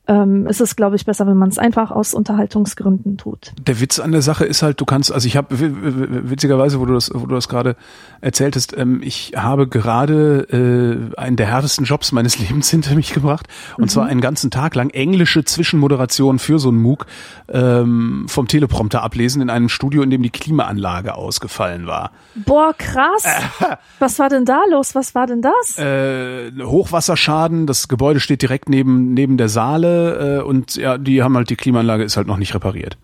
[0.08, 3.52] ähm, ist es, glaube ich, besser, wenn man es einfach aus Unterhaltungsgründen tut.
[3.60, 6.94] Der Witz an der Sache ist halt, du kannst, also ich habe witzigerweise, wo du
[6.94, 7.76] das, wo du das gerade
[8.20, 13.46] erzähltest, ähm, ich habe gerade äh, einen der härtesten Jobs meines Lebens hinter mich gebracht
[13.76, 13.88] und mhm.
[13.88, 17.06] zwar einen ganzen Tag lang englische Zwischenmoderation für so einen MOOC
[17.48, 22.10] ähm, vom Teleprompter ablesen in einem Studio, in dem die Klimaanlage ausgefallen war.
[22.34, 23.24] Boah, krass.
[23.24, 24.96] Äh, Was war denn da los?
[24.96, 25.78] Was war denn das?
[25.78, 27.68] Äh, Hochwasserschaden.
[27.68, 31.56] Das Gebäude steht direkt neben neben der Saale äh, und ja, die haben halt die
[31.56, 32.98] Klimaanlage ist halt noch nicht repariert.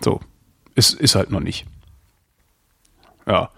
[0.00, 0.20] So.
[0.74, 1.66] Ist, ist halt noch nicht.
[3.26, 3.50] Ja.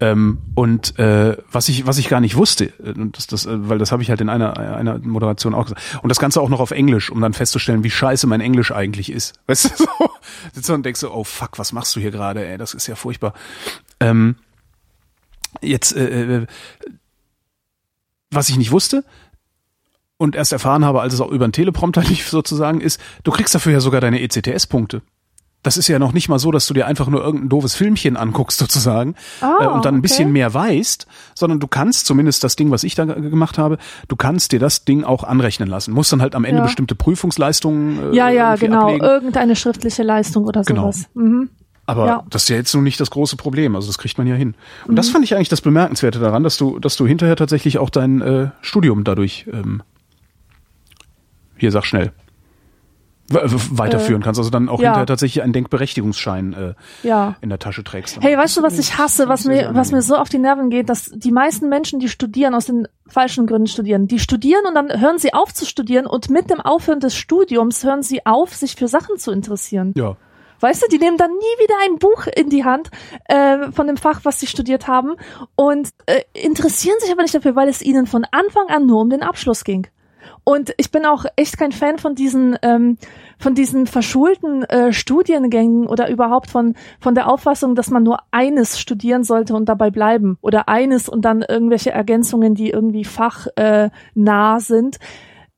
[0.00, 3.78] Ähm, und äh, was ich was ich gar nicht wusste, äh, das, das, äh, weil
[3.78, 5.98] das habe ich halt in einer einer Moderation auch gesagt.
[6.02, 9.10] Und das Ganze auch noch auf Englisch, um dann festzustellen, wie scheiße mein Englisch eigentlich
[9.10, 9.40] ist.
[9.46, 10.10] Weißt du so?
[10.52, 12.46] Sitzt und denkst so, oh fuck, was machst du hier gerade?
[12.46, 13.32] Ey, das ist ja furchtbar.
[14.00, 14.36] Ähm,
[15.62, 16.46] jetzt äh, äh,
[18.30, 19.04] was ich nicht wusste,
[20.18, 23.54] und erst erfahren habe, als es auch über den Teleprompter lief sozusagen, ist, du kriegst
[23.54, 25.02] dafür ja sogar deine ECTS-Punkte.
[25.62, 28.16] Das ist ja noch nicht mal so, dass du dir einfach nur irgendein doofes Filmchen
[28.16, 30.02] anguckst sozusagen oh, äh, und dann ein okay.
[30.02, 34.14] bisschen mehr weißt, sondern du kannst zumindest das Ding, was ich da gemacht habe, du
[34.14, 35.92] kannst dir das Ding auch anrechnen lassen.
[35.92, 36.64] Musst dann halt am Ende Ja.
[36.66, 38.82] bestimmte Prüfungsleistungen äh, ja, ja, genau.
[38.82, 39.04] ablegen.
[39.04, 40.82] Irgendeine schriftliche Leistung oder Genau.
[40.92, 41.06] sowas.
[41.14, 41.50] Mhm.
[41.84, 42.24] Aber Ja.
[42.30, 43.74] das ist ja jetzt nun nicht das große Problem.
[43.74, 44.54] Also das kriegt man ja hin.
[44.84, 44.96] Und Mhm.
[44.96, 48.20] das fand ich eigentlich das Bemerkenswerte daran, dass du, dass du hinterher tatsächlich auch dein
[48.22, 49.82] äh, Studium dadurch ähm,
[51.56, 52.12] hier sag schnell
[53.28, 54.38] weiterführen kannst.
[54.38, 54.88] Also dann auch Äh, ja.
[54.90, 57.34] hinterher tatsächlich einen Denkberechtigungsschein äh, Ja.
[57.40, 58.18] in der Tasche trägst.
[58.20, 60.88] Hey, weißt du, was ich hasse, was mir, was mir so auf die Nerven geht,
[60.88, 65.00] dass die meisten Menschen, die studieren, aus den falschen Gründen studieren, die studieren und dann
[65.00, 68.76] hören sie auf zu studieren und mit dem Aufhören des Studiums hören sie auf, sich
[68.76, 69.92] für Sachen zu interessieren.
[69.96, 70.16] Ja.
[70.60, 72.90] Weißt du, die nehmen dann nie wieder ein Buch in die Hand
[73.26, 75.14] äh, von dem Fach, was sie studiert haben
[75.54, 79.10] und äh, interessieren sich aber nicht dafür, weil es ihnen von Anfang an nur um
[79.10, 79.86] den Abschluss ging.
[80.48, 82.98] Und ich bin auch echt kein Fan von diesen ähm,
[83.36, 88.78] von diesen verschulten äh, Studiengängen oder überhaupt von von der Auffassung, dass man nur eines
[88.78, 94.60] studieren sollte und dabei bleiben oder eines und dann irgendwelche Ergänzungen, die irgendwie fachnah äh,
[94.60, 94.98] sind.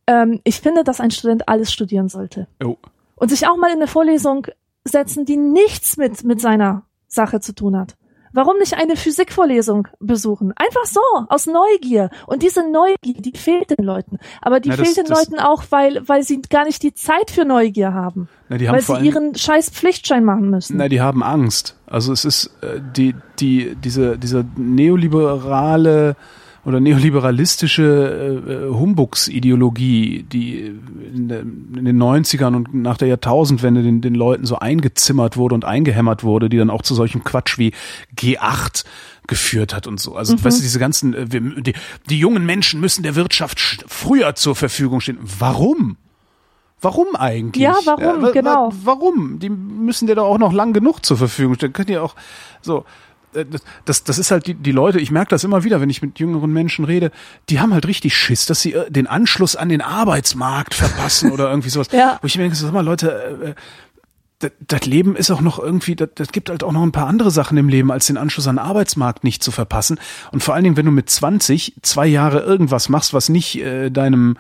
[0.06, 2.76] Ähm, ich finde, dass ein Student alles studieren sollte Oh.
[3.16, 4.46] und sich auch mal in eine Vorlesung
[4.84, 7.98] setzen, die nichts mit, mit seiner Sache zu tun hat.
[8.32, 10.52] Warum nicht eine Physikvorlesung besuchen?
[10.56, 12.10] Einfach so, aus Neugier.
[12.26, 14.18] Und diese Neugier, die fehlt den Leuten.
[14.42, 16.94] Aber die Na, das- fehlt den das- Leuten auch, weil, weil sie gar nicht die
[16.94, 18.28] Zeit für Neugier haben.
[18.48, 20.76] Na, die haben Weil sie allem, ihren scheiß Pflichtschein machen müssen.
[20.76, 21.74] na, die haben Angst.
[21.86, 26.16] Also es ist äh, die die diese diese neoliberale
[26.68, 30.58] oder neoliberalistische äh, Humbugsideologie, die
[31.14, 35.54] in, der, in den 90ern und nach der Jahrtausendwende den, den Leuten so eingezimmert wurde
[35.54, 37.72] und eingehämmert wurde, die dann auch zu solchem Quatsch wie
[38.16, 38.84] G8
[39.26, 40.14] geführt hat und so.
[40.16, 40.44] Also Mhm.
[40.44, 41.72] weißt du, diese ganzen, äh, die,
[42.08, 45.18] die jungen Menschen müssen der Wirtschaft sch- früher zur Verfügung stehen.
[45.38, 45.96] Warum?
[46.80, 47.62] Warum eigentlich?
[47.64, 48.22] Ja, warum?
[48.22, 48.70] wa- wa- Genau.
[48.84, 49.38] Warum?
[49.40, 51.72] Die müssen dir doch auch noch lang genug zur Verfügung stellen.
[51.72, 52.14] Könnt ihr auch
[52.62, 52.84] so.
[53.34, 53.44] Äh,
[53.84, 56.18] Das, das ist halt die, die Leute, ich merke das immer wieder, wenn ich mit
[56.18, 57.10] jüngeren Menschen rede,
[57.48, 61.50] die haben halt richtig Schiss, dass sie äh, den Anschluss an den Arbeitsmarkt verpassen oder
[61.50, 61.88] irgendwie sowas.
[61.98, 62.18] Ja.
[62.20, 63.10] Wo ich mir denke, sag mal, Leute,
[63.42, 63.54] äh,
[64.38, 67.08] das, das Leben ist auch noch irgendwie, das, das gibt halt auch noch ein paar
[67.08, 69.98] andere Sachen im Leben, als den Anschluss an den Arbeitsmarkt nicht zu verpassen.
[70.30, 73.90] Und vor allen Dingen, wenn du mit 20 zwei Jahre irgendwas machst, was nicht äh,
[73.90, 74.36] deinem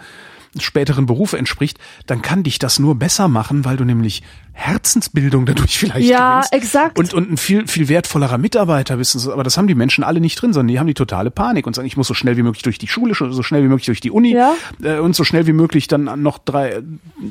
[0.58, 4.22] späteren Beruf entspricht, dann kann dich das nur besser machen, weil du nämlich
[4.52, 6.52] Herzensbildung dadurch vielleicht Ja, gewinnst.
[6.52, 6.98] exakt.
[6.98, 9.12] Und, und ein viel, viel wertvollerer Mitarbeiter bist.
[9.12, 9.32] so.
[9.32, 11.74] Aber das haben die Menschen alle nicht drin, sondern die haben die totale Panik und
[11.76, 14.00] sagen, ich muss so schnell wie möglich durch die Schule, so schnell wie möglich durch
[14.00, 14.54] die Uni Ja.
[14.82, 16.82] äh, und so schnell wie möglich dann noch drei,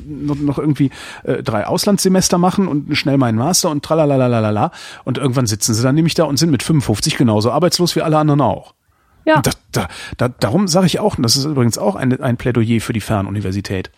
[0.06, 0.90] noch, noch irgendwie
[1.24, 4.70] äh, drei Auslandssemester machen und schnell meinen Master und tralalalalala.
[5.04, 8.16] Und irgendwann sitzen sie dann nämlich da und sind mit 55 genauso arbeitslos wie alle
[8.18, 8.72] anderen auch.
[9.28, 9.40] Ja.
[9.42, 12.80] Da, da, da, darum sage ich auch, und das ist übrigens auch ein, ein Plädoyer
[12.80, 13.90] für die Fernuniversität.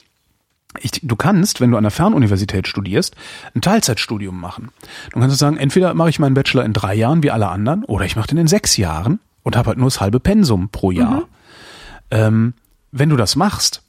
[0.78, 3.16] Ich, du kannst, wenn du an der Fernuniversität studierst,
[3.55, 4.70] ein Teilzeitstudium machen.
[5.12, 8.05] Du kannst sagen, entweder mache ich meinen Bachelor in drei Jahren wie alle anderen, oder
[8.05, 11.24] ich mache den in sechs Jahren und habe halt nur das halbe Pensum pro Jahr.
[12.11, 12.55] Ähm,
[12.93, 13.82] wenn du das machst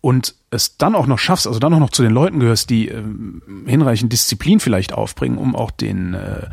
[0.00, 2.88] und es dann auch noch schaffst, also dann auch noch zu den Leuten gehörst, die
[2.88, 6.48] ähm, hinreichend Disziplin vielleicht aufbringen, um auch den äh,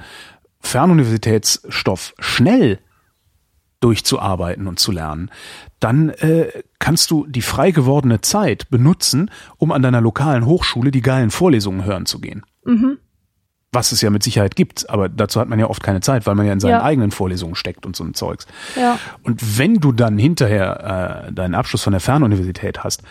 [0.62, 2.80] Fernuniversitätsstoff schnell
[3.80, 5.30] durchzuarbeiten und zu lernen,
[5.80, 6.48] dann äh,
[6.80, 11.86] kannst du die frei gewordene Zeit benutzen, um an deiner lokalen Hochschule die geilen Vorlesungen
[11.86, 12.44] hören zu gehen.
[13.72, 16.34] Was es ja mit Sicherheit gibt, aber dazu hat man ja oft keine Zeit, weil
[16.36, 16.84] man ja in seinen Ja.
[16.84, 18.48] eigenen Vorlesungen steckt und so ein Zeugs.
[18.76, 18.98] ja.
[19.24, 23.04] Und wenn du dann hinterher äh, deinen Abschluss von der Fernuniversität hast,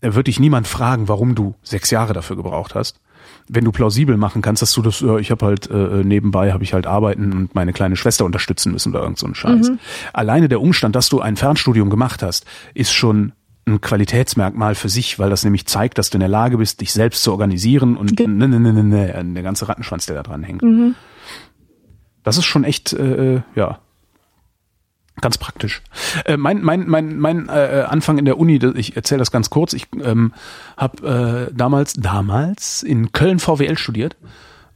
[0.00, 3.00] wird dich niemand fragen, warum du sechs Jahre dafür gebraucht hast.
[3.48, 6.64] Wenn du plausibel machen kannst, dass du das, äh, ich habe halt äh, nebenbei habe
[6.64, 9.72] ich halt arbeiten und meine kleine Schwester unterstützen müssen oder irgend so ein Scheiß.
[10.12, 13.32] Alleine der Umstand, dass du ein Fernstudium gemacht hast, ist schon
[13.66, 16.92] ein Qualitätsmerkmal für sich, weil das nämlich zeigt, dass du in der Lage bist, dich
[16.92, 20.22] selbst zu organisieren und Ge ne, ne, ne, ne, ne, der ganze Rattenschwanz, der da
[20.22, 20.62] dran hängt.
[20.62, 20.94] Mhm.
[22.24, 23.78] Das ist schon echt, äh, äh, ja,
[25.22, 25.80] ganz praktisch.
[26.26, 29.72] Äh, mein mein mein mein äh, Anfang in der Uni, ich erzähle das ganz kurz.
[29.72, 30.34] Ich ähm,
[30.76, 34.16] habe äh, damals damals in Köln VWL studiert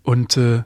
[0.03, 0.63] und äh,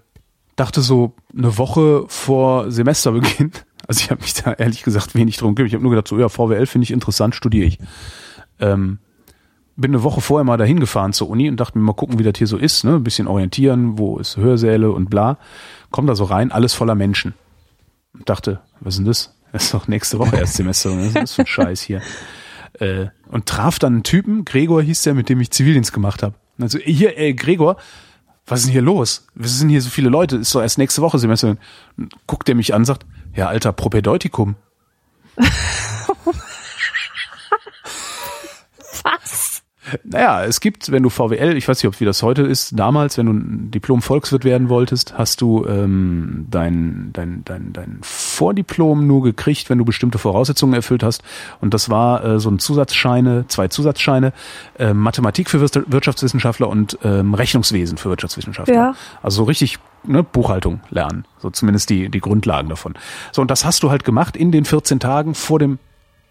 [0.55, 3.51] dachte so eine Woche vor Semesterbeginn.
[3.89, 5.71] Also ich habe mich da ehrlich gesagt wenig drum gekümmert.
[5.71, 7.79] Ich habe nur gedacht, so ja VWL finde ich interessant, studiere ich.
[8.61, 8.99] Ähm,
[9.75, 12.23] bin eine Woche vorher mal dahin gefahren zur Uni und dachte mir mal gucken, wie
[12.23, 12.95] das hier so ist, ne?
[12.95, 15.39] Ein bisschen orientieren, wo ist Hörsäle und bla.
[15.91, 17.35] Komm da so rein, alles voller Menschen.
[18.13, 19.35] Und dachte, was ist denn das?
[19.53, 20.99] Das ist doch nächste Woche erst Semester.
[20.99, 22.03] Ist das für ein Scheiß hier?
[22.75, 26.37] Äh, und traf dann einen Typen, Gregor hieß der, mit dem ich Zivildienst gemacht habe.
[26.61, 27.77] Also hier, ey, Gregor,
[28.47, 29.27] was ist denn hier los?
[29.35, 30.37] Was sind hier so viele Leute?
[30.37, 31.57] Ist doch erst nächste Woche Semester.
[31.97, 34.55] Und guckt der mich an, sagt, ja, alter, Propedeutikum.
[39.03, 39.50] Was?
[40.05, 43.19] Naja, es gibt, wenn du VWL, ich weiß nicht, ob wie das heute ist, damals,
[43.19, 49.23] wenn du ein Diplom-Volkswirt werden wolltest, hast du ähm, dein, dein, dein, dein Vordiplom nur
[49.23, 51.23] gekriegt, wenn du bestimmte Voraussetzungen erfüllt hast.
[51.61, 54.33] Und das war äh, so ein Zusatzscheine, zwei Zusatzscheine,
[54.79, 58.75] äh, Mathematik für Wir- Wirtschaftswissenschaftler und ähm, Rechnungswesen für Wirtschaftswissenschaftler.
[58.75, 58.95] Ja.
[59.23, 62.95] Also so richtig ne, Buchhaltung lernen, so zumindest die, die Grundlagen davon.
[63.33, 65.79] So, und das hast du halt gemacht in den 14 Tagen vor dem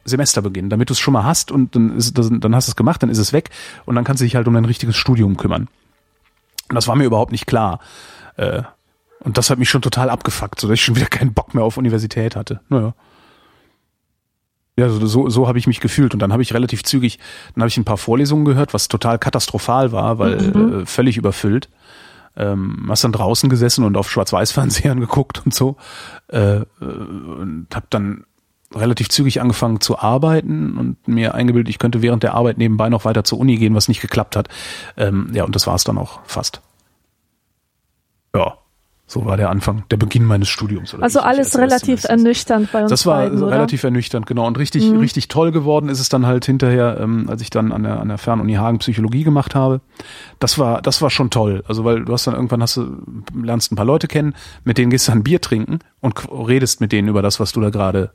[0.06, 3.04] Semesterbeginn, damit du es schon mal hast und dann, ist, dann hast du es gemacht,
[3.04, 3.50] dann ist es weg
[3.86, 5.68] und dann kannst du dich halt um dein richtiges Studium kümmern.
[6.70, 7.80] Und das war mir überhaupt nicht klar.
[8.38, 8.64] Äh,
[9.22, 11.78] und das hat mich schon total abgefuckt, sodass ich schon wieder keinen Bock mehr auf
[11.78, 12.62] Universität hatte.
[12.70, 12.94] Naja.
[14.78, 16.14] Ja, so, so, habe ich mich gefühlt.
[16.14, 17.20] Und dann habe ich relativ zügig,
[17.54, 21.68] dann habe ich ein paar Vorlesungen gehört, was total katastrophal war, weil äh, völlig überfüllt.
[22.38, 25.76] Ähm, hast dann draußen gesessen und auf Schwarz-Weiß-Fernsehern geguckt und so.
[26.30, 28.24] Äh, äh, und habe dann
[28.76, 33.06] relativ zügig angefangen zu arbeiten und mir eingebildet, ich könnte während der Arbeit nebenbei noch
[33.06, 34.48] weiter zur Uni gehen, was nicht geklappt hat.
[34.98, 36.62] Ähm, ja, und das war es dann auch fast.
[38.36, 38.58] Ja,
[39.08, 40.94] so war der Anfang, der Beginn meines Studiums.
[40.94, 44.46] Also alles relativ ernüchternd bei uns das war beiden, relativ ernüchternd, genau.
[44.46, 45.00] Und richtig, Mhm.
[45.00, 48.10] richtig toll geworden ist es dann halt hinterher, ähm, als ich dann an der, an
[48.10, 49.82] der Fernuni Hagen Psychologie gemacht habe.
[50.38, 51.64] Das war, das war schon toll.
[51.68, 52.98] Also, weil du hast dann irgendwann hast du,
[53.34, 56.92] lernst ein paar Leute kennen, mit denen gehst du dann Bier trinken und redest mit
[56.92, 58.12] denen über das, was du da gerade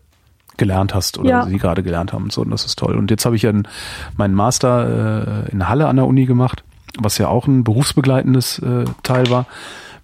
[0.56, 1.46] gelernt hast oder Ja.
[1.46, 2.42] sie gerade gelernt haben und so.
[2.42, 2.94] Und das ist toll.
[2.96, 3.68] Und jetzt habe ich ja einen-
[4.16, 6.64] meinen Master äh, in Halle an der Uni gemacht,
[6.98, 9.46] was ja auch ein berufsbegleitendes äh, Teil war,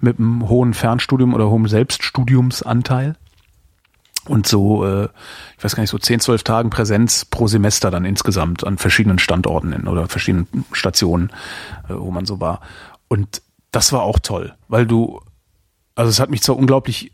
[0.00, 3.16] mit einem hohen Fernstudium oder hohem Selbststudiumsanteil.
[4.28, 5.08] Und so, äh,
[5.58, 9.18] ich weiß gar nicht, so 10, 12 Tagen Präsenz pro Semester dann insgesamt an verschiedenen
[9.18, 11.30] Standorten in, oder verschiedenen Stationen,
[11.88, 12.60] äh, wo man so war.
[13.08, 15.20] Und das war auch toll, weil du,
[15.94, 17.12] also es hat mich zwar unglaublich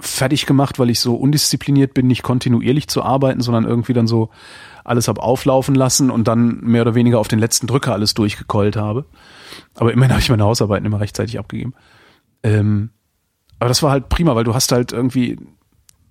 [0.00, 4.30] fertig gemacht, weil ich so undiszipliniert bin, nicht kontinuierlich zu arbeiten, sondern irgendwie dann so
[4.84, 8.76] alles hab auflaufen lassen und dann mehr oder weniger auf den letzten Drücker alles durchgekeult
[8.76, 9.06] habe.
[9.74, 11.74] Aber immerhin habe ich meine Hausarbeiten immer rechtzeitig abgegeben.
[12.42, 12.90] Ähm,
[13.58, 15.38] aber das war halt prima, weil du hast halt irgendwie,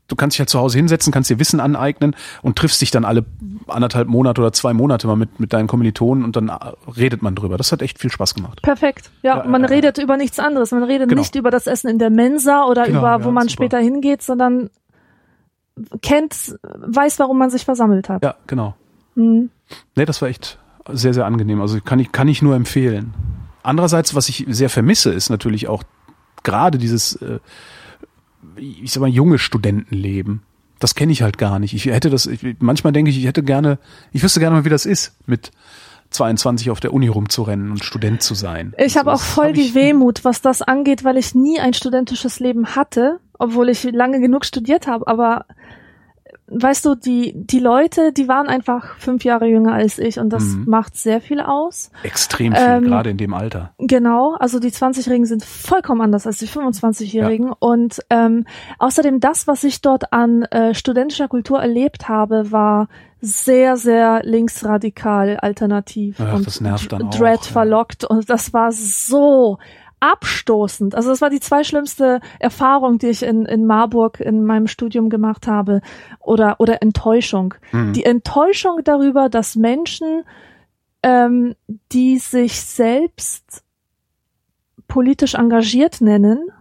[0.07, 3.05] du kannst dich halt zu Hause hinsetzen, kannst dir Wissen aneignen und triffst dich dann
[3.05, 3.25] alle
[3.67, 6.53] anderthalb Monate oder zwei Monate mal mit, mit deinen Kommilitonen und dann äh,
[6.95, 7.57] redet man drüber.
[7.57, 8.61] Das hat echt viel Spaß gemacht.
[8.61, 9.11] Perfekt.
[9.21, 9.67] Ja, Ja, man ja.
[9.67, 10.71] redet über nichts anderes.
[10.71, 11.21] Man redet Genau.
[11.21, 13.51] nicht über das Essen in der Mensa oder Genau, über, wo ja, man super.
[13.63, 14.69] später hingeht, sondern
[16.01, 18.23] kennt, weiß, warum man sich versammelt hat.
[18.23, 18.75] Ja, genau.
[19.15, 19.49] Mhm.
[19.95, 20.57] Nee, das war echt
[20.91, 21.61] sehr, sehr angenehm.
[21.61, 23.13] Also kann ich, kann ich nur empfehlen.
[23.63, 25.83] Andererseits, was ich sehr vermisse, ist natürlich auch
[26.43, 27.39] gerade dieses, äh,
[28.57, 30.41] ich sag mal, junge Studentenleben.
[30.79, 31.73] Das kenne ich halt gar nicht.
[31.73, 33.79] Ich hätte das, ich, manchmal denke ich, ich hätte gerne,
[34.11, 35.51] ich wüsste gerne mal, wie das ist, mit
[36.11, 38.73] 22 auf der Uni rumzurennen und Student zu sein.
[38.77, 42.39] Ich habe auch voll hab die Wehmut, was das angeht, weil ich nie ein studentisches
[42.39, 45.07] Leben hatte, obwohl ich lange genug studiert habe.
[45.07, 45.45] Aber
[46.49, 50.43] weißt du, die, die Leute, die waren einfach fünf Jahre jünger als ich und das
[50.43, 50.65] Mhm.
[50.67, 51.91] macht sehr viel aus.
[52.03, 53.73] Extrem viel, Ähm, gerade in dem Alter.
[53.79, 57.51] Genau, also die 20-Jährigen sind vollkommen anders als die 25-Jährigen.
[57.59, 58.45] Und ähm,
[58.79, 62.87] außerdem das, was ich dort an äh, studentischer Kultur erlebt habe, war
[63.19, 67.51] sehr, sehr linksradikal alternativ Ach, und das nervt dann auch, Dread ja.
[67.51, 68.05] verlockt.
[68.05, 69.57] Und das war so
[69.99, 70.95] abstoßend.
[70.95, 75.09] Also das war die zwei schlimmste Erfahrung, die ich in, in Marburg in meinem Studium
[75.09, 75.81] gemacht habe.
[76.19, 77.55] Oder, oder Enttäuschung.
[77.71, 77.93] Mhm.
[77.93, 80.23] Die Enttäuschung darüber, dass Menschen,
[81.03, 81.55] ähm,
[81.91, 83.63] die sich selbst
[84.87, 86.51] politisch engagiert nennen,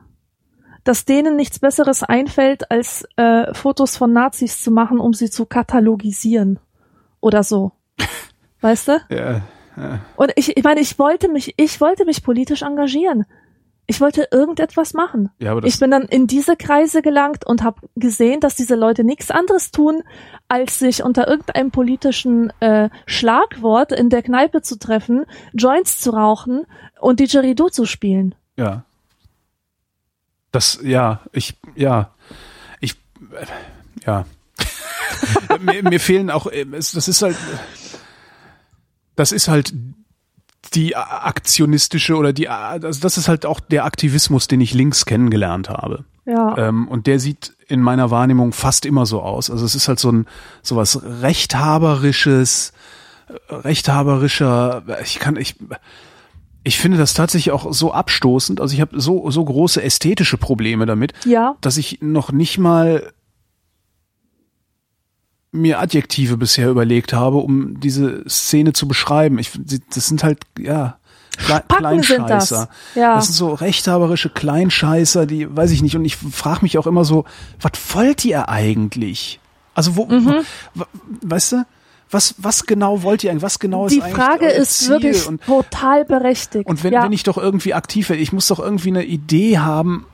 [0.85, 5.45] dass denen nichts Besseres einfällt, als äh, Fotos von Nazis zu machen, um sie zu
[5.45, 6.59] katalogisieren.
[7.21, 7.73] Oder so.
[8.61, 9.01] Weißt du?
[9.11, 9.43] Ja,
[9.77, 10.01] ja.
[10.17, 13.25] Und ich, ich meine, ich wollte mich, ich wollte mich politisch engagieren.
[13.89, 15.31] Ich wollte irgendetwas machen.
[15.39, 18.75] Ja, aber das, Ich bin dann in diese Kreise gelangt und habe gesehen, dass diese
[18.75, 20.03] Leute nichts anderes tun,
[20.49, 26.67] als sich unter irgendeinem politischen äh, Schlagwort in der Kneipe zu treffen, Joints zu rauchen
[27.01, 28.35] und Didgeridoo zu spielen.
[28.57, 28.85] ja.
[30.53, 32.15] Das, ja, ich, ja,
[32.81, 32.95] ich,
[33.33, 33.45] äh,
[34.07, 34.25] ja.
[35.61, 37.37] mir, mir fehlen auch, äh, das ist halt,
[39.17, 39.73] das ist halt
[40.75, 45.69] die aktionistische oder die, also das ist halt auch der Aktivismus, den ich links kennengelernt
[45.69, 46.05] habe.
[46.27, 46.57] Ja.
[46.59, 49.51] Ähm, und der sieht in meiner Wahrnehmung fast immer so aus.
[49.51, 50.27] Also es ist halt so ein
[50.63, 52.73] sowas rechthaberisches,
[53.29, 54.83] äh, rechthaberischer.
[55.03, 55.55] Ich kann ich
[56.65, 58.61] ich finde das tatsächlich auch so abstoßend.
[58.61, 61.55] Also ich habe so so große ästhetische Probleme damit, ja.
[61.61, 63.13] dass ich noch nicht mal
[65.57, 69.39] mir Adjektive bisher überlegt habe, um diese Szene zu beschreiben.
[69.39, 69.51] Ich,
[69.95, 70.99] das sind halt ja
[71.39, 72.49] Kle Spacken sind das.
[72.49, 72.69] Kleinscheißer.
[72.95, 73.15] Ja.
[73.17, 75.95] Das sind so rechthaberische Kleinscheißer, die weiß ich nicht.
[75.97, 77.25] Und ich frage mich auch immer so,
[77.61, 79.39] was wollt ihr eigentlich?
[79.75, 80.37] Also wo, Mhm.
[81.23, 81.67] weißt du,
[82.11, 83.43] was was genau wollt ihr eigentlich?
[83.43, 84.89] Was genau Die ist eigentlich Frage euer ist Ziel?
[84.91, 86.67] wirklich und total berechtigt.
[86.67, 87.03] und wenn, ja.
[87.03, 90.07] wenn ich doch irgendwie aktiv werde, ich muss doch irgendwie eine Idee haben,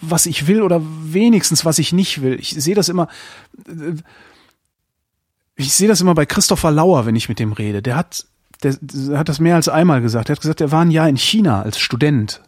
[0.00, 2.38] was ich will oder wenigstens was ich nicht will.
[2.38, 3.08] Ich sehe das immer,
[3.66, 3.94] äh,
[5.60, 7.82] ich sehe das immer bei Christopher Lauer, wenn ich mit dem rede.
[7.82, 8.26] Der hat,
[8.62, 10.28] der, der hat das mehr als einmal gesagt.
[10.28, 12.40] Er hat gesagt, er war ein Jahr in China als Student.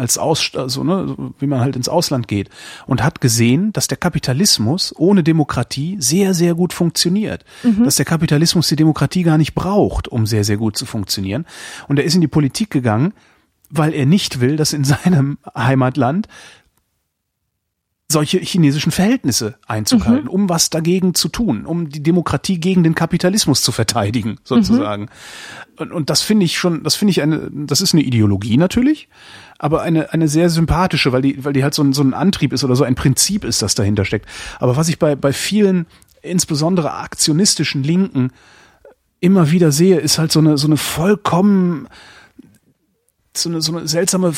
[0.00, 2.50] Als Aus, also, ne, wie man halt ins Ausland geht.
[2.86, 7.44] Und hat gesehen, dass der Kapitalismus ohne Demokratie sehr, sehr gut funktioniert.
[7.84, 11.46] Dass der Kapitalismus die Demokratie gar nicht braucht, um sehr, sehr gut zu funktionieren.
[11.86, 13.12] Und er ist in die Politik gegangen,
[13.70, 16.26] weil er nicht will, dass in seinem Heimatland
[18.10, 22.96] solche chinesischen Verhältnisse Einzug halten, um was dagegen zu tun, um die Demokratie gegen den
[22.96, 25.08] Kapitalismus zu verteidigen, sozusagen.
[25.78, 29.08] Und, und das finde ich schon, das finde ich eine, das ist eine Ideologie natürlich,
[29.58, 32.52] aber eine, eine sehr sympathische, weil die, weil die halt so ein, so ein Antrieb
[32.52, 34.26] ist oder so ein Prinzip ist, das dahinter steckt.
[34.58, 35.86] Aber was ich bei, bei vielen,
[36.20, 38.32] insbesondere aktionistischen Linken,
[39.20, 41.86] immer wieder sehe, ist halt so eine, so eine vollkommen,
[43.36, 44.32] so eine, so eine seltsame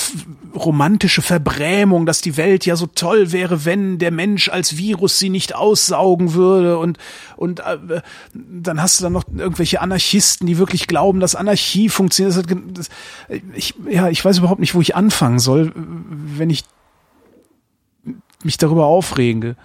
[0.54, 5.30] romantische Verbrämung, dass die Welt ja so toll wäre, wenn der Mensch als Virus sie
[5.30, 6.98] nicht aussaugen würde und
[7.36, 8.02] und äh,
[8.34, 12.36] dann hast du dann noch irgendwelche Anarchisten, die wirklich glauben, dass Anarchie funktioniert.
[12.36, 12.44] Das,
[12.74, 12.88] das,
[13.54, 16.64] ich, ja, ich weiß überhaupt nicht, wo ich anfangen soll, wenn ich
[18.44, 19.56] mich darüber aufrege,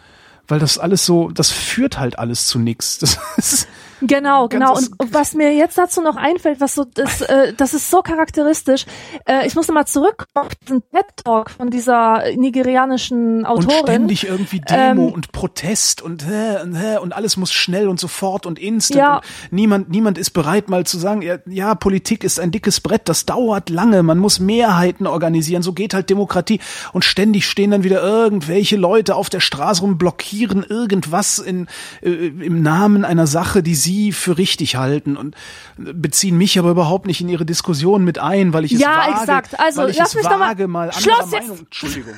[0.48, 2.98] weil das alles so, das führt halt alles zu nichts.
[2.98, 3.68] Das ist,
[4.02, 4.76] Genau, genau.
[4.76, 8.86] Und was mir jetzt dazu noch einfällt, was so, das, äh, das ist so charakteristisch.
[9.26, 13.84] Äh, ich muss nochmal zurück auf den TED-Talk von dieser nigerianischen und Autorin.
[13.84, 18.00] ständig irgendwie Demo Ähm, und Protest und, äh, und, äh, und alles muss schnell und
[18.00, 19.00] sofort und instant.
[19.00, 19.16] Ja.
[19.18, 23.10] Und niemand, niemand ist bereit mal zu sagen, ja, ja, Politik ist ein dickes Brett,
[23.10, 26.60] das dauert lange, man muss Mehrheiten organisieren, so geht halt Demokratie.
[26.94, 31.68] Und ständig stehen dann wieder irgendwelche Leute auf der Straße rum, blockieren irgendwas in,
[32.02, 35.36] äh, im Namen einer Sache, die sie für richtig halten und
[35.78, 39.12] beziehen mich aber überhaupt nicht in ihre Diskussion mit ein, weil ich es Ja, wage,
[39.22, 39.58] exakt.
[39.60, 41.48] Also, weil ich lass es mich doch mal- wage, mal, Schluss jetzt!
[41.48, 42.14] Meinung, Entschuldigung.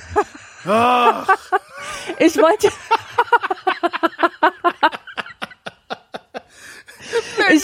[2.20, 2.68] Ich wollte.
[7.50, 7.64] ich,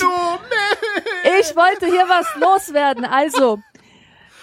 [1.39, 3.05] ich wollte hier was loswerden.
[3.05, 3.59] Also,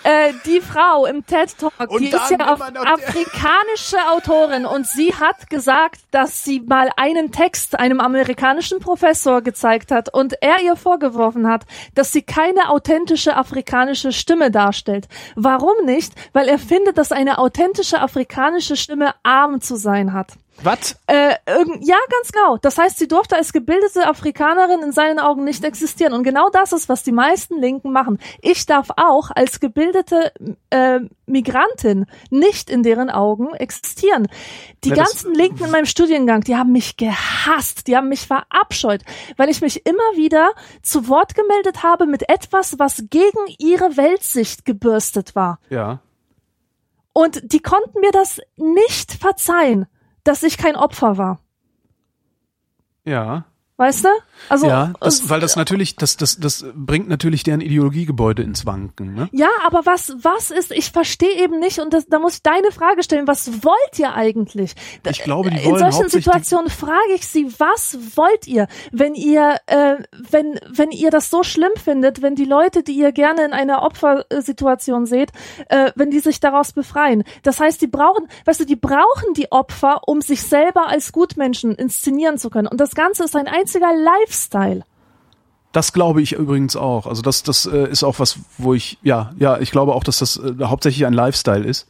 [0.04, 5.14] äh, die Frau im TED Talk, Und die ist ja auf, afrikanische Autorin und sie
[5.14, 10.76] hat gesagt, dass sie mal einen Text einem amerikanischen Professor gezeigt hat und er ihr
[10.76, 11.64] vorgeworfen hat,
[11.94, 15.08] dass sie keine authentische afrikanische Stimme darstellt.
[15.36, 16.12] Warum nicht?
[16.32, 20.32] Weil er findet, dass eine authentische afrikanische Stimme arm zu sein hat.
[20.62, 20.96] Was?
[21.06, 21.34] Äh,
[21.80, 22.56] ja, ganz genau.
[22.58, 26.12] Das heißt, sie durfte als gebildete Afrikanerin in seinen Augen nicht existieren.
[26.12, 28.18] Und genau das ist, was die meisten Linken machen.
[28.40, 30.32] Ich darf auch als gebildete
[30.70, 34.28] äh, Migrantin nicht in deren Augen existieren.
[34.84, 39.02] Die Ja, ganzen Linken in meinem Studiengang, die haben mich gehasst, die haben mich verabscheut,
[39.36, 40.52] weil ich mich immer wieder
[40.82, 45.58] zu Wort gemeldet habe mit etwas, was gegen ihre Weltsicht gebürstet war.
[45.70, 46.00] Ja.
[47.12, 49.86] Und die konnten mir das nicht verzeihen,
[50.24, 51.40] dass ich kein Opfer war.
[53.04, 53.44] Ja.
[53.82, 54.08] Weißt du?
[54.48, 58.64] Also, ja, das, und- weil das natürlich, das, das, das bringt natürlich deren Ideologiegebäude ins
[58.64, 59.28] Wanken, ne?
[59.32, 62.70] ja, aber was, was ist, ich verstehe eben nicht, und das, da muss ich deine
[62.70, 64.74] Frage stellen, was wollt ihr eigentlich?
[65.08, 69.14] Ich glaube, die In wollen solchen hauptsächlich Situationen frage ich sie, was wollt ihr, wenn
[69.16, 69.96] ihr, äh,
[70.30, 73.82] wenn, wenn ihr das so schlimm findet, wenn die Leute, die ihr gerne in einer
[73.82, 75.30] Opfersituation seht,
[75.68, 77.24] äh, wenn die sich daraus befreien.
[77.42, 81.74] Das heißt, die brauchen, weißt du, die brauchen die Opfer, um sich selber als Gutmenschen
[81.74, 82.68] inszenieren zu können.
[82.68, 84.84] Und das Ganze ist ein einziger Lifestyle.
[85.72, 87.06] Das glaube ich übrigens auch.
[87.06, 90.18] Also das, das äh, ist auch was, wo ich, ja, ja, ich glaube auch, dass
[90.18, 91.88] das äh, hauptsächlich ein Lifestyle ist.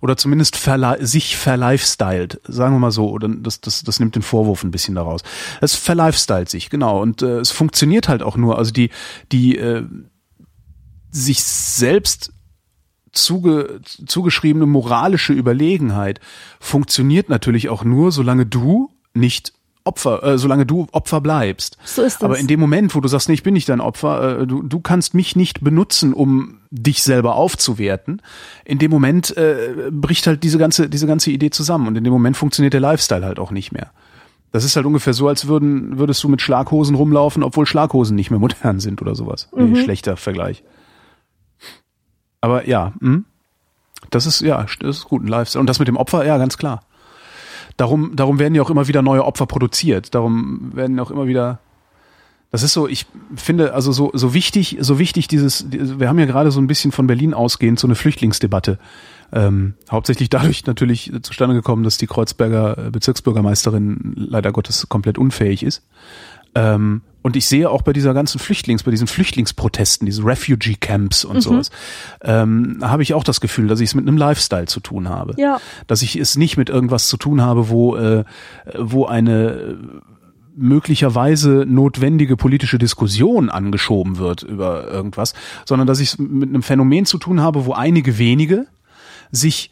[0.00, 3.10] Oder zumindest verli sich verlifestylt, sagen wir mal so.
[3.10, 5.20] Oder das, das, das nimmt den Vorwurf ein bisschen daraus.
[5.60, 7.00] Es verlifestylt sich, genau.
[7.00, 8.58] Und äh, es funktioniert halt auch nur.
[8.58, 8.90] Also die,
[9.30, 9.84] die äh,
[11.10, 12.32] sich selbst
[13.12, 16.18] zuge, zugeschriebene moralische Überlegenheit
[16.60, 19.52] funktioniert natürlich auch nur, solange du nicht
[19.90, 21.76] Opfer, äh, solange du Opfer bleibst.
[21.84, 22.22] So ist das.
[22.22, 24.62] Aber in dem Moment, wo du sagst, nee, ich bin nicht dein Opfer, äh, du,
[24.62, 28.22] du kannst mich nicht benutzen, um dich selber aufzuwerten,
[28.64, 32.12] in dem Moment äh, bricht halt diese ganze, diese ganze Idee zusammen und in dem
[32.12, 33.90] Moment funktioniert der Lifestyle halt auch nicht mehr.
[34.52, 38.30] Das ist halt ungefähr so, als würden, würdest du mit Schlaghosen rumlaufen, obwohl Schlaghosen nicht
[38.30, 39.48] mehr modern sind oder sowas.
[39.52, 39.72] Mhm.
[39.72, 40.62] Nee, schlechter Vergleich.
[42.40, 43.24] Aber ja, hm?
[44.10, 45.60] das ist, ja, das ist gut, ein Lifestyle.
[45.60, 46.82] Und das mit dem Opfer, ja, ganz klar.
[47.80, 50.14] Darum, darum werden ja auch immer wieder neue Opfer produziert.
[50.14, 51.60] Darum werden auch immer wieder.
[52.50, 56.26] Das ist so, ich finde, also so, so wichtig, so wichtig dieses, wir haben ja
[56.26, 58.78] gerade so ein bisschen von Berlin ausgehend so eine Flüchtlingsdebatte.
[59.32, 65.62] Ähm, hauptsächlich dadurch natürlich zustande gekommen, dass die Kreuzberger äh, Bezirksbürgermeisterin leider Gottes komplett unfähig
[65.62, 65.82] ist.
[66.54, 71.24] Ähm, und ich sehe auch bei dieser ganzen Flüchtlings, bei diesen Flüchtlingsprotesten, diese Refugee Camps
[71.24, 71.40] und Mhm.
[71.42, 71.70] sowas,
[72.22, 75.34] ähm, habe ich auch das Gefühl, dass ich es mit einem Lifestyle zu tun habe.
[75.36, 75.60] Ja.
[75.86, 78.24] Dass ich es nicht mit irgendwas zu tun habe, wo, äh,
[78.78, 79.76] wo eine äh,
[80.56, 85.34] möglicherweise notwendige politische Diskussion angeschoben wird über irgendwas,
[85.66, 88.66] sondern dass ich es mit einem Phänomen zu tun habe, wo einige wenige
[89.30, 89.70] sich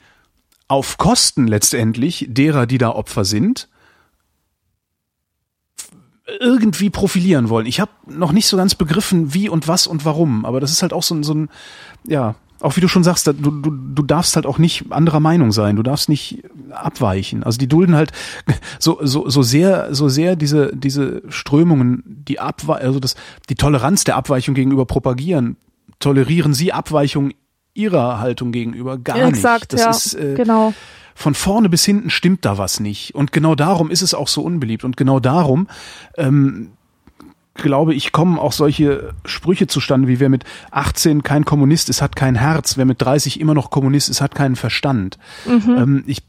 [0.69, 3.69] auf Kosten letztendlich derer, die da Opfer sind,
[6.41, 7.67] irgendwie profilieren wollen.
[7.67, 10.83] Ich habe noch nicht so ganz begriffen, wie und was und warum, aber das ist
[10.83, 11.49] halt auch so ein, so ein
[12.07, 15.53] ja, auch wie du schon sagst, du, du, du darfst halt auch nicht anderer Meinung
[15.53, 17.45] sein, du darfst nicht abweichen.
[17.45, 18.11] Also die dulden halt
[18.79, 23.15] so, so, so sehr, so sehr diese, diese Strömungen, die Abwe also das,
[23.49, 25.57] die Toleranz der Abweichung gegenüber propagieren,
[26.01, 27.33] tolerieren sie Abweichung
[27.75, 29.75] ihrer Haltung gegenüber gar Exakt, nicht.
[29.75, 29.91] Das ja.
[29.91, 30.75] ist, äh, genau.
[31.19, 33.13] Von vorne bis hinten stimmt da was nicht.
[33.17, 34.85] Und genau darum ist es auch so unbeliebt.
[34.85, 35.67] Und genau darum,
[36.17, 36.71] ähm,
[37.55, 42.15] glaube ich, kommen auch solche Sprüche zustande, wie wer mit 18 kein Kommunist ist, hat
[42.15, 42.77] kein Herz.
[42.77, 45.19] Wer mit 30 immer noch Kommunist ist, hat keinen Verstand.
[45.77, 46.23] Ähm, ich,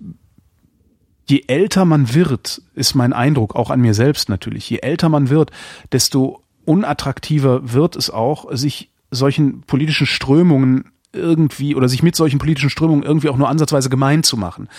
[1.28, 5.30] je älter man wird, ist mein Eindruck, auch an mir selbst natürlich, je älter man
[5.30, 5.52] wird,
[5.92, 12.70] desto unattraktiver wird es auch, sich solchen politischen Strömungen irgendwie oder sich mit solchen politischen
[12.70, 14.70] Strömungen irgendwie auch nur ansatzweise gemein zu machen.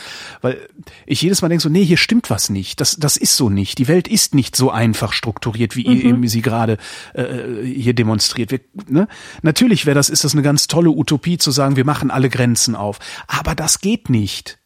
[0.41, 0.59] Weil
[1.07, 2.81] ich jedes Mal denke so, nee, hier stimmt was nicht.
[2.81, 3.79] Das, das ist so nicht.
[3.79, 6.79] Die Welt ist nicht so einfach strukturiert, wie ihr eben sie gerade
[7.15, 8.53] äh, hier demonstriert.
[8.53, 9.09] Wir, ne?
[9.43, 12.77] Natürlich wäre das, ist das eine ganz tolle Utopie zu sagen, wir machen alle Grenzen
[12.77, 13.01] auf.
[13.27, 14.59] Aber das geht nicht.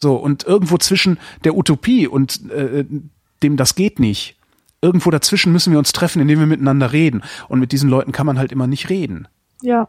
[0.00, 2.84] So, und irgendwo zwischen der Utopie und äh,
[3.42, 4.36] dem das geht nicht,
[4.82, 7.22] irgendwo dazwischen müssen wir uns treffen, indem wir miteinander reden.
[7.48, 9.28] Und mit diesen Leuten kann man halt immer nicht reden.
[9.62, 9.88] Ja.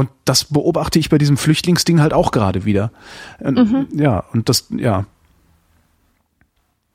[0.00, 2.90] Und das beobachte ich bei diesem Flüchtlingsding halt auch gerade wieder.
[3.38, 3.58] Und,
[3.92, 5.04] Ja, und das, ja.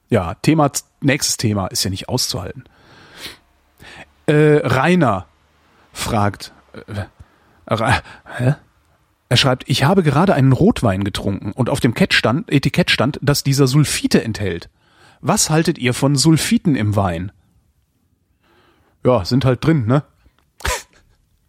[0.10, 0.72] Ja, Thema,
[1.02, 2.64] nächstes Thema ist ja nicht auszuhalten.
[4.26, 5.28] Äh, Rainer
[5.94, 6.52] fragt,
[6.88, 7.06] äh,
[8.40, 8.56] hä?
[9.30, 13.44] Er schreibt, ich habe gerade einen Rotwein getrunken und auf dem stand, Etikett stand, dass
[13.44, 14.72] dieser Sulfite enthält.
[15.22, 17.32] Was haltet ihr von Sulfiten im Wein?
[19.04, 20.02] Ja, sind halt drin, ne?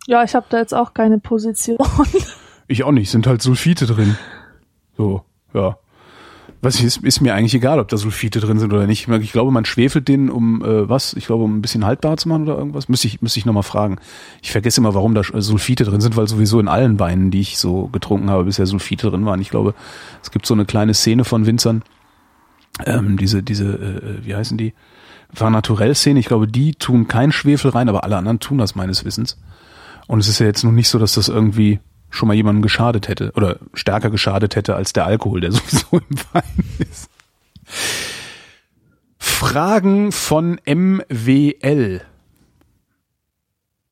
[0.06, 1.78] Ja, ich habe da jetzt auch keine Position.
[2.68, 4.16] Ich auch nicht, sind halt Sulfite drin.
[4.96, 5.22] So,
[5.54, 5.78] ja.
[6.62, 9.06] Was ist, ist mir eigentlich egal, ob da Sulfite drin sind oder nicht.
[9.08, 11.12] Ich glaube, man schwefelt den um äh, was?
[11.12, 12.88] Ich glaube, um ein bisschen haltbarer zu machen oder irgendwas.
[12.88, 13.98] Müsste ich, müsste ich nochmal fragen.
[14.42, 17.40] Ich vergesse immer, warum da äh, Sulfite drin sind, weil sowieso in allen Weinen, die
[17.40, 19.40] ich so getrunken habe, bisher Sulfite drin waren.
[19.40, 19.74] Ich glaube,
[20.22, 21.84] es gibt so eine kleine Szene von Winzern.
[22.84, 24.74] Ähm, diese, diese, äh, wie heißen die?
[25.32, 26.18] War Naturell-Szene.
[26.18, 29.38] Ich glaube, die tun kein Schwefel rein, aber alle anderen tun das meines Wissens.
[30.06, 31.80] Und es ist ja jetzt nun nicht so, dass das irgendwie
[32.10, 36.18] schon mal jemandem geschadet hätte oder stärker geschadet hätte als der Alkohol, der sowieso im
[36.32, 37.10] Wein ist.
[39.18, 42.02] Fragen von MWL.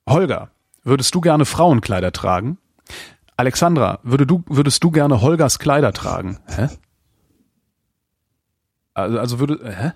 [0.09, 0.51] Holger,
[0.83, 2.59] würdest du gerne Frauenkleider tragen?
[3.37, 6.39] Alexandra, würde du, würdest du gerne Holgers Kleider tragen?
[6.47, 6.69] Hä?
[8.95, 9.93] Also, also würde, hä?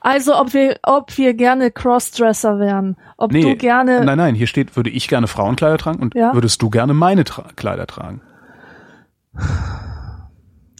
[0.00, 4.04] Also ob wir, ob wir gerne Crossdresser wären, ob Nee, du gerne.
[4.04, 6.32] nein, nein, hier steht, würde ich gerne Frauenkleider tragen und Ja.
[6.34, 8.22] würdest du gerne meine Tra Kleider tragen?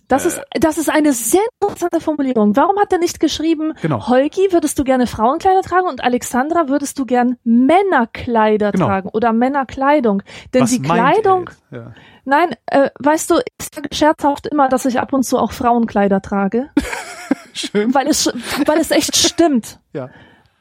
[0.08, 2.56] Das ist, das ist eine sehr interessante Formulierung.
[2.56, 4.08] Warum hat er nicht geschrieben, Genau.
[4.08, 8.86] Holgi, würdest du gerne Frauenkleider tragen und Alexandra, würdest du gern Männerkleider Genau.
[8.86, 10.24] tragen oder Männerkleidung?
[10.52, 11.50] Denn Was die Kleidung?
[11.70, 11.92] Ja.
[12.24, 16.20] nein, äh, weißt du, ich sage scherzhaft immer, dass ich ab und zu auch Frauenkleider
[16.22, 16.70] trage,
[17.60, 17.94] Schön.
[17.94, 18.26] weil es,
[18.66, 19.78] weil es echt stimmt.
[19.92, 20.08] Ja.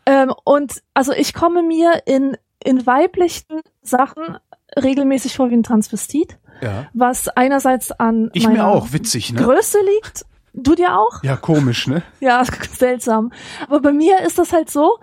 [0.05, 4.37] Ähm, und also ich komme mir in, in weiblichen Sachen
[4.81, 6.87] regelmäßig vor wie ein Transvestit, Ja.
[6.93, 9.41] was einerseits an Ich meiner mir auch, witzig, ne?
[9.41, 10.25] Größe liegt.
[10.53, 11.21] Du dir auch?
[11.23, 12.01] Ja, komisch, ne?
[12.21, 13.31] Ja, seltsam.
[13.67, 14.97] Aber bei mir ist das halt so,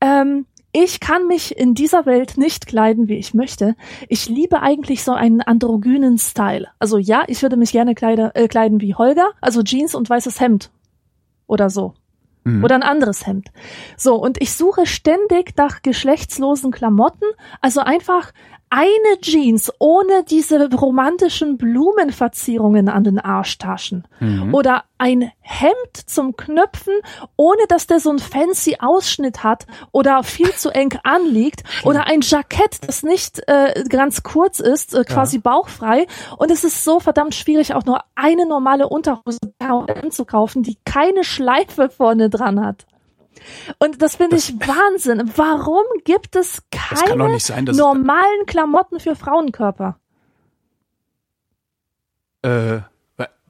[0.00, 3.74] ähm, ich kann mich in dieser Welt nicht kleiden, wie ich möchte.
[4.08, 6.68] Ich liebe eigentlich so einen androgynen Style.
[6.80, 10.40] Also ja, ich würde mich gerne kleide, äh, kleiden wie Holger, also Jeans und weißes
[10.40, 10.70] Hemd
[11.48, 11.94] oder so.
[12.44, 12.62] Mhm.
[12.62, 13.48] Oder ein anderes Hemd.
[13.96, 17.26] So, und ich suche ständig nach geschlechtslosen Klamotten,
[17.60, 18.32] also einfach
[18.70, 24.06] eine Jeans ohne diese romantischen Blumenverzierungen an den Arschtaschen.
[24.20, 24.54] Mhm.
[24.54, 26.94] Oder ein Hemd zum Knöpfen,
[27.36, 31.62] ohne dass der so einen fancy Ausschnitt hat oder viel zu eng anliegt.
[31.84, 36.06] Oder ein Jackett, das nicht äh, ganz kurz ist, äh, quasi bauchfrei.
[36.36, 39.38] Und es ist so verdammt schwierig, auch nur eine normale Unterhose
[40.10, 42.86] zu kaufen, die keine Schleife vorne dran hat.
[43.78, 45.30] Und das finde ich Wahnsinn.
[45.36, 49.98] Warum gibt es keine sein, normalen Klamotten für Frauenkörper?
[52.42, 52.80] Äh,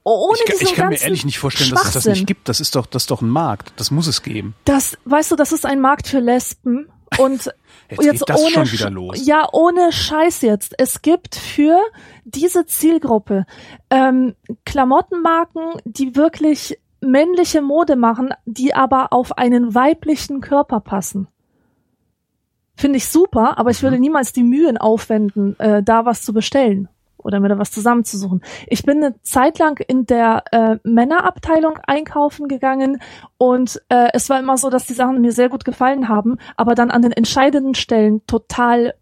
[0.04, 2.48] Ohne ich, ich kann mir ehrlich nicht vorstellen, dass es das nicht gibt.
[2.48, 3.72] Das ist doch, das ist doch ein Markt.
[3.76, 4.54] Das muss es geben.
[4.64, 6.88] Das, weißt du, das ist ein Markt für Lesben.
[7.18, 7.46] Und
[7.90, 9.26] Jetzt jetzt geht das ohne schon Sch- wieder los.
[9.26, 10.74] Ja, ohne Scheiß jetzt.
[10.78, 11.78] Es gibt für
[12.24, 13.46] diese Zielgruppe
[13.88, 14.34] ähm,
[14.66, 21.28] Klamottenmarken, die wirklich männliche Mode machen, die aber auf einen weiblichen Körper passen.
[22.76, 23.86] Finde ich super, aber ich Mhm.
[23.86, 28.42] würde niemals die Mühen aufwenden, äh, da was zu bestellen oder mir da was zusammenzusuchen.
[28.68, 33.00] Ich bin eine Zeit lang in der äh, Männerabteilung einkaufen gegangen
[33.36, 36.76] und äh, es war immer so, dass die Sachen mir sehr gut gefallen haben, aber
[36.76, 38.94] dann an den entscheidenden Stellen total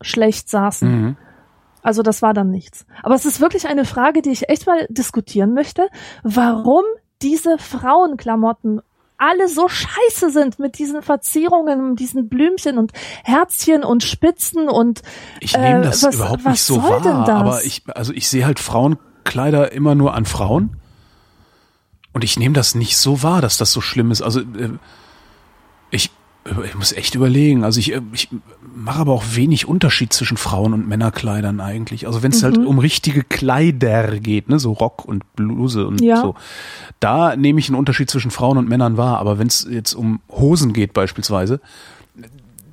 [0.00, 0.88] schlecht saßen.
[1.02, 1.16] Mhm.
[1.82, 2.86] Also das war dann nichts.
[3.02, 5.88] Aber es ist wirklich eine Frage, die ich echt mal diskutieren möchte,
[6.22, 6.84] warum
[7.22, 8.80] diese Frauenklamotten
[9.18, 12.92] alle so scheiße sind mit diesen Verzierungen, diesen Blümchen und
[13.22, 15.02] Herzchen und Spitzen und
[15.40, 18.58] Ich nehme Äh, das was- überhaupt nicht so wahr, aber ich, also ich sehe halt
[18.58, 20.76] Frauenkleider immer nur an Frauen.
[22.12, 24.22] Und ich nehme das nicht so wahr, dass das so schlimm ist.
[24.22, 24.70] Also äh,
[25.92, 26.10] ich,
[26.64, 27.62] ich muss echt überlegen.
[27.64, 28.28] Also ich, äh, ich
[28.74, 32.06] mache aber auch wenig Unterschied zwischen Frauen- und Männerkleidern eigentlich.
[32.06, 32.44] Also wenn es Mhm.
[32.46, 36.20] halt um richtige Kleider geht, ne, so Rock und Bluse und Ja.
[36.20, 36.34] so,
[37.00, 39.18] da nehme ich einen Unterschied zwischen Frauen und Männern wahr.
[39.18, 41.60] Aber wenn es jetzt um Hosen geht beispielsweise,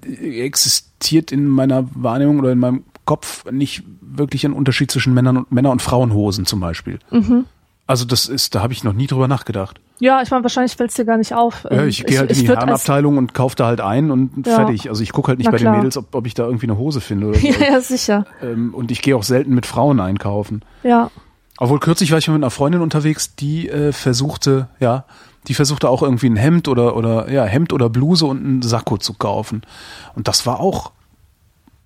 [0.03, 5.51] existiert in meiner Wahrnehmung oder in meinem Kopf nicht wirklich ein Unterschied zwischen Männern und
[5.51, 6.99] Männer und Frauenhosen zum Beispiel.
[7.11, 7.45] Mhm.
[7.87, 9.79] Also das ist, da habe ich noch nie drüber nachgedacht.
[9.99, 11.65] Ja, ich meine, wahrscheinlich fällt es dir gar nicht auf.
[11.65, 14.47] Ja, Ähm, ich gehe halt es in die Herrenabteilung und kaufe da halt ein und
[14.47, 14.55] Ja.
[14.55, 14.89] fertig.
[14.89, 15.77] Also ich gucke halt nicht Na bei den klar.
[15.77, 17.47] Mädels, ob, ob ich da irgendwie eine Hose finde oder so.
[17.47, 18.25] Ja, ja, sicher.
[18.41, 20.63] ähm, und ich gehe auch selten mit Frauen einkaufen.
[20.83, 21.11] Ja.
[21.57, 25.03] Obwohl kürzlich war ich mal mit einer Freundin unterwegs, die äh, versuchte, ja,
[25.47, 28.97] die versuchte auch irgendwie ein Hemd oder oder ja Hemd oder Bluse und einen Sakko
[28.97, 29.63] zu kaufen.
[30.15, 30.91] Und das war auch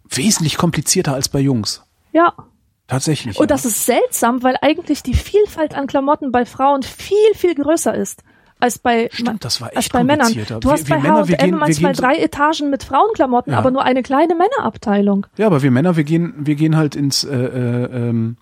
[0.09, 1.83] wesentlich komplizierter als bei Jungs.
[2.11, 2.33] Ja.
[2.93, 3.39] Tatsächlich.
[3.39, 3.55] Und ja.
[3.55, 8.23] das ist seltsam, weil eigentlich die Vielfalt an Klamotten bei Frauen viel, viel größer ist
[8.59, 10.31] als bei, Stimmt, das war als echt bei Männern.
[10.59, 13.57] Du hast wir bei H&M manchmal drei Etagen mit Frauenklamotten, Ja.
[13.57, 15.25] aber nur eine kleine Männerabteilung.
[15.37, 18.37] Ja, aber wir Männer, wir gehen, wir gehen halt ins, äh, äh, ähm,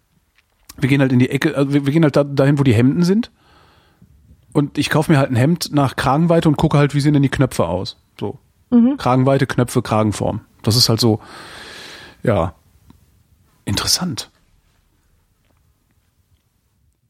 [0.77, 2.73] wir gehen halt in die Ecke, also wir, wir gehen halt da, dahin, wo die
[2.73, 3.31] Hemden sind.
[4.51, 7.23] Und ich kaufe mir halt ein Hemd nach Kragenweite und gucke halt, wie sehen denn
[7.23, 8.03] die Knöpfe aus.
[8.19, 8.37] So.
[8.69, 8.97] Mhm.
[8.97, 10.41] Kragenweite, Knöpfe, Kragenform.
[10.61, 11.21] Das ist halt so,
[12.21, 12.53] ja,
[13.63, 14.29] interessant.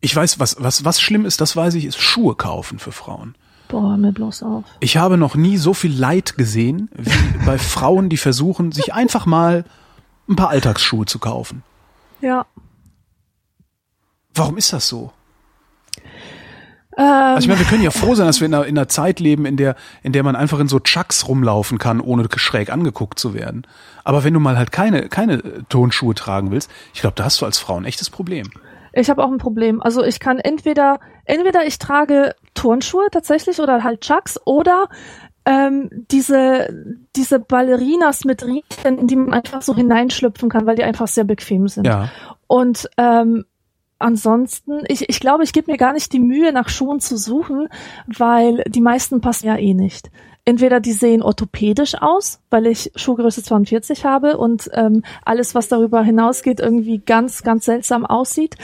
[0.02, 3.36] Ich weiß, was, was, was schlimm ist, das weiß ich, ist Schuhe kaufen für Frauen.
[3.68, 4.64] Boah, mir bloß auf.
[4.80, 7.12] Ich habe noch nie so viel Leid gesehen, wie
[7.46, 9.64] bei Frauen, die versuchen, sich einfach mal
[10.28, 11.64] ein paar Alltagsschuhe zu kaufen.
[12.20, 12.46] Ja.
[14.34, 15.12] Warum ist das so?
[16.98, 18.88] Ähm, Also ich meine, wir können ja froh sein, dass wir in einer, in einer
[18.88, 22.72] Zeit leben, in der, in der man einfach in so Chucks rumlaufen kann, ohne schräg
[22.72, 23.66] angeguckt zu werden.
[24.04, 27.46] Aber wenn du mal halt keine, keine Tonschuhe tragen willst, ich glaube, da hast du
[27.46, 28.50] als Frau ein echtes Problem.
[28.94, 29.82] Ich habe auch ein Problem.
[29.82, 34.90] Also ich kann entweder, entweder ich trage Turnschuhe tatsächlich oder halt Chucks oder
[35.46, 40.84] ähm, diese, diese Ballerinas mit Riemen, in die man einfach so hineinschlüpfen kann, weil die
[40.84, 41.88] einfach sehr bequem sind.
[41.88, 42.10] Ja.
[42.48, 43.46] Und ähm,
[43.98, 47.70] ansonsten, ich, ich glaube, ich gebe mir gar nicht die Mühe, nach Schuhen zu suchen,
[48.06, 50.12] weil die meisten passen ja eh nicht.
[50.44, 56.02] Entweder die sehen orthopädisch aus, weil ich Schuhgröße 42 habe und ähm, alles, was darüber
[56.02, 58.56] hinausgeht, irgendwie ganz, ganz seltsam aussieht.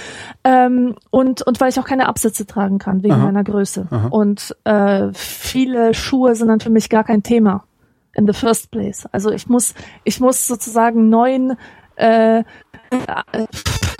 [0.43, 3.25] Ähm, und, und weil ich auch keine Absätze tragen kann wegen Aha.
[3.25, 3.87] meiner Größe.
[3.89, 4.07] Aha.
[4.07, 7.63] Und äh, viele Schuhe sind dann für mich gar kein Thema
[8.13, 9.05] in the first place.
[9.11, 11.57] Also ich muss, ich muss sozusagen neun
[11.95, 12.43] äh,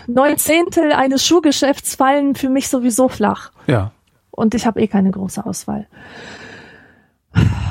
[0.08, 3.52] neun Zehntel eines Schuhgeschäfts fallen für mich sowieso flach.
[3.68, 3.92] Ja.
[4.32, 5.88] Und ich habe eh keine große Auswahl.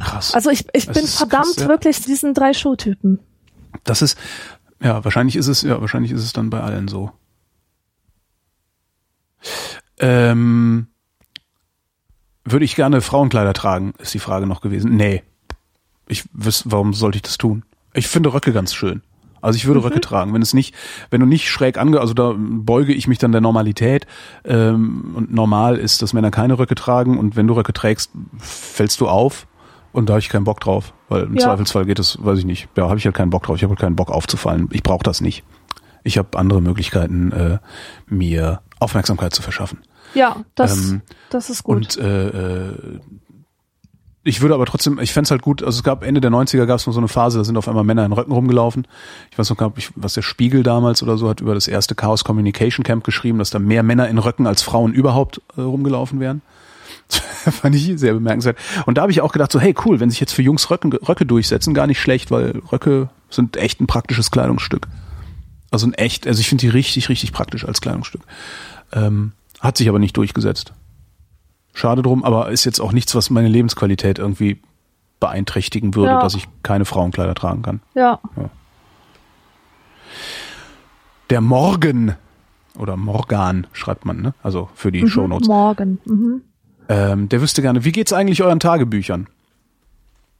[0.06, 0.34] Krass.
[0.34, 1.68] Also ich, ich Das bin verdammt krass, ja.
[1.68, 3.18] wirklich diesen drei Schuhtypen.
[3.84, 4.18] Das ist,
[4.82, 7.12] ja, wahrscheinlich ist es, ja, wahrscheinlich ist es dann bei allen so.
[9.98, 10.88] Ähm,
[12.44, 14.96] würde ich gerne Frauenkleider tragen, ist die Frage noch gewesen.
[14.96, 15.22] Nee.
[16.08, 17.64] Ich wüsste, warum sollte ich das tun?
[17.92, 19.02] Ich finde Röcke ganz schön.
[19.40, 20.34] Also ich würde Röcke tragen.
[20.34, 20.74] Wenn es nicht,
[21.10, 24.06] wenn du nicht schräg ange, also da beuge ich mich dann der Normalität.
[24.44, 27.18] Ähm, und normal ist, dass Männer keine Röcke tragen.
[27.18, 29.46] Und wenn du Röcke trägst, fällst du auf.
[29.97, 30.93] Und da habe ich keinen Bock drauf.
[31.09, 31.44] Weil im Ja.
[31.44, 32.68] Zweifelsfall geht es, weiß ich nicht.
[32.77, 33.56] Ja, habe ich halt keinen Bock drauf.
[33.56, 34.68] Ich habe halt keinen Bock aufzufallen.
[34.73, 35.43] Ich brauche das nicht.
[36.05, 37.59] Ich habe andere Möglichkeiten, äh,
[38.06, 39.78] mir Aufmerksamkeit zu verschaffen.
[40.14, 41.77] Ja, das, Ähm, das ist gut.
[41.77, 42.28] Und äh,
[42.68, 43.01] äh,
[44.23, 46.78] ich würde aber trotzdem, ich fänd's halt gut, also es gab Ende der 90er gab
[46.78, 48.86] es noch so eine Phase, da sind auf einmal Männer in Röcken rumgelaufen.
[49.31, 51.94] Ich weiß noch gar nicht, was der Spiegel damals oder so hat über das erste
[51.94, 56.20] Chaos Communication Camp geschrieben, dass da mehr Männer in Röcken als Frauen überhaupt äh, rumgelaufen
[56.20, 56.43] wären.
[57.10, 58.58] Fand ich sehr bemerkenswert.
[58.86, 60.92] Und da habe ich auch gedacht, so, hey cool, wenn sich jetzt für Jungs Röcken,
[60.92, 64.88] Röcke durchsetzen, gar nicht schlecht, weil Röcke sind echt ein praktisches Kleidungsstück.
[65.70, 68.22] Also ein echt, also ich finde die richtig, richtig praktisch als Kleidungsstück.
[68.92, 70.72] Ähm, hat sich aber nicht durchgesetzt.
[71.74, 74.60] Schade drum, aber ist jetzt auch nichts, was meine Lebensqualität irgendwie
[75.20, 76.20] beeinträchtigen würde, Ja.
[76.20, 77.80] dass ich keine Frauenkleider tragen kann.
[77.94, 78.18] ja,
[81.30, 82.14] Der Morgen
[82.78, 84.34] oder Morgan schreibt man, ne?
[84.42, 85.48] Also für die Shownotes.
[85.48, 85.98] morgen.
[86.04, 86.42] Mhm.
[86.88, 89.28] Ähm, der wüsste gerne, wie geht's eigentlich euren Tagebüchern?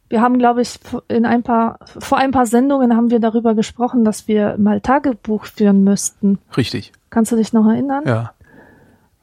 [0.09, 0.78] Wir haben, glaube ich,
[1.09, 5.47] in ein paar, vor ein paar Sendungen haben wir darüber gesprochen, dass wir mal Tagebuch
[5.47, 6.39] führen müssten.
[6.56, 6.93] Richtig.
[7.10, 8.05] Kannst du dich noch erinnern?
[8.06, 8.32] Ja.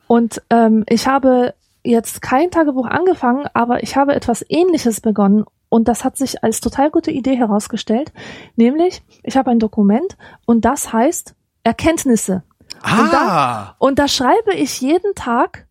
[0.07, 5.87] Und ähm, ich habe jetzt kein Tagebuch angefangen, aber ich habe etwas Ähnliches begonnen und
[5.87, 8.11] das hat sich als total gute Idee herausgestellt.
[8.57, 11.33] Nämlich, ich habe ein Dokument und das heißt
[11.63, 12.43] Erkenntnisse.
[12.83, 15.65] Und Ah, Und da schreibe ich jeden Tag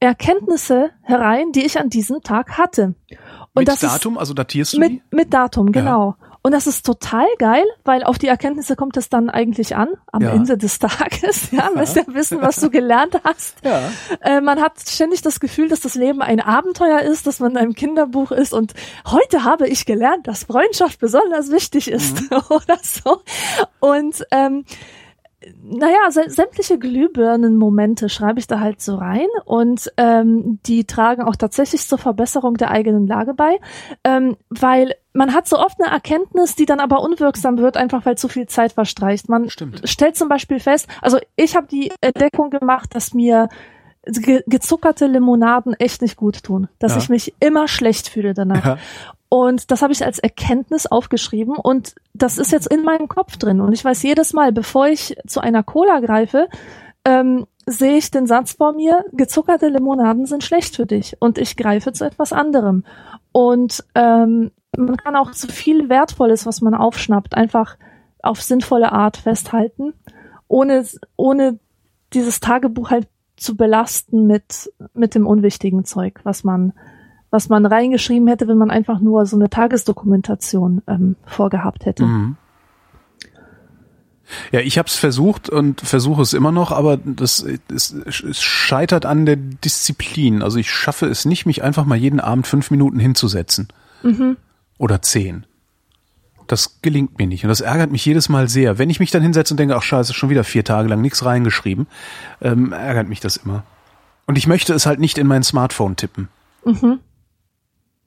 [0.00, 2.94] Erkenntnisse herein, die ich an diesem Tag hatte.
[3.52, 4.94] Und mit das Datum, also datierst ist du die?
[4.94, 6.16] mit, mit Datum, genau.
[6.42, 10.22] Und das ist total geil, weil auf die Erkenntnisse kommt es dann eigentlich an, am
[10.22, 10.30] Ja.
[10.30, 11.50] Ende des Tages.
[11.52, 13.56] Ja, wirst ja wissen, was du gelernt hast.
[13.62, 13.90] Ja.
[14.22, 17.56] Äh, man hat ständig das Gefühl, dass das Leben ein Abenteuer ist, dass man in
[17.58, 18.54] einem Kinderbuch ist.
[18.54, 18.72] Und
[19.06, 23.20] heute habe ich gelernt, dass Freundschaft besonders wichtig ist oder so.
[23.80, 24.64] Und ähm,
[25.62, 31.36] naja, sä sämtliche Glühbirnen-Momente schreibe ich da halt so rein und ähm, die tragen auch
[31.36, 33.58] tatsächlich zur Verbesserung der eigenen Lage bei,
[34.04, 38.18] ähm, weil man hat so oft eine Erkenntnis, die dann aber unwirksam wird, einfach weil
[38.18, 39.28] zu viel Zeit verstreicht.
[39.28, 39.80] Man Stimmt.
[39.88, 43.48] stellt zum Beispiel fest, also ich habe die Entdeckung gemacht, dass mir
[44.06, 46.98] ge gezuckerte Limonaden echt nicht gut tun, dass Ja.
[46.98, 48.64] ich mich immer schlecht fühle danach.
[48.64, 48.78] Ja.
[49.30, 53.60] Und das habe ich als Erkenntnis aufgeschrieben und das ist jetzt in meinem Kopf drin.
[53.60, 56.48] Und ich weiß jedes Mal, bevor ich zu einer Cola greife,
[57.04, 61.56] ähm, sehe ich den Satz vor mir, gezuckerte Limonaden sind schlecht für dich und ich
[61.56, 62.84] greife zu etwas anderem.
[63.30, 67.76] Und ähm, man kann auch zu viel Wertvolles, was man aufschnappt, einfach
[68.24, 69.94] auf sinnvolle Art festhalten,
[70.48, 70.84] ohne,
[71.14, 71.60] ohne
[72.12, 76.72] dieses Tagebuch halt zu belasten mit, mit dem unwichtigen Zeug, was man
[77.30, 82.04] was man reingeschrieben hätte, wenn man einfach nur so eine Tagesdokumentation ähm, vorgehabt hätte.
[82.04, 82.36] Mhm.
[84.52, 89.04] Ja, ich habe es versucht und versuche es immer noch, aber das es, es scheitert
[89.04, 90.42] an der Disziplin.
[90.42, 93.68] Also ich schaffe es nicht, mich einfach mal jeden Abend fünf Minuten hinzusetzen
[94.02, 94.36] Mhm.
[94.78, 95.46] oder zehn.
[96.46, 98.78] Das gelingt mir nicht und das ärgert mich jedes Mal sehr.
[98.78, 101.24] Wenn ich mich dann hinsetze und denke, ach scheiße, schon wieder vier Tage lang nichts
[101.24, 101.86] reingeschrieben,
[102.40, 103.64] ähm, ärgert mich das immer.
[104.26, 106.28] Und ich möchte es halt nicht in mein Smartphone tippen.
[106.64, 107.00] Mhm.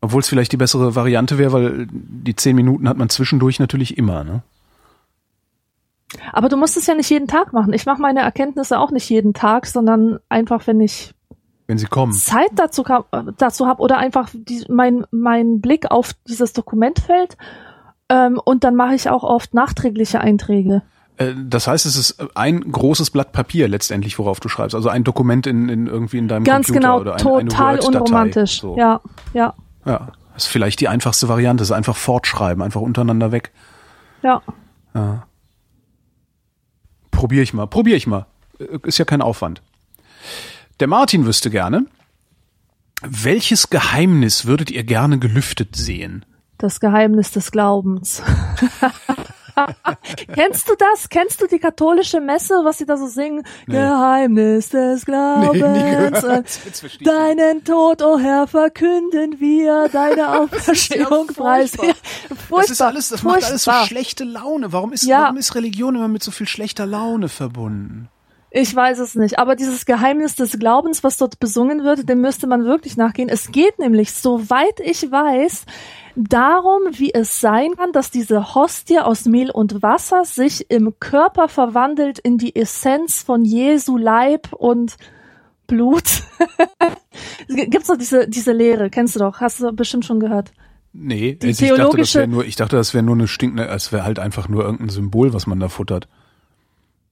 [0.03, 3.97] Obwohl es vielleicht die bessere Variante wäre, weil die zehn Minuten hat man zwischendurch natürlich
[3.97, 4.25] immer.
[4.25, 4.43] Ne?
[6.34, 7.71] Aber du musst es ja nicht jeden Tag machen.
[7.71, 11.13] Ich mache meine Erkenntnisse auch nicht jeden Tag, sondern einfach, wenn ich
[11.67, 12.11] Wenn sie kommen.
[12.11, 12.84] Zeit dazu,
[13.38, 17.38] dazu habe oder einfach die, mein, mein Blick auf dieses Dokument fällt.
[18.09, 20.81] Ähm, und dann mache ich auch oft nachträgliche Einträge.
[21.15, 24.75] Äh, Das heißt, es ist ein großes Blatt Papier letztendlich, worauf du schreibst.
[24.75, 27.75] Also ein Dokument in, in irgendwie in deinem Ganz Computer genau, oder ein, eine total
[27.77, 27.99] Word-Datei.
[27.99, 28.59] unromantisch.
[28.59, 28.75] So.
[28.77, 28.99] Ja,
[29.34, 29.53] ja,
[29.85, 30.07] ja.
[30.34, 31.61] Das ist vielleicht die einfachste Variante.
[31.64, 33.51] Ist einfach fortschreiben, einfach untereinander weg.
[34.23, 34.41] ja.
[34.95, 35.26] Ja.
[37.11, 37.68] Probier ich mal.
[37.68, 38.26] Probier ich mal.
[38.60, 39.61] Äh, Ist ja kein Aufwand.
[40.80, 41.85] Der Martin wüsste gerne,
[43.01, 46.26] welches Geheimnis würdet ihr gerne gelüftet sehen?
[46.57, 48.22] Das Geheimnis des Glaubens.
[50.34, 51.09] Kennst du das?
[51.09, 53.43] Kennst du die katholische Messe, was sie da so singen?
[53.67, 56.59] Geheimnis des Glaubens.
[56.84, 61.71] Ich Deinen Tod, o oh Herr, verkünden wir, deine Auferstehung preis.
[61.71, 61.88] furchtbar.
[61.88, 62.61] Ja, furchtbar.
[62.61, 63.88] Das ist alles, das macht alles so furchtbar.
[63.88, 64.71] schlechte Laune.
[64.73, 65.23] Warum ist, Ja.
[65.23, 68.09] warum ist Religion immer mit so viel schlechter Laune verbunden?
[68.55, 72.45] Ich weiß es nicht, aber dieses Geheimnis des Glaubens, was dort besungen wird, dem müsste
[72.45, 73.27] man wirklich nachgehen.
[73.27, 75.65] Es geht nämlich, soweit ich weiß,
[76.15, 81.48] darum, wie es sein kann, dass diese Hostie aus Mehl und Wasser sich im Körper
[81.48, 84.98] verwandelt in die Essenz von Jesu Leib und
[85.68, 86.23] Blut.
[87.48, 90.52] Gibt's doch diese, diese Lehre, kennst du doch, hast du bestimmt schon gehört.
[90.94, 93.68] Nee, die also ich dachte, das wäre nur, ich dachte, das wäre nur eine stinkende,
[93.68, 96.07] es wäre halt einfach nur irgendein Symbol, was man da futtert.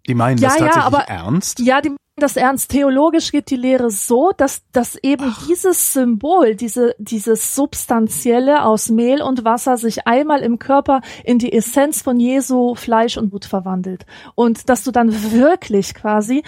[0.07, 1.59] Die meinen ja, das tatsächlich ja, aber, ernst?
[1.59, 2.71] Ja, die das ernst.
[2.71, 5.47] Theologisch geht die Lehre so, dass, dass eben Ach.
[5.47, 11.53] dieses Symbol, diese, dieses Substanzielle aus Mehl und Wasser sich einmal im Körper in die
[11.53, 14.05] Essenz von Jesu Fleisch und Blut verwandelt.
[14.35, 16.43] Und dass du dann wirklich quasi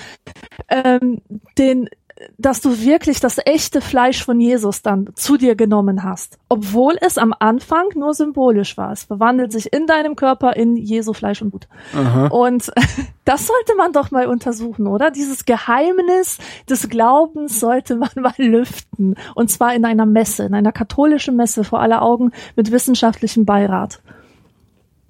[0.70, 1.22] ähm,
[1.58, 1.90] den
[2.38, 7.18] dass du wirklich das echte Fleisch von Jesus dann zu dir genommen hast, obwohl es
[7.18, 8.92] am Anfang nur symbolisch war.
[8.92, 11.68] Es verwandelt sich in deinem Körper in Jesu Fleisch und Blut.
[11.96, 12.28] Aha.
[12.28, 12.72] Und
[13.26, 15.12] das sollte man doch mal untersuchen, oder?
[15.12, 16.38] Dieses Geheimnis
[16.70, 19.16] des Glaubens sollte man mal lüften.
[19.36, 24.02] Und zwar in einer Messe, in einer katholischen Messe vor aller Augen mit wissenschaftlichem Beirat.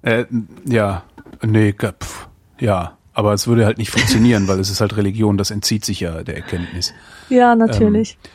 [0.02, 0.26] Äh,
[0.64, 1.02] ja,
[1.42, 2.28] nee, pf,
[2.58, 2.96] ja.
[3.14, 6.24] Aber es würde halt nicht funktionieren, weil es ist halt Religion, das entzieht sich ja
[6.24, 6.92] der Erkenntnis.
[7.28, 8.18] Ja, natürlich.
[8.24, 8.30] Ähm,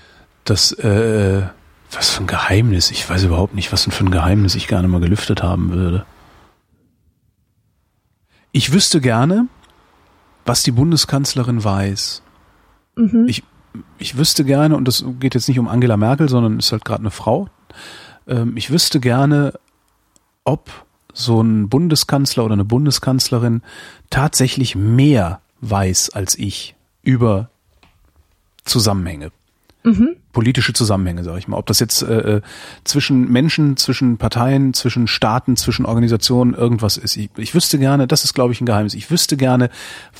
[0.45, 1.43] das, äh,
[1.91, 2.89] was für ein Geheimnis.
[2.89, 6.05] Ich weiß überhaupt nicht, was für ein Geheimnis ich gerne mal gelüftet haben würde.
[8.51, 9.47] Ich wüsste gerne,
[10.45, 12.23] was die Bundeskanzlerin weiß.
[12.95, 13.25] Mhm.
[13.27, 13.43] Ich,
[13.97, 17.01] ich wüsste gerne, und das geht jetzt nicht um Angela Merkel, sondern ist halt gerade
[17.01, 17.49] eine Frau.
[18.27, 19.53] Ähm, ich wüsste gerne,
[20.45, 20.71] ob
[21.19, 23.61] so ein Bundeskanzler oder eine Bundeskanzlerin
[24.09, 27.49] tatsächlich mehr weiß als ich über
[28.65, 29.31] Zusammenhänge.
[29.83, 30.15] Mhm.
[30.33, 31.57] Politische Zusammenhänge, sage ich mal.
[31.57, 32.41] Ob das jetzt äh, äh,
[32.83, 37.17] zwischen Menschen, zwischen Parteien, zwischen Staaten, zwischen Organisationen irgendwas ist.
[37.17, 38.93] Ich, ich wüsste gerne, das ist, glaube ich, ein Geheimnis.
[38.93, 39.69] Ich wüsste gerne,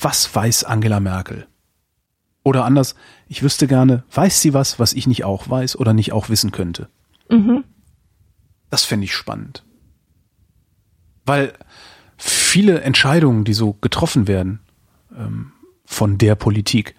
[0.00, 1.46] was weiß Angela Merkel?
[2.42, 2.94] Oder anders,
[3.28, 6.52] ich wüsste gerne, weiß sie was, was ich nicht auch weiß oder nicht auch wissen
[6.52, 6.88] könnte?
[7.28, 7.64] Mhm.
[8.70, 9.62] Das fände ich spannend.
[11.30, 11.52] Weil
[12.16, 14.58] viele Entscheidungen, die so getroffen werden
[15.16, 15.52] ähm,
[15.84, 16.96] von der Politik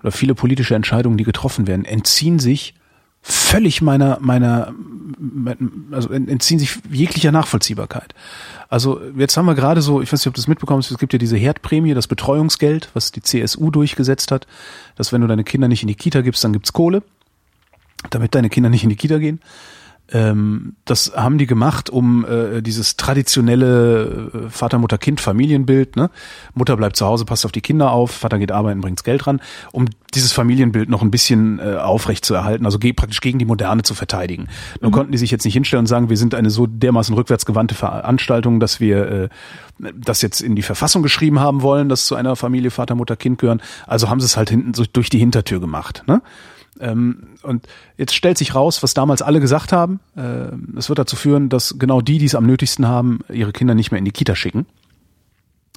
[0.00, 2.74] oder viele politische Entscheidungen, die getroffen werden, entziehen sich
[3.22, 4.74] völlig meiner meiner
[5.92, 8.16] also entziehen sich jeglicher Nachvollziehbarkeit.
[8.68, 11.12] Also jetzt haben wir gerade so, ich weiß nicht, ob du das mitbekommst, es gibt
[11.12, 14.48] ja diese Herdprämie, das Betreuungsgeld, was die CSU durchgesetzt hat,
[14.96, 17.04] dass wenn du deine Kinder nicht in die Kita gibst, dann gibt's Kohle,
[18.10, 19.38] damit deine Kinder nicht in die Kita gehen.
[20.10, 26.10] Ähm, das haben die gemacht, um äh, dieses traditionelle äh, Vater-Mutter-Kind-Familienbild, ne?
[26.54, 29.40] Mutter bleibt zu Hause, passt auf die Kinder auf, Vater geht arbeiten, bringt's Geld ran,
[29.70, 33.44] um dieses Familienbild noch ein bisschen äh, aufrecht zu erhalten, also ge praktisch gegen die
[33.44, 34.48] Moderne zu verteidigen.
[34.80, 34.94] Nun mhm.
[34.94, 38.60] konnten die sich jetzt nicht hinstellen und sagen, wir sind eine so dermaßen rückwärtsgewandte Veranstaltung,
[38.60, 39.28] dass wir äh,
[39.94, 43.38] das jetzt in die Verfassung geschrieben haben wollen, dass zu einer Familie Vater, Mutter, Kind
[43.38, 43.60] gehören.
[43.86, 46.04] Also haben sie es halt hinten so durch die Hintertür gemacht.
[46.06, 46.22] Ne?
[46.80, 50.00] Ähm, und jetzt stellt sich raus, was damals alle gesagt haben.
[50.16, 53.74] Äh, es wird dazu führen, dass genau die, die es am nötigsten haben, ihre Kinder
[53.74, 54.66] nicht mehr in die Kita schicken.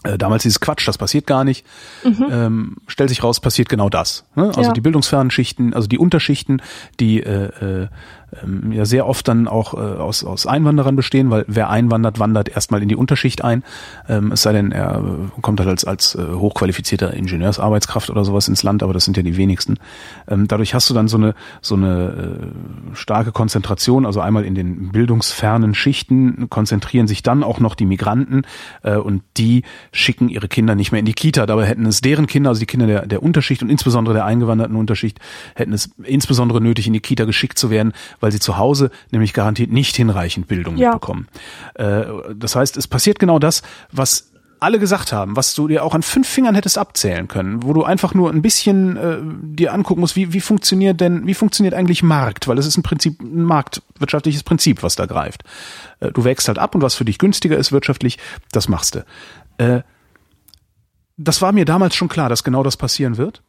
[0.04, 1.66] Äh, damals dieses Quatsch, das passiert gar nicht.
[2.04, 2.28] Mhm.
[2.32, 4.26] Ähm, stellt sich raus, passiert genau das.
[4.36, 4.46] Ne?
[4.48, 4.72] Also ja.
[4.72, 6.62] die bildungsfernen Schichten, also die Unterschichten,
[7.00, 7.88] die äh, äh,
[8.42, 12.50] ähm, ja sehr oft dann auch äh, aus, aus Einwanderern bestehen, weil wer einwandert, wandert
[12.50, 13.64] erstmal in die Unterschicht ein.
[14.08, 15.04] Ähm, es sei denn, er
[15.42, 19.24] kommt halt als, als äh, hochqualifizierter Ingenieursarbeitskraft oder sowas ins Land, aber das sind ja
[19.24, 19.78] die wenigsten.
[20.28, 22.52] Ähm, dadurch hast du dann so eine, so eine
[22.94, 27.86] äh, starke Konzentration, also einmal in den bildungsfernen Schichten konzentrieren sich dann auch noch die
[27.86, 28.44] Migranten
[28.84, 31.46] äh, und die schicken ihre Kinder nicht mehr in die Kita.
[31.46, 34.76] Dabei hätten es deren Kinder, also die Kinder der, der Unterschicht und insbesondere der eingewanderten
[34.76, 35.20] Unterschicht,
[35.56, 39.34] hätten es insbesondere nötig, in die Kita geschickt zu werden, weil sie zu Hause nämlich
[39.34, 40.92] garantiert nicht hinreichend Bildung ja.
[40.92, 41.28] mitbekommen.
[41.74, 42.04] Äh,
[42.34, 43.62] das heißt, es passiert genau das,
[43.92, 44.32] was
[44.62, 47.84] alle gesagt haben, was du dir auch an fünf Fingern hättest abzählen können, wo du
[47.84, 52.04] einfach nur ein bisschen äh, dir angucken musst, wie, wie funktioniert denn, wie funktioniert eigentlich
[52.04, 55.44] Markt, weil es ist ein Prinzip, ein marktwirtschaftliches Prinzip, was da greift.
[56.00, 58.20] Äh, du wächst halt ab und was für dich günstiger ist wirtschaftlich,
[58.52, 59.06] das machst du.
[59.58, 59.82] Äh,
[61.18, 63.42] das war mir damals schon klar, dass genau das passieren wird.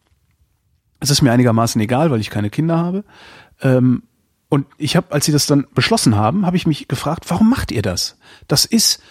[0.98, 3.04] Es ist mir einigermaßen egal, weil ich keine Kinder habe.
[3.60, 4.04] Ähm,
[4.52, 7.72] und ich habe, als sie das dann beschlossen haben, habe ich mich gefragt, warum macht
[7.72, 8.18] ihr das?
[8.48, 9.02] Das ist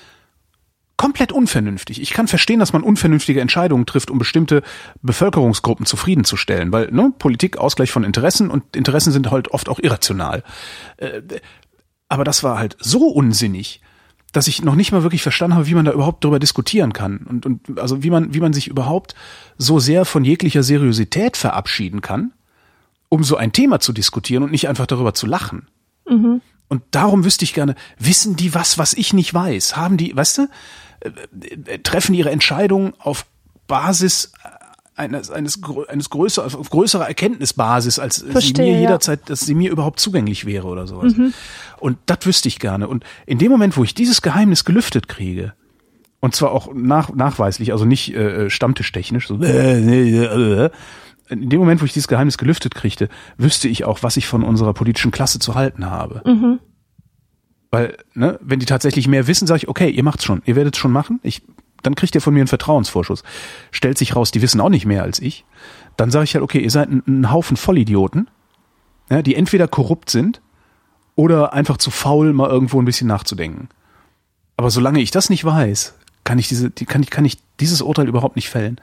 [0.97, 1.99] komplett unvernünftig.
[1.99, 4.61] Ich kann verstehen, dass man unvernünftige Entscheidungen trifft, um bestimmte
[5.01, 10.43] Bevölkerungsgruppen zufriedenzustellen, weil ne, Politik Ausgleich von Interessen und Interessen sind halt oft auch irrational.
[10.97, 11.23] Äh,
[12.07, 13.81] aber das war halt so unsinnig,
[14.34, 17.26] dass ich noch nicht mal wirklich verstanden habe, wie man da überhaupt drüber diskutieren kann
[17.27, 19.15] und, und also wie man wie man sich überhaupt
[19.57, 22.31] so sehr von jeglicher Seriosität verabschieden kann
[23.12, 25.68] um so ein Thema zu diskutieren und nicht einfach darüber zu lachen.
[26.08, 26.42] Mhm.
[26.70, 29.76] Und darum wüsste ich gerne, wissen die was, was ich nicht weiß?
[29.76, 30.48] Haben die, weißt du,
[31.02, 31.10] äh,
[31.66, 33.26] äh, treffen ihre Entscheidungen auf
[33.68, 34.32] Basis
[34.96, 35.60] eines, eines,
[35.90, 40.46] eines größer, auf größerer Erkenntnisbasis, als Verstehe, sie mir jederzeit, dass sie mir überhaupt zugänglich
[40.46, 41.14] wäre oder sowas.
[41.80, 42.88] Und das wüsste ich gerne.
[42.88, 45.54] Und in dem Moment, wo ich dieses Geheimnis gelüftet kriege,
[46.22, 50.70] und zwar auch nach, nachweislich, also nicht äh, stammtischtechnisch, so, äh, äh, äh,
[51.32, 54.44] in dem Moment, wo ich dieses Geheimnis gelüftet kriegte, wüsste ich auch, was ich von
[54.44, 56.22] unserer politischen Klasse zu halten habe.
[57.72, 60.76] Weil, ne, wenn die tatsächlich mehr wissen, sage ich, okay, ihr macht's schon, ihr werdet
[60.76, 61.41] es schon machen, ich,
[61.84, 63.24] dann kriegt ihr von mir einen Vertrauensvorschuss.
[63.72, 65.45] Stellt sich raus, die wissen auch nicht mehr als ich.
[65.95, 68.30] Dann sage ich halt, okay, ihr seid ein, ein Haufen Vollidioten,
[69.10, 70.41] ja, die entweder korrupt sind
[71.16, 73.70] oder einfach zu faul, mal irgendwo ein bisschen nachzudenken.
[74.58, 77.82] Aber solange ich das nicht weiß, kann ich diese, die, kann ich, kann ich dieses
[77.82, 78.80] Urteil überhaupt nicht fällen.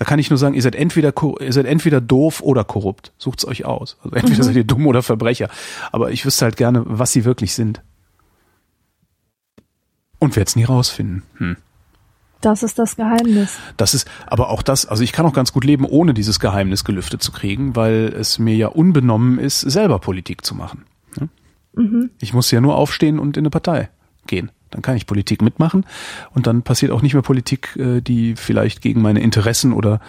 [0.00, 3.12] Da kann ich nur sagen, ihr seid entweder, ihr seid entweder doof oder korrupt.
[3.18, 3.98] Sucht's euch aus.
[4.02, 5.50] Also entweder seid ihr dumm oder Verbrecher.
[5.92, 7.82] Aber ich wüsste halt gerne, was sie wirklich sind.
[10.18, 11.22] Und werde es nie rausfinden.
[11.36, 11.58] Hm.
[12.40, 13.58] Das ist das Geheimnis.
[13.76, 16.84] Das ist, aber auch das, also ich kann auch ganz gut leben, ohne dieses Geheimnis
[16.84, 20.86] gelüftet zu kriegen, weil es mir ja unbenommen ist, selber Politik zu machen.
[21.20, 21.28] ne?
[22.22, 23.90] Ich muss ja nur aufstehen und in eine Partei
[24.26, 24.50] gehen.
[24.70, 25.84] Dann kann ich Politik mitmachen
[26.34, 30.00] und dann passiert auch nicht mehr Politik, äh, die vielleicht gegen meine Interessen oder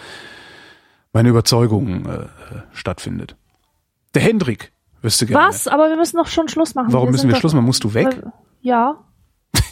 [1.12, 2.26] meine Überzeugungen äh, äh,
[2.72, 3.36] stattfindet.
[4.14, 4.72] Der Hendrik
[5.02, 5.48] wüsste gerne.
[5.48, 5.68] Was?
[5.68, 6.92] Aber wir müssen doch schon Schluss machen.
[6.92, 7.64] Warum müssen sind wir Schluss machen?
[7.66, 8.06] Musst du weg?
[8.22, 8.32] Weil-
[8.62, 8.96] Ja.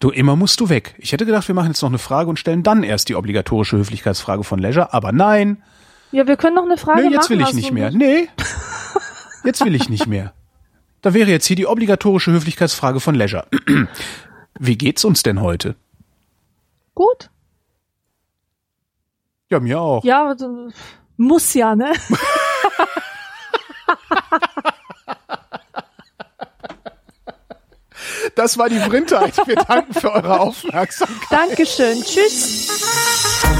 [0.00, 0.96] Du, immer musst du weg.
[0.98, 3.78] Ich hätte gedacht, wir machen jetzt noch eine Frage und stellen dann erst die obligatorische
[3.78, 5.62] Höflichkeitsfrage von Leisure, aber nein.
[6.12, 7.30] Ja, wir können noch eine Frage Nee, jetzt machen.
[7.30, 7.90] will ich also nicht mehr.
[7.92, 8.28] Nee.
[9.44, 10.32] Jetzt will ich nicht mehr.
[11.02, 13.46] Da wäre jetzt hier die obligatorische Höflichkeitsfrage von Leisure.
[14.58, 15.76] Wie geht's uns denn heute?
[16.94, 17.30] Gut.
[19.50, 20.04] Ja, mir auch.
[20.04, 20.34] Ja,
[21.16, 21.92] muss ja, ne?
[28.34, 29.36] Das war die Vrindheit.
[29.46, 31.30] Wir danken für eure Aufmerksamkeit.
[31.30, 32.02] Dankeschön.
[32.02, 33.53] Tschüss.